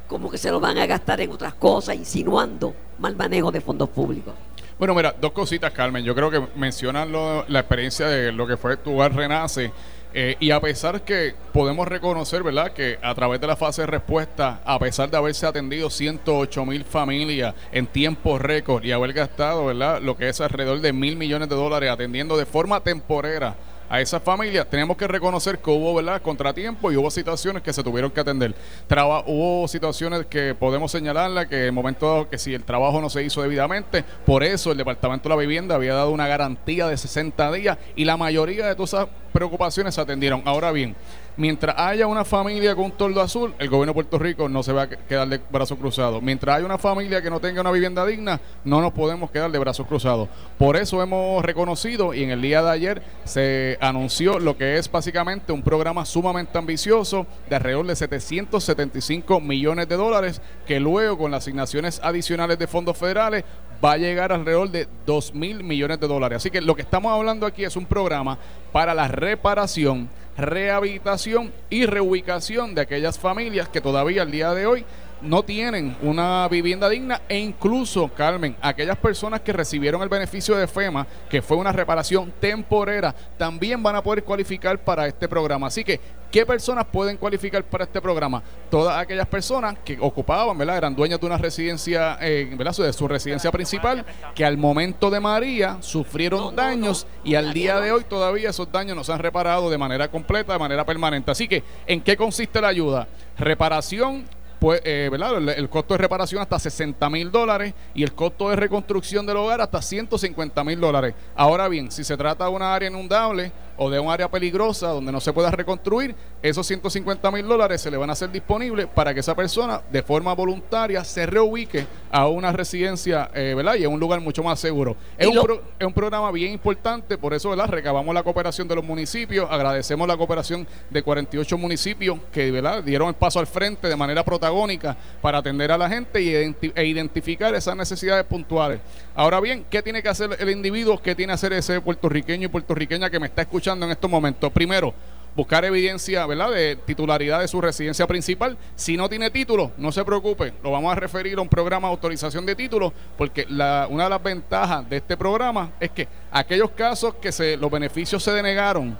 como 0.07 0.29
que 0.29 0.37
se 0.37 0.51
lo 0.51 0.59
van 0.59 0.77
a 0.77 0.85
gastar 0.85 1.19
en 1.21 1.31
otras 1.31 1.55
cosas, 1.55 1.95
insinuando 1.95 2.75
mal 2.99 3.15
manejo 3.15 3.51
de 3.51 3.59
fondos 3.59 3.89
públicos. 3.89 4.35
Bueno, 4.77 4.93
mira, 4.93 5.15
dos 5.19 5.31
cositas, 5.31 5.71
Carmen. 5.71 6.03
Yo 6.03 6.13
creo 6.13 6.29
que 6.29 6.41
mencionan 6.55 7.11
lo- 7.11 7.45
la 7.47 7.59
experiencia 7.59 8.07
de 8.07 8.31
lo 8.31 8.45
que 8.45 8.57
fue 8.57 8.77
Tu 8.77 8.93
Hogar 8.93 9.15
Renace. 9.15 9.71
eh, 10.17 10.37
y 10.39 10.51
a 10.51 10.61
pesar 10.61 11.01
que 11.01 11.35
podemos 11.51 11.85
reconocer, 11.89 12.41
¿verdad?, 12.41 12.71
que 12.71 12.97
a 13.01 13.13
través 13.13 13.41
de 13.41 13.47
la 13.47 13.57
fase 13.57 13.81
de 13.81 13.87
respuesta, 13.87 14.61
a 14.63 14.79
pesar 14.79 15.09
de 15.09 15.17
haberse 15.17 15.45
atendido 15.45 15.89
108 15.89 16.65
mil 16.65 16.85
familias 16.85 17.53
en 17.73 17.85
tiempo 17.85 18.39
récord 18.39 18.81
y 18.85 18.93
haber 18.93 19.11
gastado, 19.11 19.65
¿verdad?, 19.65 20.01
lo 20.01 20.15
que 20.15 20.29
es 20.29 20.39
alrededor 20.39 20.79
de 20.79 20.93
mil 20.93 21.17
millones 21.17 21.49
de 21.49 21.55
dólares 21.55 21.89
atendiendo 21.91 22.37
de 22.37 22.45
forma 22.45 22.79
temporera 22.79 23.55
a 23.89 24.01
esas 24.01 24.21
familias, 24.23 24.67
tenemos 24.69 24.97
que 24.97 25.07
reconocer 25.07 25.59
que 25.59 25.69
hubo 25.69 25.93
¿verdad? 25.95 26.21
contratiempos 26.21 26.93
y 26.93 26.97
hubo 26.97 27.11
situaciones 27.11 27.61
que 27.63 27.71
se 27.73 27.83
tuvieron 27.83 28.11
que 28.11 28.19
atender. 28.19 28.53
Traba- 28.87 29.23
hubo 29.27 29.67
situaciones 29.67 30.25
que 30.25 30.55
podemos 30.55 30.91
señalarla, 30.91 31.47
que 31.47 31.55
en 31.59 31.65
el 31.65 31.71
momento 31.71 32.27
que 32.29 32.37
si 32.37 32.53
el 32.53 32.63
trabajo 32.63 32.99
no 33.01 33.09
se 33.09 33.23
hizo 33.23 33.41
debidamente, 33.41 34.03
por 34.25 34.43
eso 34.43 34.71
el 34.71 34.77
Departamento 34.77 35.29
de 35.29 35.35
la 35.35 35.39
Vivienda 35.41 35.75
había 35.75 35.93
dado 35.93 36.11
una 36.11 36.27
garantía 36.27 36.87
de 36.87 36.97
60 36.97 37.51
días 37.51 37.77
y 37.95 38.05
la 38.05 38.17
mayoría 38.17 38.65
de 38.67 38.75
todas 38.75 38.93
esas 38.93 39.07
preocupaciones 39.33 39.95
se 39.95 40.01
atendieron. 40.01 40.41
Ahora 40.45 40.71
bien, 40.71 40.95
mientras 41.37 41.75
haya 41.77 42.07
una 42.07 42.23
familia 42.25 42.75
con 42.75 42.85
un 42.85 42.91
toldo 42.91 43.21
azul, 43.21 43.53
el 43.59 43.69
gobierno 43.69 43.91
de 43.91 43.95
Puerto 43.95 44.17
Rico 44.19 44.47
no 44.49 44.63
se 44.63 44.71
va 44.73 44.83
a 44.83 44.89
que- 44.89 44.97
quedar 44.97 45.27
de 45.27 45.39
brazos 45.49 45.77
cruzados. 45.77 46.21
Mientras 46.21 46.55
haya 46.57 46.65
una 46.65 46.77
familia 46.77 47.21
que 47.21 47.29
no 47.29 47.39
tenga 47.39 47.61
una 47.61 47.71
vivienda 47.71 48.05
digna, 48.05 48.39
no 48.63 48.81
nos 48.81 48.93
podemos 48.93 49.31
quedar 49.31 49.51
de 49.51 49.59
brazos 49.59 49.87
cruzados. 49.87 50.29
Por 50.57 50.75
eso 50.77 51.01
hemos 51.01 51.43
reconocido 51.43 52.13
y 52.13 52.23
en 52.23 52.29
el 52.31 52.41
día 52.41 52.61
de 52.61 52.71
ayer 52.71 53.01
se 53.23 53.77
anunció 53.81 54.39
lo 54.39 54.57
que 54.57 54.77
es 54.77 54.91
básicamente 54.91 55.51
un 55.51 55.61
programa 55.61 56.05
sumamente 56.05 56.57
ambicioso 56.57 57.25
de 57.49 57.55
alrededor 57.55 57.85
de 57.87 57.95
775 57.95 59.39
millones 59.41 59.87
de 59.87 59.95
dólares 59.95 60.41
que 60.65 60.79
luego 60.79 61.17
con 61.17 61.31
las 61.31 61.43
asignaciones 61.43 61.99
adicionales 62.03 62.57
de 62.59 62.67
fondos 62.67 62.97
federales 62.97 63.43
va 63.83 63.93
a 63.93 63.97
llegar 63.97 64.31
alrededor 64.31 64.69
de 64.69 64.87
2 65.05 65.33
mil 65.33 65.63
millones 65.63 65.99
de 65.99 66.07
dólares. 66.07 66.37
Así 66.37 66.49
que 66.49 66.61
lo 66.61 66.75
que 66.75 66.81
estamos 66.81 67.11
hablando 67.11 67.45
aquí 67.45 67.63
es 67.63 67.75
un 67.75 67.85
programa 67.85 68.37
para 68.71 68.93
la 68.93 69.07
reparación, 69.07 70.09
rehabilitación 70.37 71.51
y 71.69 71.85
reubicación 71.85 72.75
de 72.75 72.81
aquellas 72.81 73.17
familias 73.17 73.69
que 73.69 73.81
todavía 73.81 74.21
al 74.23 74.31
día 74.31 74.53
de 74.53 74.65
hoy 74.65 74.85
no 75.21 75.43
tienen 75.43 75.95
una 76.01 76.47
vivienda 76.47 76.89
digna 76.89 77.21
e 77.27 77.37
incluso, 77.37 78.07
Carmen, 78.09 78.55
aquellas 78.61 78.97
personas 78.97 79.41
que 79.41 79.53
recibieron 79.53 80.01
el 80.01 80.09
beneficio 80.09 80.55
de 80.55 80.67
FEMA, 80.67 81.07
que 81.29 81.41
fue 81.41 81.57
una 81.57 81.71
reparación 81.71 82.33
temporera, 82.39 83.13
también 83.37 83.81
van 83.81 83.95
a 83.95 84.03
poder 84.03 84.23
cualificar 84.23 84.77
para 84.79 85.07
este 85.07 85.27
programa. 85.27 85.67
Así 85.67 85.83
que, 85.83 85.99
¿qué 86.31 86.45
personas 86.45 86.85
pueden 86.85 87.17
cualificar 87.17 87.63
para 87.63 87.85
este 87.85 88.01
programa? 88.01 88.43
Todas 88.69 88.97
aquellas 88.97 89.27
personas 89.27 89.75
que 89.83 89.97
ocupaban, 89.99 90.57
¿verdad? 90.57 90.77
Eran 90.77 90.95
dueñas 90.95 91.19
de 91.19 91.25
una 91.25 91.37
residencia, 91.37 92.17
eh, 92.21 92.53
¿verdad? 92.55 92.75
De 92.75 92.93
su 92.93 93.07
residencia 93.07 93.51
principal, 93.51 94.05
que 94.35 94.45
al 94.45 94.57
momento 94.57 95.09
de 95.09 95.19
María 95.19 95.77
sufrieron 95.81 96.39
No, 96.39 96.51
no, 96.51 96.57
daños 96.57 97.07
no. 97.23 97.29
y 97.29 97.35
al 97.35 97.53
día 97.53 97.79
de 97.79 97.91
hoy 97.91 98.03
todavía 98.03 98.49
esos 98.49 98.71
daños 98.71 98.95
no 98.95 99.03
se 99.03 99.13
han 99.13 99.19
reparado 99.19 99.69
de 99.69 99.77
manera 99.77 100.09
completa, 100.09 100.53
de 100.53 100.59
manera 100.59 100.85
permanente. 100.85 101.31
Así 101.31 101.47
que, 101.47 101.63
¿en 101.87 102.01
qué 102.01 102.17
consiste 102.17 102.61
la 102.61 102.67
ayuda? 102.67 103.07
Reparación, 103.37 104.25
pues, 104.59 104.81
eh, 104.83 105.09
¿verdad? 105.11 105.37
El, 105.37 105.49
el 105.49 105.69
costo 105.69 105.93
de 105.93 105.99
reparación 105.99 106.41
hasta 106.41 106.59
60 106.59 107.09
mil 107.09 107.31
dólares 107.31 107.73
y 107.93 108.03
el 108.03 108.13
costo 108.13 108.49
de 108.49 108.55
reconstrucción 108.55 109.25
del 109.25 109.37
hogar 109.37 109.61
hasta 109.61 109.81
150 109.81 110.63
mil 110.63 110.79
dólares. 110.79 111.13
Ahora 111.35 111.67
bien, 111.67 111.91
si 111.91 112.03
se 112.03 112.17
trata 112.17 112.45
de 112.45 112.51
una 112.51 112.73
área 112.73 112.89
inundable 112.89 113.51
o 113.77 113.89
de 113.89 113.99
un 113.99 114.09
área 114.11 114.29
peligrosa 114.29 114.87
donde 114.89 115.11
no 115.11 115.19
se 115.19 115.33
pueda 115.33 115.51
reconstruir, 115.51 116.15
esos 116.41 116.65
150 116.67 117.31
mil 117.31 117.47
dólares 117.47 117.81
se 117.81 117.91
le 117.91 117.97
van 117.97 118.09
a 118.09 118.13
hacer 118.13 118.31
disponibles 118.31 118.87
para 118.87 119.13
que 119.13 119.19
esa 119.19 119.35
persona 119.35 119.81
de 119.91 120.01
forma 120.03 120.33
voluntaria 120.33 121.03
se 121.03 121.25
reubique 121.25 121.85
a 122.11 122.27
una 122.27 122.51
residencia, 122.51 123.29
eh, 123.33 123.53
¿verdad? 123.55 123.75
Y 123.75 123.83
a 123.83 123.89
un 123.89 123.99
lugar 123.99 124.19
mucho 124.21 124.43
más 124.43 124.59
seguro. 124.59 124.95
Es 125.17 125.27
un, 125.27 125.35
lo- 125.35 125.43
pro- 125.43 125.61
es 125.79 125.85
un 125.87 125.93
programa 125.93 126.31
bien 126.31 126.51
importante, 126.53 127.17
por 127.17 127.33
eso, 127.33 127.49
¿verdad? 127.49 127.67
Recabamos 127.69 128.13
la 128.13 128.23
cooperación 128.23 128.67
de 128.67 128.75
los 128.75 128.83
municipios, 128.83 129.47
agradecemos 129.49 130.07
la 130.07 130.15
cooperación 130.17 130.67
de 130.89 131.03
48 131.03 131.57
municipios 131.57 132.17
que, 132.31 132.51
¿verdad? 132.51 132.83
Dieron 132.83 133.09
el 133.09 133.15
paso 133.15 133.39
al 133.39 133.47
frente 133.47 133.87
de 133.89 133.95
manera 133.95 134.23
protagónica 134.23 134.95
para 135.21 135.39
atender 135.39 135.71
a 135.71 135.77
la 135.77 135.89
gente 135.89 136.21
y 136.21 136.33
e 136.75 136.85
identificar 136.85 137.53
esas 137.55 137.75
necesidades 137.75 138.25
puntuales. 138.25 138.79
Ahora 139.17 139.39
bien, 139.39 139.65
¿qué 139.69 139.81
tiene 139.81 140.03
que 140.03 140.09
hacer 140.09 140.35
el 140.37 140.49
individuo? 140.49 141.01
¿Qué 141.01 141.15
tiene 141.15 141.31
que 141.31 141.35
hacer 141.35 141.53
ese 141.53 141.79
puertorriqueño 141.79 142.45
y 142.45 142.49
puertorriqueña 142.49 143.09
que 143.09 143.17
me 143.17 143.27
está 143.27 143.43
escuchando 143.43 143.85
en 143.85 143.93
estos 143.93 144.11
momentos? 144.11 144.51
Primero, 144.51 144.93
buscar 145.37 145.63
evidencia, 145.63 146.25
¿verdad?, 146.25 146.51
de 146.51 146.75
titularidad 146.85 147.39
de 147.39 147.47
su 147.47 147.61
residencia 147.61 148.05
principal. 148.07 148.57
Si 148.75 148.97
no 148.97 149.07
tiene 149.07 149.29
título, 149.29 149.71
no 149.77 149.93
se 149.93 150.03
preocupe, 150.03 150.53
lo 150.61 150.71
vamos 150.71 150.91
a 150.91 150.95
referir 150.95 151.37
a 151.37 151.41
un 151.41 151.47
programa 151.47 151.87
de 151.87 151.93
autorización 151.93 152.45
de 152.45 152.55
títulos, 152.55 152.91
porque 153.17 153.45
la, 153.47 153.87
una 153.89 154.03
de 154.03 154.09
las 154.09 154.21
ventajas 154.21 154.89
de 154.89 154.97
este 154.97 155.15
programa 155.15 155.71
es 155.79 155.91
que 155.91 156.09
aquellos 156.29 156.71
casos 156.71 157.15
que 157.15 157.31
se, 157.31 157.55
los 157.55 157.71
beneficios 157.71 158.21
se 158.21 158.31
denegaron 158.31 158.97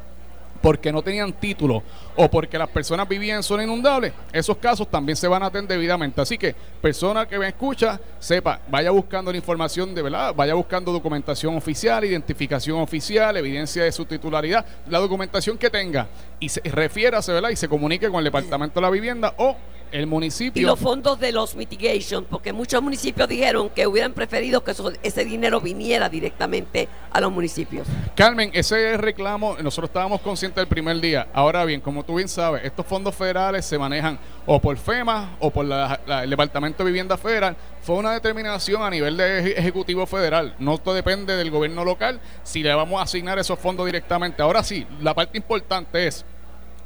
porque 0.66 0.92
no 0.92 1.04
tenían 1.04 1.32
título 1.32 1.84
o 2.16 2.28
porque 2.28 2.58
las 2.58 2.68
personas 2.68 3.08
vivían 3.08 3.38
en 3.38 3.44
zona 3.44 3.64
inundable, 3.64 4.12
esos 4.34 4.58
casos 4.58 4.90
también 4.90 5.16
se 5.16 5.28
van 5.28 5.44
a 5.44 5.46
atender 5.46 5.78
debidamente. 5.78 6.20
Así 6.20 6.40
que, 6.40 6.56
persona 6.82 7.28
que 7.28 7.38
me 7.38 7.48
escucha, 7.48 8.02
sepa, 8.18 8.60
vaya 8.68 8.90
buscando 8.90 9.30
la 9.30 9.38
información 9.38 9.94
de 9.94 10.02
verdad, 10.02 10.34
vaya 10.34 10.56
buscando 10.56 10.92
documentación 10.92 11.56
oficial, 11.56 12.04
identificación 12.04 12.80
oficial, 12.80 13.38
evidencia 13.38 13.84
de 13.84 13.92
su 13.92 14.06
titularidad, 14.06 14.66
la 14.90 14.98
documentación 14.98 15.56
que 15.56 15.70
tenga 15.70 16.08
y 16.40 16.50
se, 16.50 16.62
refiérase, 16.62 17.32
¿verdad? 17.32 17.52
Y 17.52 17.58
se 17.58 17.68
comunique 17.68 18.10
con 18.10 18.18
el 18.18 18.24
Departamento 18.24 18.80
de 18.80 18.82
la 18.82 18.90
Vivienda 18.90 19.36
o 19.38 19.56
el 19.92 20.02
Y 20.02 20.06
municipio. 20.06 20.68
los 20.68 20.80
fondos 20.80 21.20
de 21.20 21.32
los 21.32 21.56
mitigation, 21.56 22.26
porque 22.26 22.54
muchos 22.54 22.82
municipios 22.82 23.28
dijeron 23.28 23.70
que 23.70 23.88
hubieran 23.88 24.14
preferido 24.14 24.64
que 24.64 24.72
eso- 24.72 24.92
ese 25.04 25.26
dinero 25.26 25.62
viniera 25.62 26.10
directamente 26.10 26.88
a 27.12 27.22
los 27.22 27.32
municipios. 27.32 27.88
Carmen, 28.16 28.52
ese 28.54 28.98
reclamo, 28.98 29.56
nosotros 29.62 29.90
estábamos 29.90 30.22
conscientes 30.22 30.58
del 30.58 30.68
primer 30.68 31.00
día. 31.00 31.28
Ahora 31.34 31.64
bien, 31.66 31.82
como 31.82 32.04
tú 32.04 32.16
bien 32.16 32.28
sabes, 32.28 32.64
estos 32.66 32.86
fondos 32.86 33.16
federales 33.16 33.66
se 33.66 33.78
manejan 33.78 34.20
o 34.46 34.60
por 34.60 34.78
FEMA 34.78 35.36
o 35.40 35.50
por 35.52 35.66
la- 35.66 36.00
la- 36.06 36.24
el 36.24 36.30
Departamento 36.30 36.84
de 36.84 36.92
Vivienda 36.92 37.18
Federal. 37.18 37.56
Fue 37.82 37.96
una 37.96 38.14
determinación 38.14 38.82
a 38.84 38.90
nivel 38.90 39.16
de 39.18 39.40
eje- 39.42 39.60
Ejecutivo 39.60 40.06
Federal. 40.06 40.56
No 40.60 40.78
todo 40.78 40.94
depende 40.96 41.36
del 41.36 41.52
gobierno 41.52 41.84
local 41.86 42.20
si 42.44 42.64
le 42.64 42.74
vamos 42.74 43.00
a 43.00 43.04
asignar 43.04 43.38
esos 43.40 43.60
fondos 43.60 43.86
directamente. 43.86 44.42
Ahora 44.42 44.64
sí, 44.64 44.86
la 45.02 45.14
parte 45.14 45.38
importante 45.38 46.08
es 46.08 46.26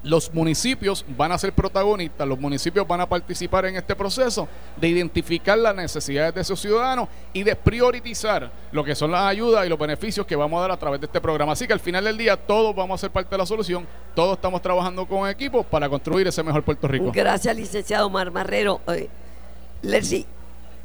los 0.03 0.33
municipios 0.33 1.05
van 1.17 1.31
a 1.31 1.37
ser 1.37 1.53
protagonistas, 1.53 2.27
los 2.27 2.39
municipios 2.39 2.87
van 2.87 3.01
a 3.01 3.09
participar 3.09 3.65
en 3.65 3.75
este 3.75 3.95
proceso 3.95 4.47
de 4.77 4.87
identificar 4.87 5.57
las 5.57 5.75
necesidades 5.75 6.33
de 6.33 6.43
sus 6.43 6.59
ciudadanos 6.59 7.09
y 7.33 7.43
de 7.43 7.55
priorizar 7.55 8.51
lo 8.71 8.83
que 8.83 8.95
son 8.95 9.11
las 9.11 9.23
ayudas 9.23 9.65
y 9.65 9.69
los 9.69 9.77
beneficios 9.77 10.25
que 10.25 10.35
vamos 10.35 10.57
a 10.59 10.61
dar 10.61 10.71
a 10.71 10.77
través 10.77 11.01
de 11.01 11.07
este 11.07 11.19
programa. 11.19 11.51
Así 11.51 11.67
que 11.67 11.73
al 11.73 11.79
final 11.79 12.05
del 12.05 12.17
día 12.17 12.37
todos 12.37 12.75
vamos 12.75 12.99
a 12.99 13.01
ser 13.01 13.11
parte 13.11 13.31
de 13.31 13.37
la 13.37 13.45
solución, 13.45 13.85
todos 14.15 14.37
estamos 14.37 14.61
trabajando 14.61 15.05
con 15.05 15.27
equipos 15.29 15.65
para 15.65 15.89
construir 15.89 16.27
ese 16.27 16.43
mejor 16.43 16.63
Puerto 16.63 16.87
Rico. 16.87 17.11
Gracias, 17.13 17.55
licenciado 17.55 18.07
Omar 18.07 18.31
Marrero. 18.31 18.81
Eh, 18.87 19.09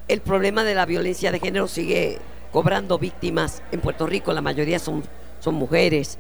el 0.07 0.21
problema 0.21 0.65
de 0.65 0.75
la 0.75 0.87
violencia 0.87 1.33
de 1.33 1.41
género 1.41 1.69
sigue 1.69 2.19
cobrando 2.53 2.99
víctimas 2.99 3.63
en 3.73 3.81
Puerto 3.81 4.07
Rico, 4.07 4.33
la 4.33 4.41
mayoría 4.41 4.79
son, 4.79 5.03
son 5.41 5.55
mujeres. 5.55 6.19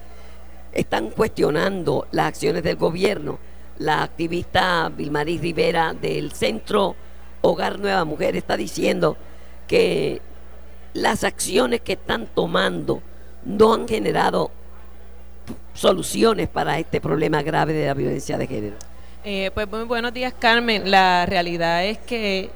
Están 0.75 1.11
cuestionando 1.11 2.07
las 2.11 2.27
acciones 2.27 2.63
del 2.63 2.77
gobierno. 2.77 3.39
La 3.79 4.03
activista 4.03 4.91
Vilmarí 4.95 5.39
Rivera 5.39 5.95
del 5.95 6.33
Centro 6.33 6.95
Hogar 7.41 7.79
Nueva 7.79 8.05
Mujer 8.05 8.37
está 8.37 8.57
diciendo 8.57 9.17
que 9.67 10.21
las 10.93 11.25
acciones 11.25 11.81
que 11.81 11.95
están 11.95 12.27
tomando 12.27 13.03
no 13.45 13.75
han 13.75 13.89
generado 13.89 14.51
soluciones 15.75 16.49
para 16.49 16.79
este 16.79 17.01
problema 17.01 17.43
grave 17.43 17.73
de 17.73 17.87
la 17.87 17.95
violencia 17.95 18.39
de 18.39 18.47
género. 18.47 18.77
Eh, 19.25 19.51
pues 19.55 19.69
muy 19.69 19.85
buenos 19.85 20.13
días, 20.13 20.35
Carmen. 20.39 20.91
La 20.91 21.27
realidad 21.27 21.85
es 21.85 21.99
que 21.99 22.51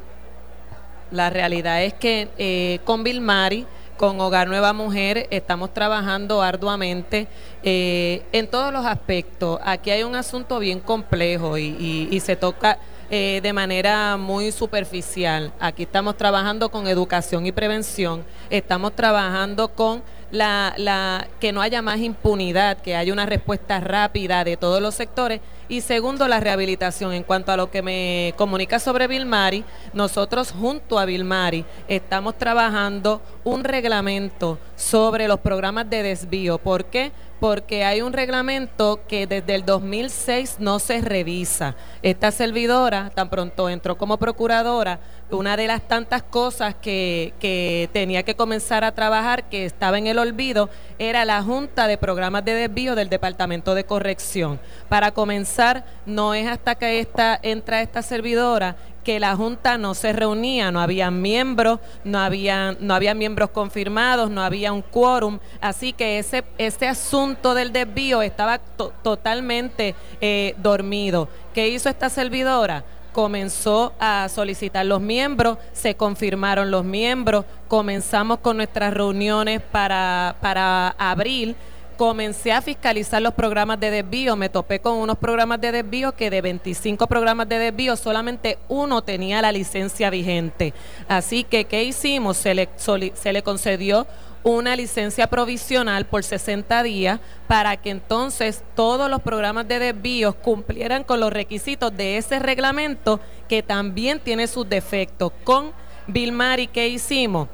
La 1.10 1.30
realidad 1.30 1.82
es 1.84 1.94
que 1.94 2.28
eh, 2.36 2.80
con 2.84 3.02
Vilmari, 3.02 3.66
con 3.98 4.18
Hogar 4.20 4.48
Nueva 4.48 4.72
Mujer, 4.72 5.26
estamos 5.30 5.74
trabajando 5.74 6.40
arduamente 6.40 7.26
eh, 7.64 8.22
en 8.32 8.46
todos 8.46 8.72
los 8.72 8.86
aspectos. 8.86 9.60
Aquí 9.62 9.90
hay 9.90 10.04
un 10.04 10.14
asunto 10.14 10.60
bien 10.60 10.78
complejo 10.78 11.58
y, 11.58 12.22
se 12.24 12.36
toca 12.36 12.78
eh, 13.10 13.40
de 13.42 13.52
manera 13.52 14.16
muy 14.16 14.52
superficial. 14.52 15.52
Aquí 15.58 15.82
estamos 15.82 16.16
trabajando 16.16 16.70
con 16.70 16.86
educación 16.86 17.44
y 17.44 17.52
prevención, 17.52 18.24
estamos 18.48 18.94
trabajando 18.94 19.68
con 19.68 20.02
la 20.30 21.26
que 21.40 21.52
no 21.52 21.60
haya 21.60 21.82
más 21.82 21.98
impunidad, 21.98 22.78
que 22.78 22.94
haya 22.94 23.12
una 23.12 23.26
respuesta 23.26 23.80
rápida 23.80 24.44
de 24.44 24.56
todos 24.56 24.80
los 24.80 24.94
sectores 24.94 25.40
y 25.68 25.82
segundo 25.82 26.26
la 26.28 26.40
rehabilitación. 26.40 27.12
En 27.12 27.22
cuanto 27.22 27.52
a 27.52 27.56
lo 27.56 27.70
que 27.70 27.82
me 27.82 28.34
comunica 28.36 28.78
sobre 28.78 29.06
Vilmari, 29.06 29.64
nosotros 29.92 30.52
junto 30.52 30.98
a 30.98 31.04
Vilmari 31.04 31.64
estamos 31.88 32.36
trabajando 32.38 33.20
un 33.44 33.64
reglamento 33.64 34.58
sobre 34.76 35.28
los 35.28 35.40
programas 35.40 35.88
de 35.88 36.02
desvío. 36.02 36.58
¿Por 36.58 36.86
qué? 36.86 37.12
Porque 37.40 37.84
hay 37.84 38.02
un 38.02 38.12
reglamento 38.12 39.00
que 39.06 39.26
desde 39.26 39.54
el 39.54 39.64
2006 39.64 40.56
no 40.58 40.78
se 40.78 41.00
revisa. 41.00 41.76
Esta 42.02 42.32
servidora, 42.32 43.10
tan 43.14 43.30
pronto 43.30 43.68
entró 43.68 43.96
como 43.96 44.16
procuradora, 44.16 44.98
una 45.30 45.56
de 45.56 45.66
las 45.66 45.86
tantas 45.86 46.22
cosas 46.22 46.74
que, 46.74 47.34
que 47.38 47.90
tenía 47.92 48.22
que 48.22 48.34
comenzar 48.34 48.84
a 48.84 48.92
trabajar, 48.94 49.48
que 49.48 49.64
estaba 49.64 49.98
en 49.98 50.06
el 50.06 50.18
olvido, 50.18 50.70
era 50.98 51.24
la 51.24 51.42
Junta 51.42 51.86
de 51.86 51.98
Programas 51.98 52.44
de 52.44 52.54
Desvío 52.54 52.94
del 52.94 53.08
Departamento 53.08 53.74
de 53.74 53.84
Corrección. 53.84 54.58
Para 54.88 55.12
comenzar, 55.12 55.84
no 56.06 56.34
es 56.34 56.46
hasta 56.46 56.74
que 56.76 57.00
esta, 57.00 57.38
entra 57.42 57.82
esta 57.82 58.02
servidora 58.02 58.76
que 59.04 59.20
la 59.20 59.34
Junta 59.36 59.78
no 59.78 59.94
se 59.94 60.12
reunía, 60.12 60.70
no 60.70 60.80
había 60.80 61.10
miembros, 61.10 61.80
no 62.04 62.18
había, 62.18 62.76
no 62.78 62.94
había 62.94 63.14
miembros 63.14 63.48
confirmados, 63.50 64.28
no 64.30 64.42
había 64.42 64.70
un 64.72 64.82
quórum, 64.82 65.38
así 65.62 65.94
que 65.94 66.18
ese, 66.18 66.44
ese 66.58 66.88
asunto 66.88 67.54
del 67.54 67.72
desvío 67.72 68.20
estaba 68.20 68.58
to- 68.58 68.92
totalmente 69.02 69.94
eh, 70.20 70.54
dormido. 70.58 71.28
¿Qué 71.54 71.68
hizo 71.68 71.88
esta 71.88 72.10
servidora? 72.10 72.84
Comenzó 73.12 73.92
a 73.98 74.28
solicitar 74.28 74.86
los 74.86 75.00
miembros, 75.00 75.58
se 75.72 75.94
confirmaron 75.94 76.70
los 76.70 76.84
miembros, 76.84 77.44
comenzamos 77.68 78.38
con 78.38 78.56
nuestras 78.56 78.94
reuniones 78.94 79.60
para, 79.60 80.36
para 80.40 80.90
abril, 80.98 81.56
comencé 81.98 82.52
a 82.52 82.62
fiscalizar 82.62 83.20
los 83.20 83.34
programas 83.34 83.80
de 83.80 83.90
desvío, 83.90 84.36
me 84.36 84.48
topé 84.48 84.78
con 84.78 84.94
unos 84.94 85.18
programas 85.18 85.60
de 85.60 85.72
desvío 85.72 86.12
que 86.12 86.30
de 86.30 86.40
25 86.40 87.08
programas 87.08 87.48
de 87.48 87.58
desvío 87.58 87.96
solamente 87.96 88.56
uno 88.68 89.02
tenía 89.02 89.42
la 89.42 89.50
licencia 89.50 90.08
vigente. 90.08 90.72
Así 91.08 91.42
que, 91.42 91.64
¿qué 91.64 91.82
hicimos? 91.82 92.36
Se 92.36 92.54
le, 92.54 92.68
se 92.76 93.32
le 93.32 93.42
concedió 93.42 94.06
una 94.48 94.74
licencia 94.76 95.26
provisional 95.26 96.06
por 96.06 96.24
60 96.24 96.82
días 96.82 97.20
para 97.46 97.76
que 97.76 97.90
entonces 97.90 98.62
todos 98.74 99.10
los 99.10 99.20
programas 99.20 99.68
de 99.68 99.78
desvíos 99.78 100.34
cumplieran 100.34 101.04
con 101.04 101.20
los 101.20 101.32
requisitos 101.32 101.94
de 101.96 102.16
ese 102.16 102.38
reglamento 102.38 103.20
que 103.48 103.62
también 103.62 104.20
tiene 104.20 104.46
sus 104.46 104.68
defectos. 104.68 105.32
Con 105.44 105.72
Vilmari, 106.06 106.66
¿qué 106.66 106.88
hicimos? 106.88 107.48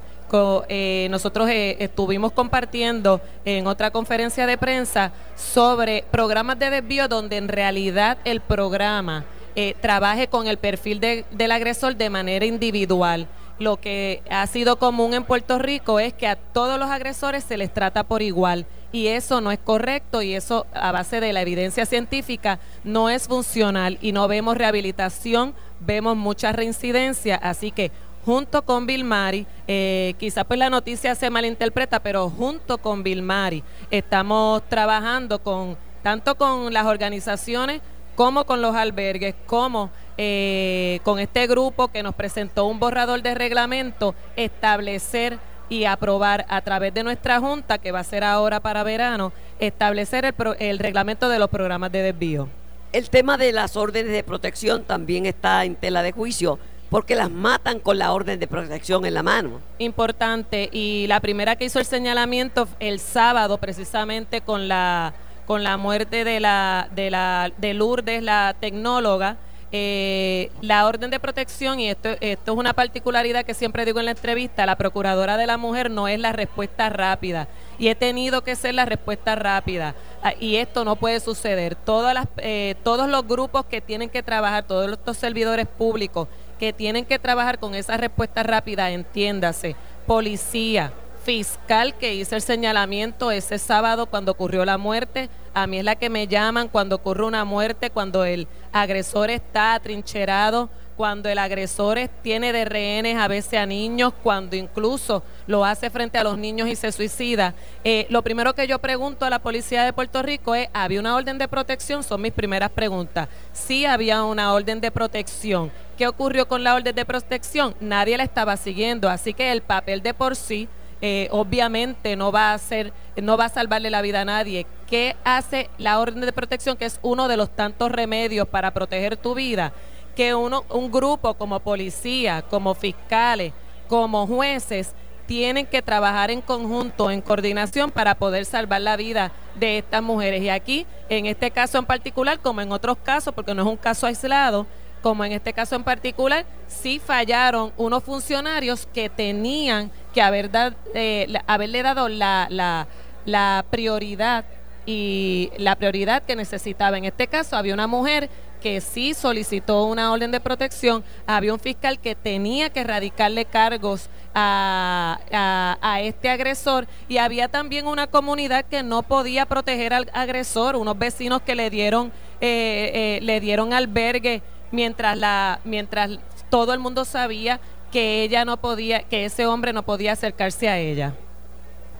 Eh, 0.68 1.06
nosotros 1.10 1.48
eh, 1.48 1.76
estuvimos 1.78 2.32
compartiendo 2.32 3.20
en 3.44 3.68
otra 3.68 3.92
conferencia 3.92 4.46
de 4.46 4.58
prensa 4.58 5.12
sobre 5.36 6.04
programas 6.10 6.58
de 6.58 6.70
desvío 6.70 7.06
donde 7.06 7.36
en 7.36 7.46
realidad 7.46 8.18
el 8.24 8.40
programa 8.40 9.24
eh, 9.54 9.76
trabaje 9.80 10.26
con 10.26 10.48
el 10.48 10.58
perfil 10.58 10.98
de- 10.98 11.24
del 11.30 11.52
agresor 11.52 11.94
de 11.94 12.10
manera 12.10 12.44
individual. 12.46 13.28
Lo 13.58 13.80
que 13.80 14.22
ha 14.30 14.46
sido 14.46 14.76
común 14.76 15.14
en 15.14 15.24
Puerto 15.24 15.58
Rico 15.58 16.00
es 16.00 16.12
que 16.12 16.26
a 16.26 16.36
todos 16.36 16.78
los 16.78 16.90
agresores 16.90 17.44
se 17.44 17.56
les 17.56 17.72
trata 17.72 18.04
por 18.04 18.22
igual. 18.22 18.66
Y 18.90 19.08
eso 19.08 19.40
no 19.40 19.50
es 19.50 19.58
correcto 19.58 20.22
y 20.22 20.34
eso 20.34 20.66
a 20.72 20.92
base 20.92 21.20
de 21.20 21.32
la 21.32 21.42
evidencia 21.42 21.86
científica 21.86 22.58
no 22.84 23.10
es 23.10 23.26
funcional. 23.28 23.98
Y 24.00 24.12
no 24.12 24.28
vemos 24.28 24.56
rehabilitación, 24.56 25.54
vemos 25.80 26.16
mucha 26.16 26.52
reincidencia, 26.52 27.36
así 27.36 27.70
que 27.70 27.90
junto 28.24 28.62
con 28.62 28.86
Vilmari, 28.86 29.46
eh, 29.68 30.14
quizás 30.18 30.44
pues 30.44 30.58
la 30.58 30.70
noticia 30.70 31.14
se 31.14 31.30
malinterpreta, 31.30 32.00
pero 32.00 32.30
junto 32.30 32.78
con 32.78 33.02
Vilmari 33.02 33.62
estamos 33.90 34.62
trabajando 34.68 35.42
con 35.42 35.76
tanto 36.02 36.34
con 36.36 36.72
las 36.72 36.86
organizaciones 36.86 37.80
como 38.14 38.44
con 38.44 38.62
los 38.62 38.76
albergues, 38.76 39.34
como 39.46 39.90
eh, 40.18 41.00
con 41.02 41.18
este 41.18 41.46
grupo 41.46 41.88
que 41.88 42.02
nos 42.02 42.14
presentó 42.14 42.66
un 42.66 42.78
borrador 42.78 43.22
de 43.22 43.34
reglamento, 43.34 44.14
establecer 44.36 45.38
y 45.68 45.84
aprobar 45.86 46.44
a 46.48 46.60
través 46.60 46.92
de 46.94 47.02
nuestra 47.02 47.40
junta, 47.40 47.78
que 47.78 47.90
va 47.92 48.00
a 48.00 48.04
ser 48.04 48.22
ahora 48.22 48.60
para 48.60 48.82
verano, 48.82 49.32
establecer 49.58 50.24
el, 50.24 50.32
pro- 50.32 50.54
el 50.58 50.78
reglamento 50.78 51.28
de 51.28 51.38
los 51.38 51.48
programas 51.48 51.90
de 51.90 52.02
desvío. 52.02 52.48
El 52.92 53.10
tema 53.10 53.36
de 53.36 53.50
las 53.52 53.76
órdenes 53.76 54.12
de 54.12 54.22
protección 54.22 54.84
también 54.84 55.26
está 55.26 55.64
en 55.64 55.74
tela 55.74 56.02
de 56.02 56.12
juicio 56.12 56.58
porque 56.90 57.16
las 57.16 57.28
matan 57.30 57.80
con 57.80 57.98
la 57.98 58.12
orden 58.12 58.38
de 58.38 58.46
protección 58.46 59.04
en 59.04 59.14
la 59.14 59.22
mano. 59.24 59.60
importante 59.78 60.68
y 60.70 61.06
la 61.08 61.18
primera 61.18 61.56
que 61.56 61.64
hizo 61.64 61.80
el 61.80 61.86
señalamiento 61.86 62.68
el 62.78 63.00
sábado 63.00 63.58
precisamente 63.58 64.42
con 64.42 64.68
la 64.68 65.12
con 65.46 65.64
la 65.64 65.76
muerte 65.76 66.24
de 66.24 66.38
la 66.40 66.88
de 66.94 67.10
la 67.10 67.50
de 67.56 67.74
Lourdes 67.74 68.22
la 68.22 68.54
tecnóloga 68.60 69.38
eh, 69.76 70.52
la 70.60 70.86
orden 70.86 71.10
de 71.10 71.18
protección 71.18 71.80
y 71.80 71.88
esto 71.88 72.10
esto 72.20 72.52
es 72.52 72.56
una 72.56 72.74
particularidad 72.74 73.44
que 73.44 73.54
siempre 73.54 73.84
digo 73.84 73.98
en 73.98 74.04
la 74.04 74.12
entrevista 74.12 74.66
la 74.66 74.76
procuradora 74.76 75.36
de 75.36 75.48
la 75.48 75.56
mujer 75.56 75.90
no 75.90 76.06
es 76.06 76.20
la 76.20 76.30
respuesta 76.30 76.90
rápida. 76.90 77.48
Y 77.76 77.88
he 77.88 77.96
tenido 77.96 78.44
que 78.44 78.54
ser 78.54 78.76
la 78.76 78.84
respuesta 78.84 79.34
rápida. 79.34 79.96
Ah, 80.22 80.32
y 80.38 80.58
esto 80.58 80.84
no 80.84 80.94
puede 80.94 81.18
suceder. 81.18 81.74
Todas 81.74 82.14
las 82.14 82.28
eh, 82.36 82.76
todos 82.84 83.08
los 83.08 83.26
grupos 83.26 83.66
que 83.66 83.80
tienen 83.80 84.10
que 84.10 84.22
trabajar 84.22 84.62
todos 84.64 84.92
estos 84.92 85.16
servidores 85.16 85.66
públicos 85.66 86.28
que 86.60 86.72
tienen 86.72 87.04
que 87.04 87.18
trabajar 87.18 87.58
con 87.58 87.74
esa 87.74 87.96
respuesta 87.96 88.44
rápida, 88.44 88.92
entiéndase, 88.92 89.74
policía, 90.06 90.92
fiscal 91.24 91.94
que 91.96 92.14
hizo 92.14 92.36
el 92.36 92.42
señalamiento 92.42 93.32
ese 93.32 93.58
sábado 93.58 94.06
cuando 94.06 94.30
ocurrió 94.30 94.64
la 94.64 94.78
muerte, 94.78 95.30
a 95.54 95.66
mí 95.66 95.78
es 95.78 95.84
la 95.84 95.96
que 95.96 96.10
me 96.10 96.26
llaman 96.26 96.68
cuando 96.68 96.96
ocurre 96.96 97.24
una 97.24 97.44
muerte, 97.44 97.90
cuando 97.90 98.24
el 98.24 98.46
agresor 98.72 99.30
está 99.30 99.74
atrincherado, 99.74 100.68
cuando 100.96 101.28
el 101.28 101.38
agresor 101.38 101.98
es- 101.98 102.10
tiene 102.22 102.52
de 102.52 102.64
rehenes 102.64 103.16
a 103.18 103.26
veces 103.26 103.58
a 103.58 103.66
niños, 103.66 104.12
cuando 104.22 104.54
incluso 104.54 105.24
lo 105.46 105.64
hace 105.64 105.90
frente 105.90 106.18
a 106.18 106.24
los 106.24 106.38
niños 106.38 106.68
y 106.68 106.76
se 106.76 106.92
suicida. 106.92 107.54
Eh, 107.82 108.06
lo 108.10 108.22
primero 108.22 108.54
que 108.54 108.66
yo 108.68 108.78
pregunto 108.78 109.24
a 109.24 109.30
la 109.30 109.40
policía 109.40 109.84
de 109.84 109.92
Puerto 109.92 110.22
Rico 110.22 110.54
es, 110.54 110.68
¿había 110.72 111.00
una 111.00 111.16
orden 111.16 111.36
de 111.38 111.48
protección? 111.48 112.04
Son 112.04 112.20
mis 112.20 112.32
primeras 112.32 112.70
preguntas. 112.70 113.28
Sí 113.52 113.84
había 113.86 114.22
una 114.22 114.52
orden 114.52 114.80
de 114.80 114.90
protección. 114.92 115.72
¿Qué 115.98 116.06
ocurrió 116.06 116.46
con 116.46 116.62
la 116.62 116.74
orden 116.74 116.94
de 116.94 117.04
protección? 117.04 117.74
Nadie 117.80 118.16
la 118.16 118.24
estaba 118.24 118.56
siguiendo, 118.56 119.08
así 119.08 119.34
que 119.34 119.50
el 119.50 119.62
papel 119.62 120.00
de 120.02 120.14
por 120.14 120.36
sí 120.36 120.68
eh, 121.06 121.28
obviamente 121.32 122.16
no 122.16 122.32
va 122.32 122.52
a 122.52 122.54
hacer, 122.54 122.90
no 123.20 123.36
va 123.36 123.44
a 123.44 123.48
salvarle 123.50 123.90
la 123.90 124.00
vida 124.00 124.22
a 124.22 124.24
nadie. 124.24 124.64
¿Qué 124.86 125.16
hace 125.22 125.68
la 125.76 126.00
orden 126.00 126.22
de 126.22 126.32
protección, 126.32 126.78
que 126.78 126.86
es 126.86 126.98
uno 127.02 127.28
de 127.28 127.36
los 127.36 127.50
tantos 127.50 127.92
remedios 127.92 128.48
para 128.48 128.72
proteger 128.72 129.18
tu 129.18 129.34
vida? 129.34 129.74
Que 130.16 130.34
uno, 130.34 130.64
un 130.70 130.90
grupo 130.90 131.34
como 131.34 131.60
policía, 131.60 132.40
como 132.48 132.74
fiscales, 132.74 133.52
como 133.86 134.26
jueces, 134.26 134.94
tienen 135.26 135.66
que 135.66 135.82
trabajar 135.82 136.30
en 136.30 136.40
conjunto, 136.40 137.10
en 137.10 137.20
coordinación, 137.20 137.90
para 137.90 138.14
poder 138.14 138.46
salvar 138.46 138.80
la 138.80 138.96
vida 138.96 139.30
de 139.56 139.76
estas 139.76 140.02
mujeres. 140.02 140.40
Y 140.40 140.48
aquí, 140.48 140.86
en 141.10 141.26
este 141.26 141.50
caso 141.50 141.76
en 141.76 141.84
particular, 141.84 142.38
como 142.38 142.62
en 142.62 142.72
otros 142.72 142.96
casos, 142.96 143.34
porque 143.34 143.54
no 143.54 143.60
es 143.60 143.68
un 143.68 143.76
caso 143.76 144.06
aislado, 144.06 144.66
como 145.04 145.22
en 145.22 145.32
este 145.32 145.52
caso 145.52 145.76
en 145.76 145.84
particular, 145.84 146.46
sí 146.66 146.98
fallaron 146.98 147.74
unos 147.76 148.02
funcionarios 148.02 148.88
que 148.94 149.10
tenían 149.10 149.90
que 150.14 150.22
haber 150.22 150.50
eh, 150.94 151.26
haberle 151.46 151.82
dado 151.82 152.08
la, 152.08 152.46
la, 152.48 153.64
prioridad 153.68 154.46
y 154.86 155.50
la 155.58 155.76
prioridad 155.76 156.22
que 156.22 156.34
necesitaba. 156.34 156.96
En 156.96 157.04
este 157.04 157.26
caso 157.26 157.54
había 157.54 157.74
una 157.74 157.86
mujer 157.86 158.30
que 158.62 158.80
sí 158.80 159.12
solicitó 159.12 159.84
una 159.84 160.10
orden 160.10 160.30
de 160.30 160.40
protección, 160.40 161.04
había 161.26 161.52
un 161.52 161.60
fiscal 161.60 161.98
que 161.98 162.14
tenía 162.14 162.70
que 162.70 162.82
radicarle 162.82 163.44
cargos 163.44 164.08
a, 164.34 165.18
a- 165.30 165.76
a 165.82 166.00
este 166.00 166.30
agresor 166.30 166.86
y 167.10 167.18
había 167.18 167.48
también 167.48 167.86
una 167.86 168.06
comunidad 168.06 168.64
que 168.64 168.82
no 168.82 169.02
podía 169.02 169.44
proteger 169.44 169.92
al 169.92 170.10
agresor, 170.14 170.76
unos 170.76 170.98
vecinos 170.98 171.42
que 171.42 171.54
le 171.54 171.68
dieron 171.68 172.10
eh, 172.40 172.90
eh, 172.94 173.18
le 173.22 173.40
dieron 173.40 173.72
albergue 173.72 174.42
mientras 174.74 175.16
la 175.16 175.60
mientras 175.64 176.18
todo 176.50 176.72
el 176.74 176.80
mundo 176.80 177.04
sabía 177.04 177.60
que 177.92 178.22
ella 178.22 178.44
no 178.44 178.56
podía 178.56 179.02
que 179.04 179.24
ese 179.24 179.46
hombre 179.46 179.72
no 179.72 179.82
podía 179.84 180.12
acercarse 180.12 180.68
a 180.68 180.78
ella. 180.78 181.14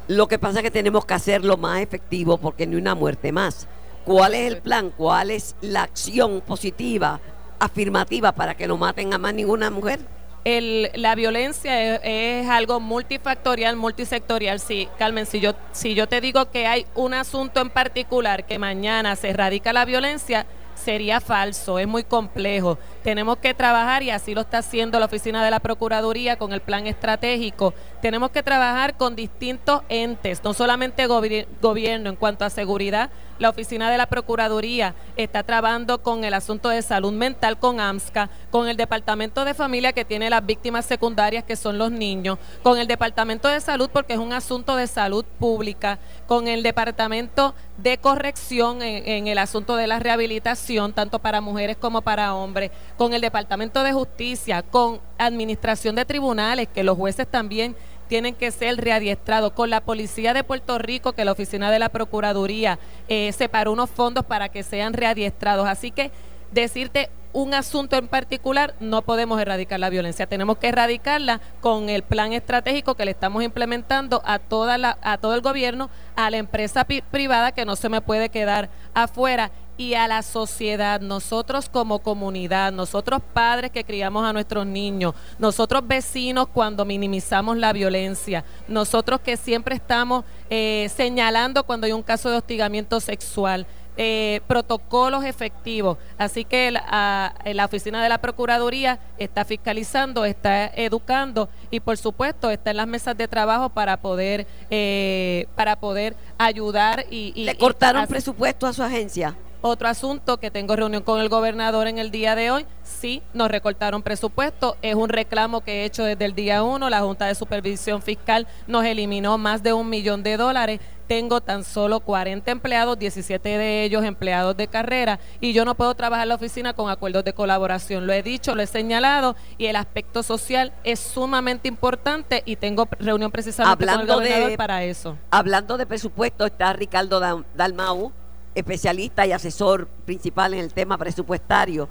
Lo 0.09 0.29
que 0.29 0.39
pasa 0.39 0.59
es 0.59 0.65
que 0.65 0.71
tenemos 0.71 1.07
que 1.07 1.15
hacerlo 1.15 1.57
más 1.57 1.81
efectivo 1.81 2.37
porque 2.37 2.67
no 2.67 2.73
hay 2.73 2.83
una 2.83 2.95
muerte 2.95 3.33
más. 3.33 3.67
¿Cuál 4.05 4.35
es 4.35 4.53
el 4.53 4.59
plan? 4.59 4.93
¿Cuál 4.95 5.31
es 5.31 5.57
la 5.63 5.85
acción 5.85 6.43
positiva, 6.43 7.21
afirmativa 7.59 8.33
para 8.33 8.55
que 8.55 8.67
no 8.67 8.77
maten 8.77 9.15
a 9.15 9.19
más 9.19 9.33
ninguna 9.33 9.71
mujer? 9.71 10.01
el, 10.45 10.91
la 10.95 11.15
violencia 11.15 11.97
es, 11.97 12.01
es 12.05 12.49
algo 12.49 12.79
multifactorial, 12.81 13.77
multisectorial. 13.77 14.61
Sí, 14.61 14.89
Carmen, 14.99 15.27
si 15.27 15.41
yo, 15.41 15.55
si 15.73 15.95
yo 15.95 16.07
te 16.07 16.21
digo 16.21 16.51
que 16.51 16.67
hay 16.67 16.87
un 16.95 17.15
asunto 17.15 17.61
en 17.61 17.71
particular 17.71 18.45
que 18.45 18.59
mañana 18.59 19.17
se 19.17 19.31
erradica 19.31 19.73
la 19.73 19.85
violencia, 19.85 20.47
sería 20.75 21.21
falso, 21.21 21.79
es 21.79 21.87
muy 21.87 22.05
complejo. 22.05 22.79
Tenemos 23.03 23.39
que 23.39 23.55
trabajar, 23.55 24.03
y 24.03 24.11
así 24.11 24.35
lo 24.35 24.43
está 24.43 24.59
haciendo 24.59 24.99
la 24.99 25.07
Oficina 25.07 25.45
de 25.45 25.51
la 25.51 25.61
Procuraduría 25.61 26.37
con 26.37 26.53
el 26.53 26.61
plan 26.61 26.87
estratégico, 26.87 27.75
tenemos 28.03 28.31
que 28.31 28.43
trabajar 28.43 28.97
con 28.97 29.17
distintos 29.17 29.83
entes, 29.89 30.43
no 30.45 30.55
solamente 30.55 31.07
gobi- 31.09 31.47
gobierno 31.61 32.11
en 32.11 32.17
cuanto 32.17 32.45
a 32.45 32.51
seguridad, 32.51 33.11
la 33.39 33.51
Oficina 33.51 33.91
de 33.91 33.99
la 33.99 34.07
Procuraduría 34.07 34.95
está 35.17 35.43
trabajando 35.43 36.03
con 36.03 36.25
el 36.25 36.35
asunto 36.35 36.69
de 36.69 36.83
salud 36.83 37.13
mental 37.13 37.59
con 37.59 37.81
AMSCA, 37.81 38.31
con 38.51 38.69
el 38.69 38.77
Departamento 38.77 39.45
de 39.45 39.55
Familia 39.55 39.93
que 39.93 40.05
tiene 40.05 40.31
las 40.31 40.45
víctimas 40.45 40.87
secundarias 40.87 41.45
que 41.45 41.57
son 41.57 41.79
los 41.79 41.91
niños, 41.91 42.39
con 42.63 42.79
el 42.79 42.87
Departamento 42.87 43.49
de 43.49 43.61
Salud 43.61 43.91
porque 43.93 44.15
es 44.15 44.19
un 44.19 44.33
asunto 44.33 44.77
de 44.77 44.87
salud 44.87 45.25
pública, 45.39 45.99
con 46.27 46.49
el 46.49 46.63
Departamento 46.63 47.55
de 47.77 47.99
Corrección 47.99 48.83
en, 48.83 49.27
el 49.27 49.39
asunto 49.39 49.77
de 49.77 49.87
la 49.87 49.99
rehabilitación, 49.99 50.93
tanto 50.93 51.19
para 51.19 51.41
mujeres 51.41 51.77
como 51.77 52.03
para 52.03 52.35
hombres, 52.35 52.71
con 52.97 53.13
el 53.15 53.21
Departamento 53.21 53.83
de 53.83 53.93
Justicia, 53.93 54.63
con 54.63 55.01
Administración 55.19 55.95
de 55.95 56.05
Tribunales, 56.05 56.69
que 56.73 56.85
los 56.85 56.97
jueces 56.97 57.27
también 57.27 57.77
tienen 58.09 58.35
que 58.35 58.51
ser 58.51 58.77
readiestrados 58.77 59.53
con 59.53 59.71
la 59.71 59.81
Policía 59.81 60.35
de 60.35 60.45
Puerto 60.45 60.79
Rico, 60.79 61.13
que 61.13 61.25
la 61.25 61.33
Oficina 61.33 61.71
de 61.71 61.79
la 61.79 61.89
Procuraduría 61.89 62.79
eh, 63.09 63.33
separó 63.33 63.73
unos 63.73 63.91
fondos 63.91 64.25
para 64.25 64.49
que 64.49 64.63
sean 64.63 64.93
readiestrados. 64.93 65.67
Así 65.69 65.91
que 65.91 66.11
decirte 66.53 67.11
un 67.35 67.53
asunto 67.53 67.97
en 67.97 68.07
particular, 68.07 68.75
no 68.79 69.03
podemos 69.03 69.41
erradicar 69.41 69.81
la 69.81 69.91
violencia. 69.91 70.27
Tenemos 70.27 70.57
que 70.59 70.69
erradicarla 70.69 71.41
con 71.61 71.89
el 71.89 72.05
plan 72.05 72.33
estratégico 72.33 72.95
que 72.95 73.05
le 73.05 73.11
estamos 73.11 73.43
implementando 73.43 74.23
a, 74.25 74.39
toda 74.39 74.79
la, 74.79 74.97
a 75.03 75.19
todo 75.19 75.35
el 75.35 75.41
gobierno, 75.41 75.91
a 76.15 76.31
la 76.31 76.37
empresa 76.37 76.85
privada, 76.85 77.51
que 77.51 77.65
no 77.65 77.75
se 77.75 77.89
me 77.89 78.01
puede 78.01 78.29
quedar 78.29 78.71
afuera, 78.95 79.51
y 79.77 79.95
a 79.95 80.07
la 80.09 80.23
sociedad, 80.23 81.01
nosotros 81.01 81.69
como 81.69 81.99
comunidad, 82.01 82.73
nosotros 82.73 83.21
padres 83.33 83.71
que 83.71 83.85
criamos 83.85 84.25
a 84.25 84.33
nuestros 84.33 84.67
niños, 84.67 85.15
nosotros 85.39 85.83
vecinos 85.87 86.47
cuando 86.53 86.85
minimizamos 86.85 87.57
la 87.57 87.73
violencia, 87.73 88.45
nosotros 88.69 89.21
que 89.21 89.37
siempre 89.37 89.75
estamos 89.75 90.25
eh, 90.51 90.89
señalando 90.95 91.65
cuando 91.65 91.87
hay 91.87 91.93
un 91.93 92.03
caso 92.03 92.31
de 92.31 92.37
hostigamiento 92.37 93.01
sexual. 93.01 93.67
eh, 93.97 94.41
protocolos 94.49 95.23
efectivos. 95.25 95.99
Así 96.19 96.45
que 96.45 96.73
la, 96.73 96.83
a- 96.89 97.35
la 97.53 97.65
oficina 97.65 98.03
de 98.03 98.09
la 98.09 98.19
Procuraduría 98.19 98.99
está 99.19 99.45
fiscalizando, 99.45 100.25
está 100.25 100.67
educando 100.75 101.49
y 101.71 101.79
por 101.79 101.97
supuesto 101.97 102.51
está 102.51 102.73
en 102.73 102.79
las 102.79 102.89
mesas 102.89 103.17
de 103.17 103.29
trabajo 103.29 103.69
para 103.69 103.97
poder 103.99 104.49
eh, 104.69 105.47
para 105.55 105.77
poder 105.77 106.17
ayudar 106.39 107.05
y, 107.09 107.33
y- 107.37 107.45
Le 107.45 107.57
cortaron 107.57 108.05
presupuesto 108.09 108.67
a 108.67 108.73
su 108.73 108.83
agencia. 108.83 109.37
Otro 109.67 109.89
asunto 109.89 110.37
que 110.37 110.51
tengo 110.51 110.77
reunión 110.77 111.03
con 111.03 111.21
el 111.21 111.31
gobernador 111.31 111.87
en 111.87 111.99
el 111.99 112.11
día 112.11 112.35
de 112.35 112.51
hoy, 112.51 112.67
sí, 112.83 113.23
nos 113.33 113.51
recortaron 113.51 114.03
presupuesto, 114.03 114.77
es 114.83 114.95
un 114.95 115.09
reclamo 115.09 115.63
que 115.63 115.81
he 115.81 115.85
hecho 115.87 116.05
desde 116.05 116.27
el 116.27 116.35
día 116.35 116.63
uno, 116.63 116.91
la 116.91 117.01
Junta 117.01 117.25
de 117.27 117.35
Supervisión 117.35 118.03
Fiscal 118.03 118.47
nos 118.67 118.85
eliminó 118.85 119.39
más 119.39 119.63
de 119.63 119.73
un 119.73 119.89
millón 119.89 120.23
de 120.23 120.37
dólares, 120.37 120.81
tengo 121.07 121.41
tan 121.41 121.65
solo 121.65 122.01
40 122.01 122.51
empleados, 122.51 122.99
17 122.99 123.49
de 123.57 123.85
ellos 123.85 124.05
empleados 124.05 124.55
de 124.55 124.69
carrera, 124.69 125.19
y 125.41 125.55
yo 125.55 125.65
no 125.65 125.75
puedo 125.75 125.95
trabajar 125.95 126.25
en 126.25 126.29
la 126.31 126.35
oficina 126.35 126.75
con 126.75 126.91
acuerdos 126.91 127.25
de 127.25 127.33
colaboración, 127.33 128.07
lo 128.07 128.13
he 128.13 128.23
dicho, 128.23 128.55
lo 128.55 128.61
he 128.63 128.67
señalado, 128.67 129.35
y 129.57 129.65
el 129.67 129.77
aspecto 129.77 130.23
social 130.23 130.73
es 130.85 131.01
sumamente 131.01 131.69
importante. 131.69 132.43
Y 132.47 132.57
tengo 132.57 132.87
reunión 132.99 133.31
precisamente 133.31 133.85
con 133.87 134.01
el 134.01 134.07
de- 134.07 134.13
gobernador 134.15 134.57
para 134.57 134.83
eso. 134.85 135.17
Hablando 135.31 135.77
de 135.79 135.87
presupuesto, 135.87 136.47
está 136.47 136.73
Ricardo 136.73 137.21
Dal- 137.21 137.45
Dalmau, 137.55 138.13
especialista 138.55 139.27
y 139.27 139.33
asesor 139.33 139.87
principal 140.05 140.55
en 140.55 140.61
el 140.61 140.73
tema 140.73 140.97
presupuestario. 140.99 141.89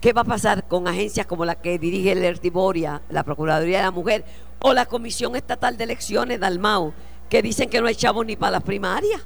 ¿Qué 0.00 0.12
va 0.12 0.20
a 0.20 0.24
pasar 0.24 0.68
con 0.68 0.86
agencias 0.88 1.26
como 1.26 1.44
la 1.44 1.54
que 1.54 1.78
dirige 1.78 2.12
el 2.12 2.22
Ertiboria, 2.22 3.00
la 3.08 3.22
Procuraduría 3.22 3.78
de 3.78 3.84
la 3.84 3.90
Mujer 3.90 4.24
o 4.60 4.72
la 4.72 4.86
Comisión 4.86 5.36
Estatal 5.36 5.76
de 5.76 5.84
Elecciones, 5.84 6.38
Dalmau, 6.38 6.92
que 7.28 7.42
dicen 7.42 7.68
que 7.68 7.80
no 7.80 7.86
hay 7.86 7.94
chavos 7.94 8.24
ni 8.26 8.36
para 8.36 8.52
las 8.52 8.62
primarias? 8.62 9.20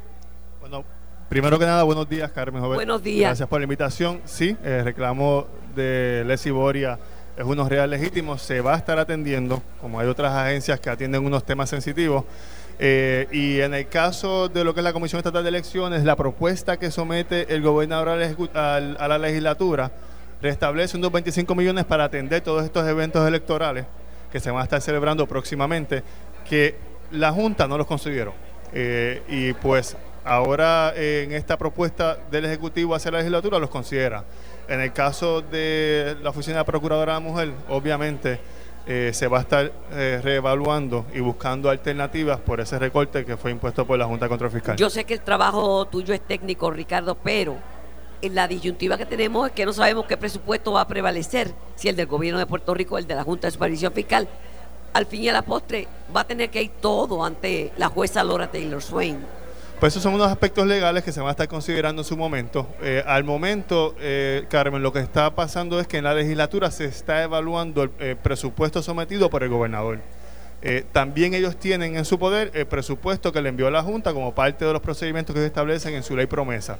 Bueno, 0.60 0.84
primero 1.28 1.58
que 1.58 1.66
nada, 1.66 1.82
buenos 1.82 2.08
días, 2.08 2.30
Carmen 2.30 2.62
Joven. 2.62 2.76
Buenos 2.76 3.02
días. 3.02 3.30
Gracias 3.30 3.48
por 3.48 3.60
la 3.60 3.64
invitación. 3.64 4.20
Sí, 4.24 4.56
el 4.62 4.84
reclamo 4.84 5.46
de 5.74 6.24
Leslie 6.26 6.52
Boria 6.52 6.98
es 7.36 7.44
unos 7.44 7.68
real 7.68 7.90
legítimos, 7.90 8.42
se 8.42 8.60
va 8.60 8.74
a 8.74 8.76
estar 8.76 8.98
atendiendo, 8.98 9.62
como 9.80 9.98
hay 9.98 10.06
otras 10.06 10.32
agencias 10.32 10.78
que 10.78 10.90
atienden 10.90 11.24
unos 11.24 11.44
temas 11.44 11.70
sensitivos. 11.70 12.24
Eh, 12.82 13.28
y 13.30 13.60
en 13.60 13.74
el 13.74 13.88
caso 13.88 14.48
de 14.48 14.64
lo 14.64 14.72
que 14.72 14.80
es 14.80 14.84
la 14.84 14.94
Comisión 14.94 15.18
Estatal 15.18 15.42
de 15.42 15.50
Elecciones, 15.50 16.02
la 16.02 16.16
propuesta 16.16 16.78
que 16.78 16.90
somete 16.90 17.54
el 17.54 17.60
gobernador 17.60 18.08
a 18.08 19.08
la 19.08 19.18
legislatura 19.18 19.92
restablece 20.40 20.96
unos 20.96 21.12
25 21.12 21.54
millones 21.54 21.84
para 21.84 22.04
atender 22.04 22.40
todos 22.40 22.64
estos 22.64 22.88
eventos 22.88 23.28
electorales 23.28 23.84
que 24.32 24.40
se 24.40 24.50
van 24.50 24.62
a 24.62 24.64
estar 24.64 24.80
celebrando 24.80 25.26
próximamente, 25.26 26.02
que 26.48 26.74
la 27.10 27.32
Junta 27.32 27.68
no 27.68 27.76
los 27.76 27.86
consiguieron. 27.86 28.32
Eh, 28.72 29.22
y 29.28 29.52
pues 29.52 29.94
ahora 30.24 30.94
eh, 30.96 31.24
en 31.26 31.32
esta 31.32 31.58
propuesta 31.58 32.16
del 32.30 32.46
Ejecutivo 32.46 32.94
hacia 32.94 33.10
la 33.10 33.18
legislatura 33.18 33.58
los 33.58 33.68
considera. 33.68 34.24
En 34.68 34.80
el 34.80 34.94
caso 34.94 35.42
de 35.42 36.16
la 36.22 36.30
Oficina 36.30 36.58
de 36.58 36.64
Procuradora 36.64 37.12
de 37.12 37.20
la 37.20 37.28
Mujer, 37.28 37.52
obviamente 37.68 38.40
eh, 38.92 39.12
se 39.14 39.28
va 39.28 39.38
a 39.38 39.42
estar 39.42 39.70
eh, 39.92 40.18
reevaluando 40.20 41.06
y 41.14 41.20
buscando 41.20 41.70
alternativas 41.70 42.40
por 42.40 42.60
ese 42.60 42.76
recorte 42.76 43.24
que 43.24 43.36
fue 43.36 43.52
impuesto 43.52 43.86
por 43.86 43.96
la 43.96 44.04
Junta 44.04 44.28
Control 44.28 44.50
Fiscal. 44.50 44.76
Yo 44.76 44.90
sé 44.90 45.04
que 45.04 45.14
el 45.14 45.20
trabajo 45.20 45.84
tuyo 45.84 46.12
es 46.12 46.20
técnico, 46.20 46.72
Ricardo, 46.72 47.14
pero 47.14 47.56
la 48.20 48.48
disyuntiva 48.48 48.98
que 48.98 49.06
tenemos 49.06 49.46
es 49.46 49.54
que 49.54 49.64
no 49.64 49.72
sabemos 49.72 50.06
qué 50.06 50.16
presupuesto 50.16 50.72
va 50.72 50.80
a 50.80 50.88
prevalecer, 50.88 51.54
si 51.76 51.88
el 51.88 51.94
del 51.94 52.06
gobierno 52.06 52.40
de 52.40 52.46
Puerto 52.46 52.74
Rico 52.74 52.96
o 52.96 52.98
el 52.98 53.06
de 53.06 53.14
la 53.14 53.22
Junta 53.22 53.46
de 53.46 53.52
Supervisión 53.52 53.92
Fiscal. 53.92 54.26
Al 54.92 55.06
fin 55.06 55.22
y 55.22 55.28
a 55.28 55.34
la 55.34 55.42
postre 55.42 55.86
va 56.14 56.22
a 56.22 56.26
tener 56.26 56.50
que 56.50 56.60
ir 56.60 56.72
todo 56.80 57.24
ante 57.24 57.70
la 57.76 57.86
jueza 57.86 58.24
Laura 58.24 58.50
Taylor 58.50 58.82
Swain. 58.82 59.24
Pues 59.80 59.94
esos 59.94 60.02
son 60.02 60.12
unos 60.12 60.30
aspectos 60.30 60.66
legales 60.66 61.02
que 61.02 61.10
se 61.10 61.20
van 61.20 61.28
a 61.28 61.30
estar 61.30 61.48
considerando 61.48 62.02
en 62.02 62.06
su 62.06 62.14
momento. 62.14 62.68
Eh, 62.82 63.02
al 63.06 63.24
momento, 63.24 63.94
eh, 63.98 64.44
Carmen, 64.50 64.82
lo 64.82 64.92
que 64.92 64.98
está 64.98 65.34
pasando 65.34 65.80
es 65.80 65.86
que 65.86 65.96
en 65.96 66.04
la 66.04 66.12
legislatura 66.12 66.70
se 66.70 66.84
está 66.84 67.22
evaluando 67.22 67.84
el 67.84 67.90
eh, 67.98 68.14
presupuesto 68.22 68.82
sometido 68.82 69.30
por 69.30 69.42
el 69.42 69.48
gobernador. 69.48 70.00
Eh, 70.60 70.84
también 70.92 71.32
ellos 71.32 71.56
tienen 71.56 71.96
en 71.96 72.04
su 72.04 72.18
poder 72.18 72.50
el 72.52 72.66
presupuesto 72.66 73.32
que 73.32 73.40
le 73.40 73.48
envió 73.48 73.70
la 73.70 73.82
Junta 73.82 74.12
como 74.12 74.34
parte 74.34 74.66
de 74.66 74.72
los 74.74 74.82
procedimientos 74.82 75.32
que 75.32 75.40
se 75.40 75.46
establecen 75.46 75.94
en 75.94 76.02
su 76.02 76.14
ley 76.14 76.26
promesa. 76.26 76.76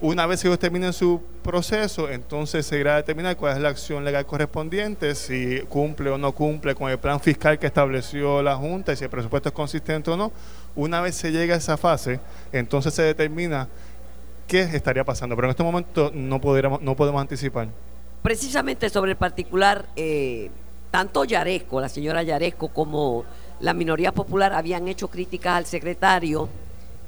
Una 0.00 0.24
vez 0.26 0.44
ellos 0.44 0.60
terminen 0.60 0.92
su 0.92 1.20
proceso, 1.42 2.08
entonces 2.08 2.64
se 2.64 2.78
irá 2.78 2.92
a 2.92 2.96
determinar 2.98 3.36
cuál 3.36 3.56
es 3.56 3.60
la 3.60 3.70
acción 3.70 4.04
legal 4.04 4.24
correspondiente, 4.26 5.16
si 5.16 5.58
cumple 5.68 6.08
o 6.10 6.18
no 6.18 6.30
cumple 6.30 6.76
con 6.76 6.88
el 6.88 6.98
plan 6.98 7.18
fiscal 7.18 7.58
que 7.58 7.66
estableció 7.66 8.40
la 8.44 8.54
Junta 8.54 8.92
y 8.92 8.96
si 8.96 9.02
el 9.02 9.10
presupuesto 9.10 9.48
es 9.48 9.54
consistente 9.56 10.08
o 10.12 10.16
no. 10.16 10.30
Una 10.78 11.00
vez 11.00 11.16
se 11.16 11.32
llega 11.32 11.56
a 11.56 11.58
esa 11.58 11.76
fase, 11.76 12.20
entonces 12.52 12.94
se 12.94 13.02
determina 13.02 13.66
qué 14.46 14.60
estaría 14.60 15.02
pasando. 15.02 15.34
Pero 15.34 15.48
en 15.48 15.50
este 15.50 15.64
momento 15.64 16.12
no, 16.14 16.40
podemos 16.40 17.20
anticipar. 17.20 17.66
Precisamente 18.22 18.88
sobre 18.88 19.10
el 19.10 19.16
particular, 19.16 19.86
eh, 19.96 20.52
tanto 20.92 21.24
Yaresco, 21.24 21.80
la 21.80 21.88
señora 21.88 22.22
Yaresco, 22.22 22.68
como 22.68 23.24
la 23.58 23.74
minoría 23.74 24.12
popular 24.12 24.52
habían 24.52 24.86
hecho 24.86 25.08
críticas 25.08 25.56
al 25.56 25.66
secretario 25.66 26.48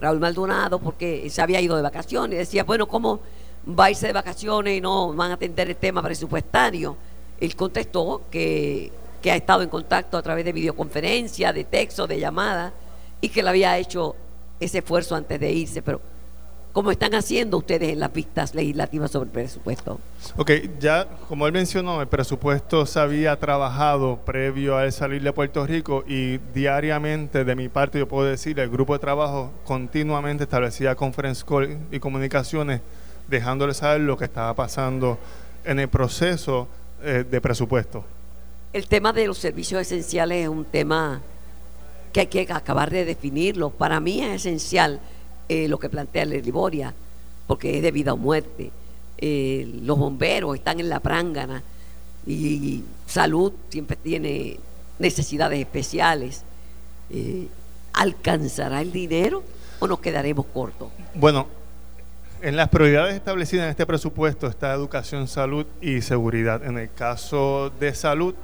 Raúl 0.01 0.18
Maldonado 0.18 0.81
porque 0.81 1.31
se 1.31 1.41
había 1.41 1.61
ido 1.61 1.77
de 1.77 1.83
vacaciones. 1.83 2.41
Decía, 2.41 2.64
bueno, 2.64 2.89
¿cómo 2.89 3.21
va 3.68 3.85
a 3.85 3.91
irse 3.93 4.09
de 4.09 4.12
vacaciones 4.12 4.79
y 4.79 4.81
no 4.81 5.14
van 5.14 5.31
a 5.31 5.35
atender 5.35 5.71
el 5.71 5.77
tema 5.77 6.03
presupuestario? 6.03 6.97
Él 7.39 7.55
contestó 7.55 8.23
que, 8.33 8.91
ha 9.27 9.37
estado 9.37 9.62
en 9.62 9.68
contacto 9.68 10.18
a 10.18 10.23
través 10.23 10.45
de 10.45 10.53
videoconferencia, 10.53 11.53
de 11.53 11.62
texto, 11.62 12.09
de 12.09 12.18
llamada, 12.18 12.73
y 13.21 13.29
que 13.29 13.43
le 13.43 13.49
había 13.49 13.77
hecho 13.79 14.16
ese 14.59 14.79
esfuerzo 14.79 15.14
antes 15.16 15.39
de 15.41 15.53
irse. 15.53 15.83
Pero, 15.83 16.01
¿cómo 16.73 16.91
están 16.91 17.14
haciendo 17.14 17.59
ustedes 17.59 17.91
en 17.91 18.01
las 18.01 18.12
vistas 18.12 18.55
legislativas 18.55 19.11
sobre 19.11 19.27
el 19.27 19.33
presupuesto? 19.33 20.01
Ok, 20.37 20.53
ya 20.79 21.07
como 21.29 21.47
él 21.47 21.53
mencionó, 21.53 22.01
el 22.01 22.09
presupuesto 22.09 22.87
se 22.87 23.01
había 23.01 23.39
trabajado 23.39 24.18
previo 24.25 24.77
a 24.77 24.85
él 24.85 24.93
salir 24.93 25.23
de 25.23 25.33
Puerto 25.33 25.66
Rico 25.66 26.05
y 26.07 26.39
diariamente 26.55 27.45
de 27.45 27.57
mi 27.57 27.68
parte 27.68 27.99
yo 27.99 28.07
puedo 28.07 28.27
decir, 28.27 28.59
el 28.61 28.68
grupo 28.68 28.93
de 28.93 28.99
trabajo 28.99 29.51
continuamente 29.64 30.45
establecía 30.45 30.95
conference 30.95 31.45
call 31.47 31.79
y 31.91 31.99
comunicaciones 31.99 32.81
dejándole 33.29 33.75
saber 33.75 34.01
lo 34.01 34.16
que 34.16 34.25
estaba 34.25 34.55
pasando 34.55 35.18
en 35.64 35.79
el 35.79 35.89
proceso 35.89 36.68
eh, 37.03 37.25
de 37.29 37.41
presupuesto. 37.41 38.05
El 38.73 38.87
tema 38.87 39.12
de 39.12 39.27
los 39.27 39.39
servicios 39.39 39.81
esenciales 39.81 40.43
es 40.43 40.49
un 40.49 40.64
tema 40.64 41.21
que 42.12 42.20
hay 42.20 42.26
que 42.26 42.46
acabar 42.52 42.90
de 42.90 43.04
definirlo. 43.04 43.70
Para 43.70 44.00
mí 44.00 44.22
es 44.22 44.46
esencial 44.46 45.00
eh, 45.48 45.68
lo 45.68 45.78
que 45.78 45.88
plantea 45.88 46.22
el 46.22 46.42
Liboria, 46.42 46.94
porque 47.46 47.76
es 47.76 47.82
de 47.82 47.90
vida 47.90 48.12
o 48.12 48.16
muerte. 48.16 48.70
Eh, 49.18 49.68
los 49.82 49.98
bomberos 49.98 50.56
están 50.56 50.80
en 50.80 50.88
la 50.88 51.00
prángana. 51.00 51.62
y 52.26 52.84
salud 53.06 53.52
siempre 53.70 53.96
tiene 53.96 54.58
necesidades 54.98 55.58
especiales. 55.58 56.42
Eh, 57.11 57.48
¿Alcanzará 57.92 58.80
el 58.80 58.92
dinero 58.92 59.42
o 59.80 59.88
nos 59.88 59.98
quedaremos 60.00 60.46
cortos? 60.46 60.90
Bueno, 61.14 61.48
en 62.40 62.56
las 62.56 62.68
prioridades 62.68 63.14
establecidas 63.14 63.64
en 63.64 63.70
este 63.70 63.86
presupuesto 63.86 64.46
está 64.46 64.72
educación, 64.72 65.26
salud 65.26 65.66
y 65.80 66.00
seguridad. 66.02 66.64
En 66.64 66.78
el 66.78 66.92
caso 66.92 67.72
de 67.80 67.94
salud, 67.94 68.34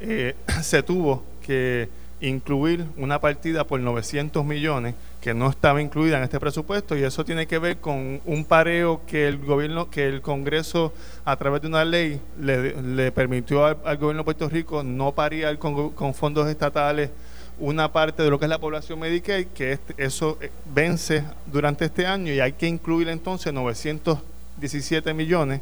se 0.62 0.82
tuvo 0.82 1.22
que 1.42 1.88
incluir 2.20 2.86
una 2.96 3.20
partida 3.20 3.64
por 3.64 3.80
900 3.80 4.44
millones 4.44 4.94
que 5.20 5.34
no 5.34 5.50
estaba 5.50 5.82
incluida 5.82 6.16
en 6.16 6.24
este 6.24 6.40
presupuesto 6.40 6.96
y 6.96 7.02
eso 7.02 7.24
tiene 7.24 7.46
que 7.46 7.58
ver 7.58 7.78
con 7.78 8.20
un 8.24 8.44
pareo 8.44 9.02
que 9.06 9.28
el 9.28 9.38
gobierno, 9.38 9.90
que 9.90 10.06
el 10.06 10.22
Congreso 10.22 10.92
a 11.24 11.36
través 11.36 11.62
de 11.62 11.68
una 11.68 11.84
ley 11.84 12.20
le, 12.40 13.10
permitió 13.12 13.66
al, 13.66 13.96
gobierno 13.98 14.20
de 14.20 14.24
Puerto 14.24 14.48
Rico 14.48 14.82
no 14.82 15.12
parear 15.12 15.58
con, 15.58 16.14
fondos 16.14 16.48
estatales 16.48 17.10
una 17.58 17.92
parte 17.92 18.22
de 18.22 18.30
lo 18.30 18.38
que 18.38 18.44
es 18.44 18.50
la 18.50 18.58
población 18.58 18.98
Medicaid, 18.98 19.46
que 19.48 19.78
eso 19.96 20.38
eh, 20.40 20.50
vence 20.74 21.24
durante 21.46 21.86
este 21.86 22.06
año 22.06 22.32
y 22.32 22.40
hay 22.40 22.52
que 22.52 22.66
incluir 22.66 23.08
entonces 23.08 23.52
917 23.52 25.12
millones 25.14 25.60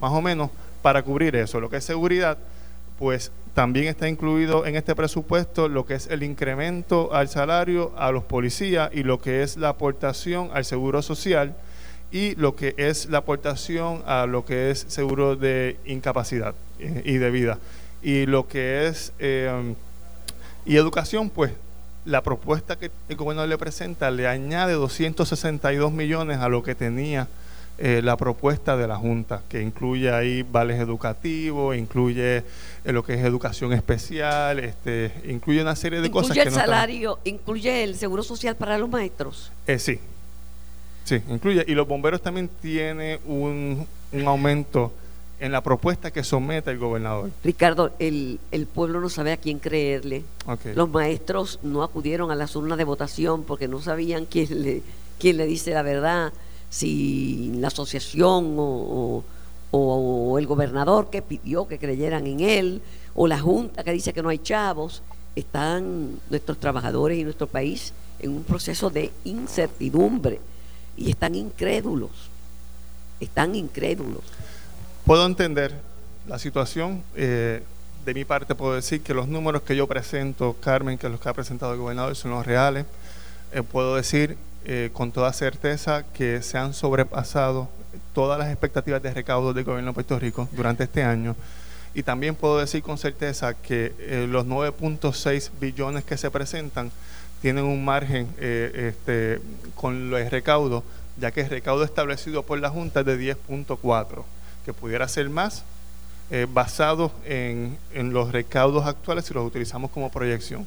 más 0.00 0.12
o 0.12 0.20
menos 0.20 0.50
para 0.82 1.02
cubrir 1.02 1.36
eso, 1.36 1.60
lo 1.60 1.70
que 1.70 1.76
es 1.76 1.84
seguridad 1.84 2.38
pues 2.98 3.30
también 3.56 3.86
está 3.86 4.06
incluido 4.06 4.66
en 4.66 4.76
este 4.76 4.94
presupuesto 4.94 5.70
lo 5.70 5.86
que 5.86 5.94
es 5.94 6.08
el 6.08 6.22
incremento 6.22 7.14
al 7.14 7.30
salario 7.30 7.90
a 7.96 8.12
los 8.12 8.22
policías 8.22 8.90
y 8.92 9.02
lo 9.02 9.18
que 9.18 9.42
es 9.42 9.56
la 9.56 9.70
aportación 9.70 10.50
al 10.52 10.66
seguro 10.66 11.00
social 11.00 11.56
y 12.12 12.34
lo 12.34 12.54
que 12.54 12.74
es 12.76 13.06
la 13.06 13.16
aportación 13.16 14.02
a 14.04 14.26
lo 14.26 14.44
que 14.44 14.70
es 14.70 14.84
seguro 14.88 15.36
de 15.36 15.78
incapacidad 15.86 16.54
eh, 16.78 17.00
y 17.06 17.16
de 17.16 17.30
vida. 17.30 17.58
Y 18.02 18.26
lo 18.26 18.46
que 18.46 18.88
es 18.88 19.14
eh, 19.20 19.74
y 20.66 20.76
educación, 20.76 21.30
pues 21.30 21.52
la 22.04 22.22
propuesta 22.22 22.76
que 22.76 22.90
el 23.08 23.16
gobierno 23.16 23.46
le 23.46 23.56
presenta 23.56 24.10
le 24.10 24.28
añade 24.28 24.74
262 24.74 25.92
millones 25.92 26.40
a 26.40 26.50
lo 26.50 26.62
que 26.62 26.74
tenía 26.74 27.26
eh, 27.78 28.00
la 28.02 28.16
propuesta 28.16 28.76
de 28.76 28.88
la 28.88 28.96
Junta, 28.96 29.42
que 29.48 29.60
incluye 29.60 30.10
ahí 30.10 30.42
vales 30.42 30.80
educativos, 30.80 31.76
incluye 31.76 32.38
eh, 32.38 32.92
lo 32.92 33.04
que 33.04 33.14
es 33.14 33.20
educación 33.24 33.72
especial, 33.74 34.58
este, 34.58 35.12
incluye 35.28 35.60
una 35.60 35.76
serie 35.76 36.00
de 36.00 36.10
cosas. 36.10 36.36
¿Incluye 36.36 36.48
el 36.48 36.54
salario, 36.54 37.18
incluye 37.24 37.84
el 37.84 37.96
seguro 37.96 38.22
social 38.22 38.56
para 38.56 38.78
los 38.78 38.88
maestros? 38.88 39.52
Eh, 39.66 39.78
sí, 39.78 39.98
sí, 41.04 41.20
incluye. 41.28 41.64
Y 41.68 41.74
los 41.74 41.86
bomberos 41.86 42.22
también 42.22 42.48
tienen 42.62 43.18
un, 43.26 43.86
un 44.12 44.26
aumento 44.26 44.92
en 45.38 45.52
la 45.52 45.60
propuesta 45.60 46.10
que 46.10 46.24
somete 46.24 46.70
el 46.70 46.78
gobernador. 46.78 47.30
Ricardo, 47.44 47.90
el, 47.98 48.40
el 48.52 48.66
pueblo 48.66 49.02
no 49.02 49.10
sabe 49.10 49.32
a 49.32 49.36
quién 49.36 49.58
creerle. 49.58 50.24
Los 50.74 50.88
maestros 50.88 51.58
no 51.62 51.82
acudieron 51.82 52.30
a 52.30 52.34
las 52.34 52.56
urnas 52.56 52.78
de 52.78 52.84
votación 52.84 53.42
porque 53.42 53.68
no 53.68 53.82
sabían 53.82 54.24
quién 54.24 54.62
le, 54.62 54.82
quién 55.18 55.36
le 55.36 55.44
dice 55.44 55.72
la 55.72 55.82
verdad 55.82 56.32
si 56.70 57.52
la 57.56 57.68
asociación 57.68 58.54
o, 58.58 59.24
el 60.38 60.46
gobernador 60.46 61.10
que 61.10 61.20
pidió 61.22 61.68
que 61.68 61.78
creyeran 61.78 62.26
en 62.26 62.40
él, 62.40 62.82
o 63.14 63.26
la 63.26 63.38
junta 63.38 63.84
que 63.84 63.92
dice 63.92 64.12
que 64.12 64.22
no 64.22 64.30
hay 64.30 64.38
chavos, 64.38 65.02
están 65.34 66.18
nuestros 66.30 66.58
trabajadores 66.58 67.18
y 67.18 67.24
nuestro 67.24 67.46
país 67.46 67.92
en 68.18 68.30
un 68.30 68.44
proceso 68.44 68.88
de 68.88 69.12
incertidumbre 69.24 70.40
y 70.96 71.10
están 71.10 71.34
incrédulos, 71.34 72.10
están 73.20 73.54
incrédulos. 73.54 74.22
Puedo 75.04 75.26
entender 75.26 75.74
la 76.26 76.38
situación. 76.38 77.02
Eh, 77.14 77.62
de 78.04 78.14
mi 78.14 78.24
parte 78.24 78.54
puedo 78.54 78.74
decir 78.74 79.02
que 79.02 79.12
los 79.12 79.28
números 79.28 79.62
que 79.62 79.76
yo 79.76 79.86
presento, 79.86 80.56
Carmen, 80.60 80.96
que 80.96 81.08
los 81.08 81.20
que 81.20 81.28
ha 81.28 81.34
presentado 81.34 81.72
el 81.72 81.78
gobernador, 81.78 82.14
son 82.16 82.30
los 82.30 82.46
reales. 82.46 82.86
Eh, 83.52 83.62
puedo 83.62 83.96
decir 83.96 84.36
eh, 84.68 84.90
con 84.92 85.12
toda 85.12 85.32
certeza 85.32 86.02
que 86.12 86.42
se 86.42 86.58
han 86.58 86.74
sobrepasado 86.74 87.68
todas 88.12 88.36
las 88.36 88.48
expectativas 88.48 89.00
de 89.00 89.14
recaudo 89.14 89.54
del 89.54 89.62
gobierno 89.62 89.92
de 89.92 89.94
Puerto 89.94 90.18
Rico 90.18 90.48
durante 90.50 90.82
este 90.82 91.04
año. 91.04 91.36
Y 91.94 92.02
también 92.02 92.34
puedo 92.34 92.58
decir 92.58 92.82
con 92.82 92.98
certeza 92.98 93.54
que 93.54 93.94
eh, 94.00 94.26
los 94.28 94.44
9.6 94.44 95.50
billones 95.60 96.02
que 96.02 96.16
se 96.16 96.32
presentan 96.32 96.90
tienen 97.40 97.62
un 97.62 97.84
margen 97.84 98.26
eh, 98.38 98.88
este, 98.92 99.40
con 99.76 100.12
el 100.12 100.30
recaudo, 100.32 100.82
ya 101.16 101.30
que 101.30 101.42
el 101.42 101.48
recaudo 101.50 101.84
establecido 101.84 102.42
por 102.42 102.58
la 102.58 102.68
Junta 102.68 103.00
es 103.00 103.06
de 103.06 103.36
10.4, 103.36 104.24
que 104.64 104.72
pudiera 104.72 105.06
ser 105.06 105.30
más 105.30 105.62
basado 106.52 107.12
en, 107.24 107.78
en 107.94 108.12
los 108.12 108.32
recaudos 108.32 108.84
actuales 108.84 109.26
si 109.26 109.32
los 109.32 109.46
utilizamos 109.46 109.92
como 109.92 110.10
proyección. 110.10 110.66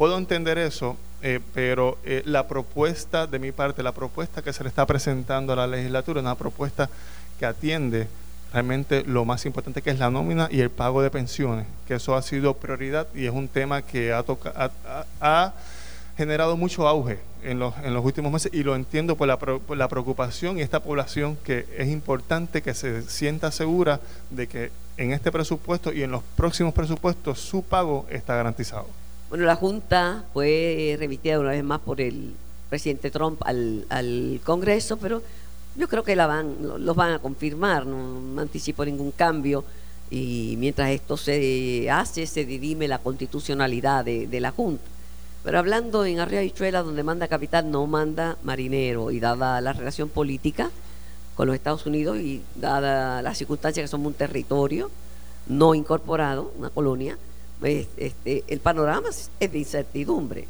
Puedo 0.00 0.16
entender 0.16 0.56
eso 0.56 0.96
eh, 1.20 1.40
pero 1.52 1.98
eh, 2.04 2.22
la 2.24 2.48
propuesta 2.48 3.26
de 3.26 3.38
mi 3.38 3.52
parte, 3.52 3.82
la 3.82 3.92
propuesta 3.92 4.40
que 4.40 4.54
se 4.54 4.62
le 4.62 4.70
está 4.70 4.86
presentando 4.86 5.52
a 5.52 5.56
la 5.56 5.66
legislatura, 5.66 6.22
una 6.22 6.36
propuesta 6.36 6.88
que 7.38 7.44
atiende 7.44 8.08
realmente 8.50 9.04
lo 9.04 9.26
más 9.26 9.44
importante 9.44 9.82
que 9.82 9.90
es 9.90 9.98
la 9.98 10.08
nómina 10.08 10.48
y 10.50 10.60
el 10.60 10.70
pago 10.70 11.02
de 11.02 11.10
pensiones, 11.10 11.66
que 11.86 11.96
eso 11.96 12.16
ha 12.16 12.22
sido 12.22 12.54
prioridad 12.54 13.08
y 13.14 13.26
es 13.26 13.32
un 13.32 13.46
tema 13.46 13.82
que 13.82 14.14
ha, 14.14 14.24
ha, 15.20 15.52
generado 16.16 16.56
mucho 16.56 16.88
auge 16.88 17.18
en 17.42 17.58
los, 17.58 17.74
en 17.84 17.92
los 17.92 18.02
últimos 18.02 18.32
meses 18.32 18.50
y 18.54 18.62
lo 18.62 18.74
entiendo 18.76 19.16
por 19.16 19.28
la, 19.28 19.38
por 19.38 19.76
la 19.76 19.88
preocupación 19.88 20.56
y 20.56 20.62
esta 20.62 20.80
población 20.80 21.36
que 21.44 21.66
es 21.76 21.88
importante 21.88 22.62
que 22.62 22.72
se 22.72 23.02
sienta 23.02 23.52
segura 23.52 24.00
de 24.30 24.46
que 24.46 24.72
en 24.96 25.12
este 25.12 25.30
presupuesto 25.30 25.92
y 25.92 26.02
en 26.02 26.10
los 26.10 26.22
próximos 26.36 26.72
presupuestos 26.72 27.38
su 27.38 27.62
pago 27.62 28.06
está 28.08 28.34
garantizado. 28.34 28.99
Bueno, 29.30 29.44
la 29.44 29.54
Junta 29.54 30.24
fue 30.32 30.96
remitida 30.98 31.38
una 31.38 31.50
vez 31.50 31.62
más 31.62 31.78
por 31.78 32.00
el 32.00 32.34
presidente 32.68 33.12
Trump 33.12 33.40
al, 33.44 34.40
Congreso, 34.42 34.96
pero 34.96 35.22
yo 35.76 35.86
creo 35.86 36.02
que 36.02 36.16
la 36.16 36.26
van, 36.26 36.56
los 36.84 36.96
van 36.96 37.12
a 37.12 37.20
confirmar, 37.20 37.86
no, 37.86 38.40
anticipo 38.40 38.84
ningún 38.84 39.12
cambio. 39.12 39.64
Y 40.10 40.56
mientras 40.58 40.90
esto 40.90 41.16
se 41.16 41.88
hace, 41.88 42.26
se 42.26 42.44
dirime 42.44 42.88
la 42.88 42.98
constitucionalidad 42.98 44.04
de, 44.04 44.40
la 44.40 44.50
Junta. 44.50 44.82
Pero 45.44 45.60
hablando 45.60 46.04
en 46.04 46.18
Arriba 46.18 46.42
Bichuela, 46.42 46.82
donde 46.82 47.04
manda 47.04 47.28
capital, 47.28 47.70
no 47.70 47.86
manda 47.86 48.36
marinero. 48.42 49.12
Y 49.12 49.20
dada 49.20 49.60
la 49.60 49.72
relación 49.72 50.08
política 50.08 50.72
con 51.36 51.46
los 51.46 51.54
Estados 51.54 51.86
Unidos 51.86 52.18
y 52.18 52.42
dada 52.56 53.22
las 53.22 53.38
circunstancias 53.38 53.84
que 53.84 53.88
somos 53.88 54.08
un 54.08 54.14
territorio 54.14 54.90
no 55.46 55.76
incorporado, 55.76 56.52
una 56.58 56.70
colonia, 56.70 57.16
este, 57.62 58.44
el 58.48 58.60
panorama 58.60 59.08
es 59.08 59.52
de 59.52 59.58
incertidumbre. 59.58 60.46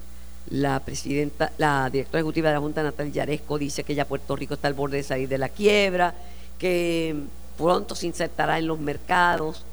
La 0.50 0.80
presidenta, 0.80 1.52
la 1.58 1.88
directora 1.90 2.20
ejecutiva 2.20 2.48
de 2.48 2.54
la 2.54 2.60
Junta, 2.60 2.82
Natalia 2.82 3.12
Yaresco, 3.12 3.58
dice 3.58 3.84
que 3.84 3.94
ya 3.94 4.04
Puerto 4.04 4.34
Rico 4.36 4.54
está 4.54 4.68
al 4.68 4.74
borde 4.74 4.96
de 4.96 5.02
salir 5.02 5.28
de 5.28 5.38
la 5.38 5.48
quiebra, 5.48 6.14
que 6.58 7.14
pronto 7.56 7.94
se 7.94 8.06
insertará 8.06 8.58
en 8.58 8.66
los 8.66 8.78
mercados. 8.78 9.64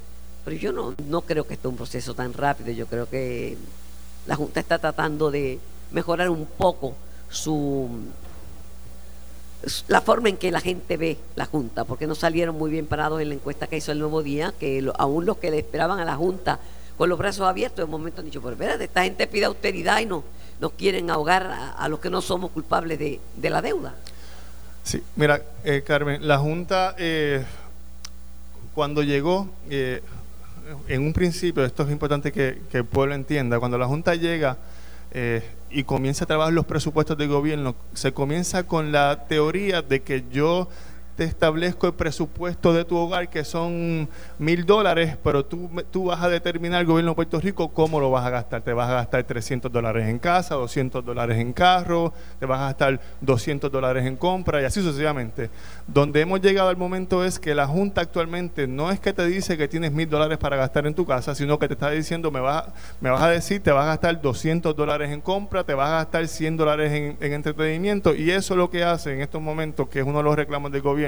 Pero 0.46 0.58
yo 0.58 0.72
no, 0.72 0.94
no 1.08 1.22
creo 1.22 1.46
que 1.48 1.56
esto 1.56 1.70
es 1.70 1.72
un 1.72 1.78
proceso 1.78 2.14
tan 2.14 2.34
rápido. 2.34 2.72
Yo 2.72 2.86
creo 2.86 3.10
que 3.10 3.58
la 4.28 4.36
Junta 4.36 4.60
está 4.60 4.78
tratando 4.78 5.32
de 5.32 5.60
mejorar 5.92 6.30
un 6.30 6.46
poco 6.46 6.96
su 7.30 7.90
la 9.88 10.02
forma 10.02 10.30
en 10.30 10.38
que 10.38 10.52
la 10.52 10.62
gente 10.62 10.98
ve 10.98 11.18
la 11.36 11.46
Junta, 11.46 11.84
porque 11.84 12.08
no 12.08 12.16
salieron 12.16 12.58
muy 12.58 12.70
bien 12.70 12.86
parados 12.86 13.22
en 13.22 13.30
la 13.30 13.36
encuesta 13.36 13.68
que 13.68 13.78
hizo 13.78 13.92
el 13.92 14.00
Nuevo 14.00 14.22
Día, 14.24 14.54
que 14.60 14.88
aún 14.98 15.26
los 15.26 15.38
que 15.38 15.52
le 15.52 15.60
esperaban 15.60 16.00
a 16.00 16.06
la 16.06 16.16
Junta 16.16 16.60
con 16.98 17.10
los 17.10 17.18
brazos 17.18 17.48
abiertos. 17.48 17.86
Un 17.86 17.92
momento 17.92 18.22
han 18.22 18.26
dicho, 18.26 18.42
pero 18.42 18.54
espérate, 18.54 18.86
esta 18.86 19.04
gente 19.04 19.28
pide 19.28 19.46
austeridad 19.46 20.00
y 20.00 20.06
no, 20.06 20.24
nos 20.60 20.72
quieren 20.74 21.10
ahogar 21.10 21.76
a, 21.78 21.88
los 21.88 22.00
que 22.00 22.10
no 22.10 22.22
somos 22.22 22.52
culpables 22.52 22.98
de, 23.00 23.50
la 23.50 23.62
deuda. 23.62 23.96
Sí, 24.84 25.04
mira, 25.16 25.42
eh, 25.64 25.84
Carmen, 25.86 26.28
la 26.28 26.38
Junta 26.38 26.96
eh, 26.98 27.46
cuando 28.74 29.04
llegó, 29.04 29.50
eh, 29.70 30.02
en 30.88 31.02
un 31.02 31.14
principio, 31.14 31.64
esto 31.64 31.84
es 31.84 31.92
importante 31.92 32.32
que, 32.32 32.62
que, 32.72 32.80
el 32.80 32.86
pueblo 32.86 33.16
entienda, 33.16 33.60
cuando 33.60 33.78
la 33.78 33.86
Junta 33.86 34.16
llega 34.16 34.58
y 35.72 35.84
comienza 35.84 36.26
a 36.26 36.28
trabajar 36.28 36.54
los 36.54 36.66
presupuestos 36.66 37.18
del 37.18 37.30
gobierno, 37.30 37.76
se 37.94 38.12
comienza 38.12 38.64
con 38.64 38.92
la 38.92 39.26
teoría 39.28 39.82
de 39.82 40.02
que 40.02 40.26
yo 40.32 40.68
te 41.18 41.24
establezco 41.24 41.88
el 41.88 41.96
presupuesto 41.96 42.74
de 42.74 42.86
tu 42.86 42.96
hogar, 42.96 43.28
que 43.28 43.44
son 43.44 44.08
mil 44.38 44.66
dólares, 44.68 45.18
pero 45.24 45.44
tú, 45.44 45.68
tú 45.90 46.06
vas 46.06 46.22
a 46.22 46.30
determinar, 46.30 46.82
el 46.82 46.86
gobierno 46.86 47.12
de 47.12 47.16
Puerto 47.16 47.42
Rico, 47.42 47.70
cómo 47.70 48.00
lo 48.00 48.12
vas 48.12 48.24
a 48.24 48.30
gastar. 48.30 48.62
Te 48.62 48.72
vas 48.72 48.88
a 48.88 48.94
gastar 48.94 49.24
300 49.24 49.72
dólares 49.72 50.08
en 50.08 50.20
casa, 50.20 50.54
200 50.54 51.04
dólares 51.04 51.40
en 51.40 51.54
carro, 51.54 52.14
te 52.40 52.46
vas 52.46 52.60
a 52.62 52.66
gastar 52.66 53.02
200 53.22 53.72
dólares 53.72 54.06
en 54.06 54.16
compra 54.16 54.62
y 54.62 54.66
así 54.66 54.80
sucesivamente. 54.80 55.50
Donde 55.88 56.22
hemos 56.22 56.40
llegado 56.40 56.70
al 56.70 56.78
momento 56.78 57.26
es 57.26 57.40
que 57.40 57.56
la 57.56 57.66
Junta 57.66 58.02
actualmente 58.02 58.68
no 58.68 58.92
es 58.92 59.00
que 59.00 59.12
te 59.12 59.26
dice 59.26 59.58
que 59.58 59.68
tienes 59.68 59.92
mil 59.92 60.08
dólares 60.08 60.38
para 60.38 60.56
gastar 60.56 60.86
en 60.86 60.94
tu 60.94 61.08
casa, 61.08 61.34
sino 61.34 61.58
que 61.58 61.68
te 61.68 61.74
está 61.74 61.90
diciendo, 61.90 62.30
me 62.30 62.42
vas, 62.42 62.66
me 63.02 63.10
vas 63.10 63.24
a 63.24 63.30
decir, 63.30 63.64
te 63.64 63.72
vas 63.72 63.86
a 63.86 63.88
gastar 63.88 64.22
200 64.22 64.76
dólares 64.76 65.10
en 65.10 65.22
compra, 65.22 65.64
te 65.64 65.74
vas 65.74 65.90
a 65.90 65.96
gastar 65.96 66.28
100 66.28 66.58
dólares 66.58 66.92
en, 66.92 67.18
en 67.20 67.34
entretenimiento 67.34 68.14
y 68.14 68.30
eso 68.30 68.54
es 68.54 68.58
lo 68.60 68.70
que 68.70 68.84
hace 68.84 69.14
en 69.14 69.22
estos 69.22 69.42
momentos, 69.42 69.90
que 69.90 70.02
es 70.02 70.06
uno 70.06 70.20
de 70.20 70.24
los 70.24 70.36
reclamos 70.36 70.72
del 70.72 70.84
gobierno 70.84 71.07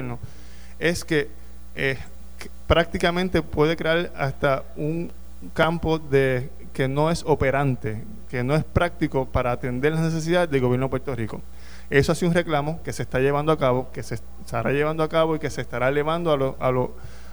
es 0.78 1.04
que 1.04 1.28
eh, 1.74 1.98
prácticamente 2.66 3.42
puede 3.42 3.76
crear 3.76 4.12
hasta 4.16 4.64
un 4.76 5.12
campo 5.54 5.98
de 5.98 6.50
que 6.72 6.88
no 6.88 7.10
es 7.10 7.24
operante, 7.26 8.04
que 8.30 8.44
no 8.44 8.54
es 8.54 8.64
práctico 8.64 9.26
para 9.26 9.52
atender 9.52 9.92
las 9.92 10.02
necesidades 10.02 10.50
del 10.50 10.60
gobierno 10.60 10.86
de 10.86 10.90
Puerto 10.90 11.14
Rico. 11.14 11.40
Eso 11.90 12.12
ha 12.12 12.14
sido 12.14 12.28
un 12.28 12.34
reclamo 12.34 12.80
que 12.84 12.92
se 12.92 13.02
está 13.02 13.18
llevando 13.18 13.50
a 13.50 13.58
cabo, 13.58 13.90
que 13.92 14.02
se 14.02 14.14
estará 14.14 14.70
llevando 14.70 15.02
a 15.02 15.08
cabo 15.08 15.36
y 15.36 15.38
que 15.40 15.50
se 15.50 15.60
estará 15.60 15.88
elevando 15.88 16.56
a, 16.60 16.66
a, 16.66 16.68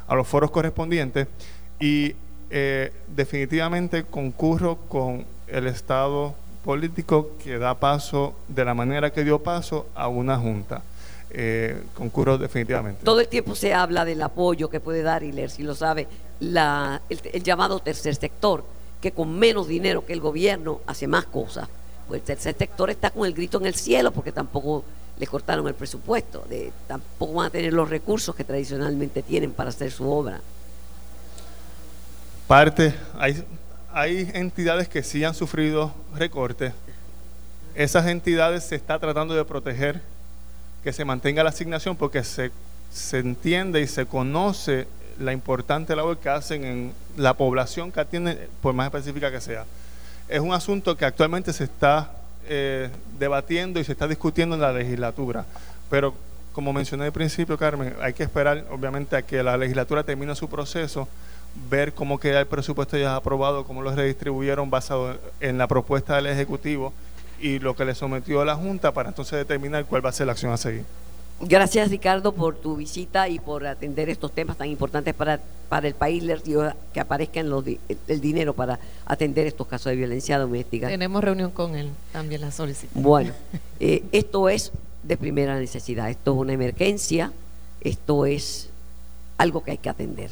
a 0.07 0.15
los 0.15 0.28
foros 0.28 0.49
correspondientes 0.49 1.28
y 1.80 2.15
eh, 2.49 2.91
definitivamente 3.07 4.03
concurro 4.03 4.78
con 4.88 5.26
el 5.47 5.68
Estado 5.68 6.34
político 6.65 7.32
que 7.43 7.59
da 7.59 7.76
paso 7.76 8.36
de 8.47 8.65
la 8.65 8.74
manera 8.74 9.11
que 9.11 9.24
dio 9.24 9.39
paso 9.43 9.88
a 9.95 10.07
una 10.07 10.38
junta. 10.38 10.82
Eh, 11.30 11.84
concurro 11.93 12.38
definitivamente. 12.38 13.03
Todo 13.03 13.19
el 13.19 13.28
tiempo 13.28 13.53
se 13.53 13.73
habla 13.73 14.05
del 14.05 14.21
apoyo 14.21 14.69
que 14.69 14.80
puede 14.80 15.01
dar, 15.01 15.23
y 15.23 15.32
leer 15.32 15.49
si 15.49 15.63
lo 15.63 15.75
sabe, 15.75 16.07
la, 16.39 17.01
el, 17.09 17.43
llamado 17.43 17.80
tercer 17.80 18.15
sector, 18.15 18.63
que 19.01 19.11
con 19.11 19.38
menos 19.38 19.67
dinero 19.67 20.05
que 20.05 20.13
el 20.13 20.21
gobierno 20.21 20.82
hace 20.88 21.07
más 21.07 21.25
cosas. 21.25 21.67
Pues 22.07 22.21
el 22.21 22.25
tercer 22.25 22.55
sector 22.57 22.89
está 22.89 23.09
con 23.09 23.28
el 23.28 23.34
grito 23.34 23.57
en 23.57 23.65
el 23.65 23.75
cielo 23.75 24.11
porque 24.11 24.32
tampoco 24.32 24.86
le 25.19 25.28
cortaron 25.28 25.67
el 25.67 25.73
presupuesto, 25.73 26.45
de, 26.49 26.71
tampoco 26.88 27.34
van 27.34 27.47
a 27.47 27.49
tener 27.49 27.73
los 27.73 27.89
recursos 27.89 28.34
que 28.34 28.43
tradicionalmente 28.43 29.21
tienen 29.21 29.51
para 29.51 29.69
hacer 29.69 29.91
su 29.91 30.09
obra. 30.09 30.39
Parte, 32.47 32.93
hay, 33.17 33.43
hay 33.91 34.32
entidades 34.34 34.88
que 34.88 35.03
sí 35.03 35.25
han 35.25 35.34
sufrido 35.34 35.93
recortes. 36.15 36.71
Esas 37.75 38.07
entidades 38.07 38.63
se 38.63 38.75
está 38.75 38.97
tratando 38.99 39.34
de 39.34 39.43
proteger 39.43 40.01
que 40.84 40.93
se 40.93 41.05
mantenga 41.05 41.43
la 41.43 41.49
asignación 41.49 41.95
porque 41.95 42.23
se, 42.23 42.51
se 42.91 43.19
entiende 43.19 43.82
y 43.82 43.88
se 43.88 44.05
conoce 44.05 44.88
la 45.19 45.34
importante 45.34 45.95
labor 45.95 46.17
que 46.17 46.30
hacen 46.30 46.63
en 46.63 46.93
la 47.15 47.34
población 47.34 47.91
que 47.91 47.99
atiende, 47.99 48.49
por 48.61 48.73
más 48.73 48.86
específica 48.88 49.32
que 49.32 49.41
sea. 49.41 49.65
Es 50.30 50.39
un 50.39 50.53
asunto 50.53 50.95
que 50.95 51.05
actualmente 51.05 51.53
se 51.53 51.63
está 51.63 52.11
eh, 52.47 52.89
debatiendo 53.17 53.80
y 53.80 53.84
se 53.84 53.91
está 53.91 54.07
discutiendo 54.07 54.55
en 54.55 54.61
la 54.61 54.71
legislatura, 54.71 55.45
pero 55.89 56.13
como 56.53 56.73
mencioné 56.73 57.05
al 57.05 57.11
principio, 57.11 57.57
Carmen, 57.57 57.95
hay 58.01 58.13
que 58.13 58.23
esperar 58.23 58.65
obviamente 58.71 59.15
a 59.15 59.21
que 59.21 59.43
la 59.43 59.57
legislatura 59.57 60.03
termine 60.03 60.36
su 60.36 60.49
proceso 60.49 61.07
ver 61.69 61.93
cómo 61.93 62.19
queda 62.19 62.39
el 62.39 62.47
presupuesto 62.47 62.97
ya 62.97 63.15
aprobado, 63.15 63.63
cómo 63.65 63.82
lo 63.82 63.93
redistribuyeron 63.93 64.69
basado 64.69 65.17
en 65.39 65.57
la 65.57 65.67
propuesta 65.67 66.15
del 66.15 66.28
Ejecutivo 66.28 66.93
y 67.39 67.59
lo 67.59 67.75
que 67.75 67.85
le 67.85 67.95
sometió 67.95 68.41
a 68.41 68.45
la 68.45 68.55
Junta 68.55 68.93
para 68.93 69.09
entonces 69.09 69.38
determinar 69.38 69.85
cuál 69.85 70.05
va 70.05 70.09
a 70.09 70.13
ser 70.13 70.27
la 70.27 70.33
acción 70.33 70.51
a 70.51 70.57
seguir. 70.57 70.83
Gracias 71.39 71.91
Ricardo 71.91 72.31
por 72.31 72.55
tu 72.55 72.75
visita 72.75 73.29
y 73.29 73.38
por 73.38 73.67
atender 73.67 74.09
estos 74.09 74.31
temas 74.31 74.57
tan 74.57 74.69
importantes 74.69 75.13
para, 75.13 75.39
para 75.69 75.88
el 75.88 75.93
país. 75.93 76.23
Les 76.23 76.43
digo 76.43 76.63
que 76.93 76.99
aparezcan 76.99 77.47
los, 77.49 77.63
el 78.07 78.21
dinero 78.21 78.53
para 78.53 78.79
atender 79.05 79.45
estos 79.45 79.67
casos 79.67 79.91
de 79.91 79.97
violencia 79.97 80.39
doméstica. 80.39 80.88
Tenemos 80.88 81.23
reunión 81.23 81.51
con 81.51 81.75
él, 81.75 81.91
también 82.11 82.41
la 82.41 82.51
solicitamos. 82.51 83.03
Bueno, 83.03 83.33
eh, 83.79 84.03
esto 84.11 84.49
es 84.49 84.71
de 85.03 85.15
primera 85.15 85.59
necesidad, 85.59 86.09
esto 86.09 86.33
es 86.33 86.38
una 86.39 86.53
emergencia, 86.53 87.31
esto 87.81 88.25
es 88.25 88.69
algo 89.38 89.63
que 89.63 89.71
hay 89.71 89.77
que 89.77 89.89
atender. 89.89 90.31